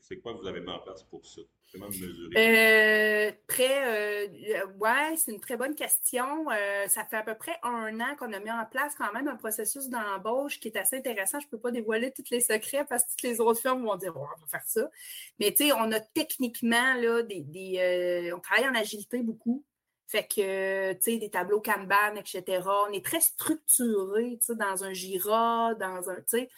C'est 0.00 0.16
quoi 0.18 0.32
vous 0.32 0.46
avez 0.46 0.60
mis 0.60 0.70
en 0.70 0.78
place 0.80 1.02
pour 1.04 1.24
ça? 1.24 1.40
Comment 1.72 1.86
mesurer? 1.86 2.34
Euh, 2.36 3.32
très, 3.46 4.26
euh, 4.26 4.66
ouais, 4.78 5.16
c'est 5.16 5.32
une 5.32 5.40
très 5.40 5.56
bonne 5.56 5.74
question. 5.74 6.50
Euh, 6.50 6.88
ça 6.88 7.04
fait 7.04 7.16
à 7.16 7.22
peu 7.22 7.36
près 7.36 7.56
un 7.62 8.00
an 8.00 8.16
qu'on 8.18 8.32
a 8.32 8.40
mis 8.40 8.50
en 8.50 8.64
place 8.66 8.94
quand 8.96 9.12
même 9.12 9.28
un 9.28 9.36
processus 9.36 9.88
d'embauche 9.88 10.58
qui 10.58 10.68
est 10.68 10.76
assez 10.76 10.96
intéressant. 10.96 11.38
Je 11.38 11.46
ne 11.46 11.50
peux 11.50 11.60
pas 11.60 11.70
dévoiler 11.70 12.12
tous 12.12 12.30
les 12.30 12.40
secrets 12.40 12.84
parce 12.84 13.04
que 13.04 13.10
toutes 13.10 13.22
les 13.22 13.40
autres 13.40 13.60
firmes 13.60 13.84
vont 13.84 13.96
dire 13.96 14.16
on 14.16 14.24
va 14.24 14.46
faire 14.48 14.64
ça. 14.66 14.90
Mais 15.38 15.52
tu 15.52 15.68
sais, 15.68 15.72
on 15.72 15.92
a 15.92 16.00
techniquement 16.00 16.94
là, 16.94 17.22
des, 17.22 17.40
des 17.42 18.32
on 18.34 18.40
travaille 18.40 18.68
en 18.68 18.74
agilité 18.74 19.22
beaucoup. 19.22 19.64
Fait 20.10 20.26
que, 20.26 20.92
tu 20.94 21.02
sais, 21.02 21.18
des 21.18 21.30
tableaux 21.30 21.60
Kanban, 21.60 22.16
etc. 22.16 22.66
On 22.88 22.92
est 22.92 23.04
très 23.04 23.20
structuré, 23.20 24.38
tu 24.40 24.46
sais, 24.46 24.54
dans 24.56 24.82
un 24.82 24.92
Jira, 24.92 25.74
dans 25.74 26.10
un, 26.10 26.16
tu 26.16 26.22
sais, 26.26 26.48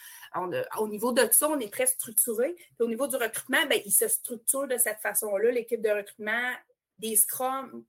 au 0.78 0.88
niveau 0.88 1.12
de 1.12 1.28
ça, 1.30 1.50
on 1.50 1.58
est 1.58 1.70
très 1.70 1.84
structuré. 1.84 2.54
Puis 2.54 2.76
au 2.80 2.88
niveau 2.88 3.06
du 3.08 3.16
recrutement, 3.16 3.66
bien, 3.66 3.78
il 3.84 3.92
se 3.92 4.08
structure 4.08 4.66
de 4.66 4.78
cette 4.78 5.00
façon-là, 5.00 5.50
l'équipe 5.50 5.82
de 5.82 5.90
recrutement, 5.90 6.50
des 6.98 7.14
scrums 7.14 7.84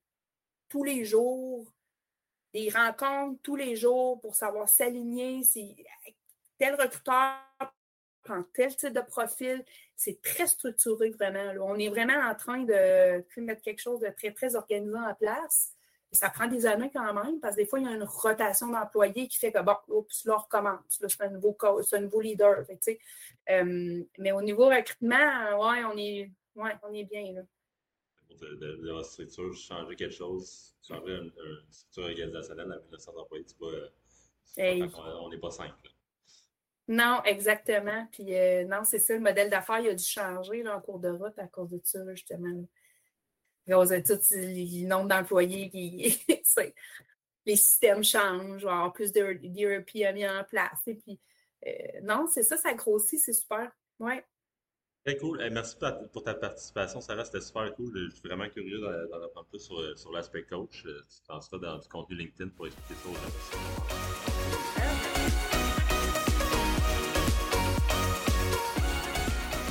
tous 0.68 0.84
les 0.84 1.05
jours, 1.05 1.66
des 2.53 2.70
rencontres 2.70 3.39
tous 3.41 3.55
les 3.55 3.78
jours 3.78 4.20
pour 4.20 4.36
savoir 4.36 4.68
s'aligner, 4.68 5.43
si 5.43 5.78
tel 6.57 6.76
recruteur 6.76 7.38
prend 8.24 8.43
tel 8.53 8.76
type 8.76 8.93
de 8.93 9.01
profil. 9.01 9.63
C'est 9.95 10.21
très 10.21 10.47
structuré 10.47 11.09
vraiment. 11.11 11.53
On 11.65 11.78
est 11.78 11.89
vraiment 11.89 12.19
en 12.19 12.36
train 12.36 12.63
de 12.63 13.24
mettre 13.41 13.61
quelque 13.61 13.82
chose 13.82 13.99
de 13.99 14.09
très, 14.09 14.32
très 14.32 14.55
organisé 14.55 14.97
en 14.97 15.13
place. 15.15 15.74
Et 16.11 16.15
ça 16.15 16.30
prend 16.30 16.47
des 16.47 16.67
années 16.67 16.91
quand 16.93 17.11
même, 17.11 17.39
parce 17.39 17.55
que 17.55 17.61
des 17.61 17.67
fois, 17.67 17.80
il 17.80 17.86
y 17.86 17.88
a 17.88 17.91
une 17.91 18.03
rotation 18.03 18.69
d'employés 18.69 19.28
qui 19.28 19.39
fait 19.39 19.51
que, 19.51 19.59
bon, 19.63 19.76
oups, 19.88 20.26
là, 20.26 20.36
on 20.36 20.41
recommence. 20.41 21.01
Là, 21.01 21.09
c'est 21.09 21.24
un 21.24 21.32
nouveau, 21.32 21.57
un 21.91 21.99
nouveau 21.99 22.21
leader. 22.21 22.63
Euh, 23.49 24.03
mais 24.19 24.32
au 24.32 24.41
niveau 24.43 24.67
recrutement, 24.67 25.15
ouais, 25.17 25.84
on 25.86 25.97
est, 25.97 26.32
ouais, 26.55 26.71
on 26.84 26.93
est 26.93 27.05
bien. 27.05 27.34
Là. 27.34 27.41
De, 28.30 28.55
de, 28.55 28.76
de, 28.76 28.91
la 28.91 29.01
structure, 29.01 29.55
changer 29.55 29.95
quelque 29.95 30.13
chose, 30.13 30.76
changer 30.88 31.13
une, 31.13 31.32
structure 31.71 32.03
organisationnelle 32.03 32.71
avec 32.71 32.84
1900 32.84 33.11
employés, 33.17 33.45
c'est 33.47 33.57
pas, 33.57 35.17
on 35.19 35.30
n'est 35.30 35.39
pas 35.39 35.51
simple. 35.51 35.93
Non, 36.88 37.22
exactement. 37.24 38.08
Puis 38.12 38.36
euh, 38.36 38.66
non, 38.66 38.84
c'est 38.84 39.00
ça, 39.00 39.14
le 39.14 39.22
modèle 39.22 39.50
d'affaires, 39.50 39.80
il 39.80 39.90
a 39.90 39.96
dû 39.96 40.04
changer 40.04 40.64
là, 40.64 40.78
en 40.78 40.82
cours 40.82 41.00
de 41.00 41.10
route 41.10 41.38
à 41.38 41.48
cause 41.48 41.72
de 41.72 41.80
ça, 41.84 42.00
justement. 42.14 42.66
Là. 43.68 43.80
aux 43.80 43.86
études, 43.86 44.20
le 44.32 44.88
nombre 44.88 45.08
d'employés, 45.08 45.70
qui, 45.70 46.20
les 47.46 47.56
systèmes 47.56 48.04
changent, 48.04 48.66
avoir 48.66 48.92
plus 48.92 49.12
d'ERP 49.12 49.94
mis 50.14 50.28
en 50.28 50.44
place. 50.44 50.80
Et 50.88 50.96
puis, 50.96 51.20
euh, 51.66 51.72
non, 52.04 52.28
c'est 52.28 52.44
ça, 52.44 52.58
ça 52.58 52.74
grossit, 52.74 53.20
c'est 53.20 53.34
super. 53.34 53.72
Ouais. 54.00 54.26
Très 55.06 55.18
cool. 55.18 55.38
merci 55.52 55.76
pour 56.14 56.24
ta, 56.24 56.34
participation, 56.34 57.02
Sarah. 57.02 57.26
C'était 57.26 57.42
super 57.42 57.74
cool. 57.76 58.10
Je 58.10 58.16
suis 58.16 58.28
vraiment 58.28 58.50
curieux 58.50 58.80
d'en 58.80 59.22
apprendre 59.22 59.48
plus 59.48 59.60
sur, 59.60 59.98
sur 59.98 60.12
l'aspect 60.12 60.44
coach. 60.44 60.86
Euh, 60.86 61.02
tu 61.10 61.22
penseras 61.28 61.58
dans 61.58 61.78
du 61.78 61.88
contenu 61.90 62.16
LinkedIn 62.16 62.50
pour 62.50 62.68
expliquer 62.68 63.02
ça 63.02 63.10
aux 63.10 63.14
gens. 63.14 65.12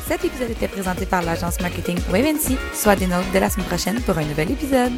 Cet 0.06 0.24
épisode 0.24 0.50
était 0.50 0.68
présenté 0.68 1.06
par 1.06 1.22
l'agence 1.22 1.60
marketing 1.60 1.98
WebNC. 2.10 2.58
Soit 2.74 2.96
des 2.96 3.06
notes 3.06 3.30
de 3.32 3.38
la 3.38 3.48
semaine 3.48 3.66
prochaine 3.66 4.00
pour 4.02 4.18
un 4.18 4.24
nouvel 4.24 4.50
épisode. 4.50 4.92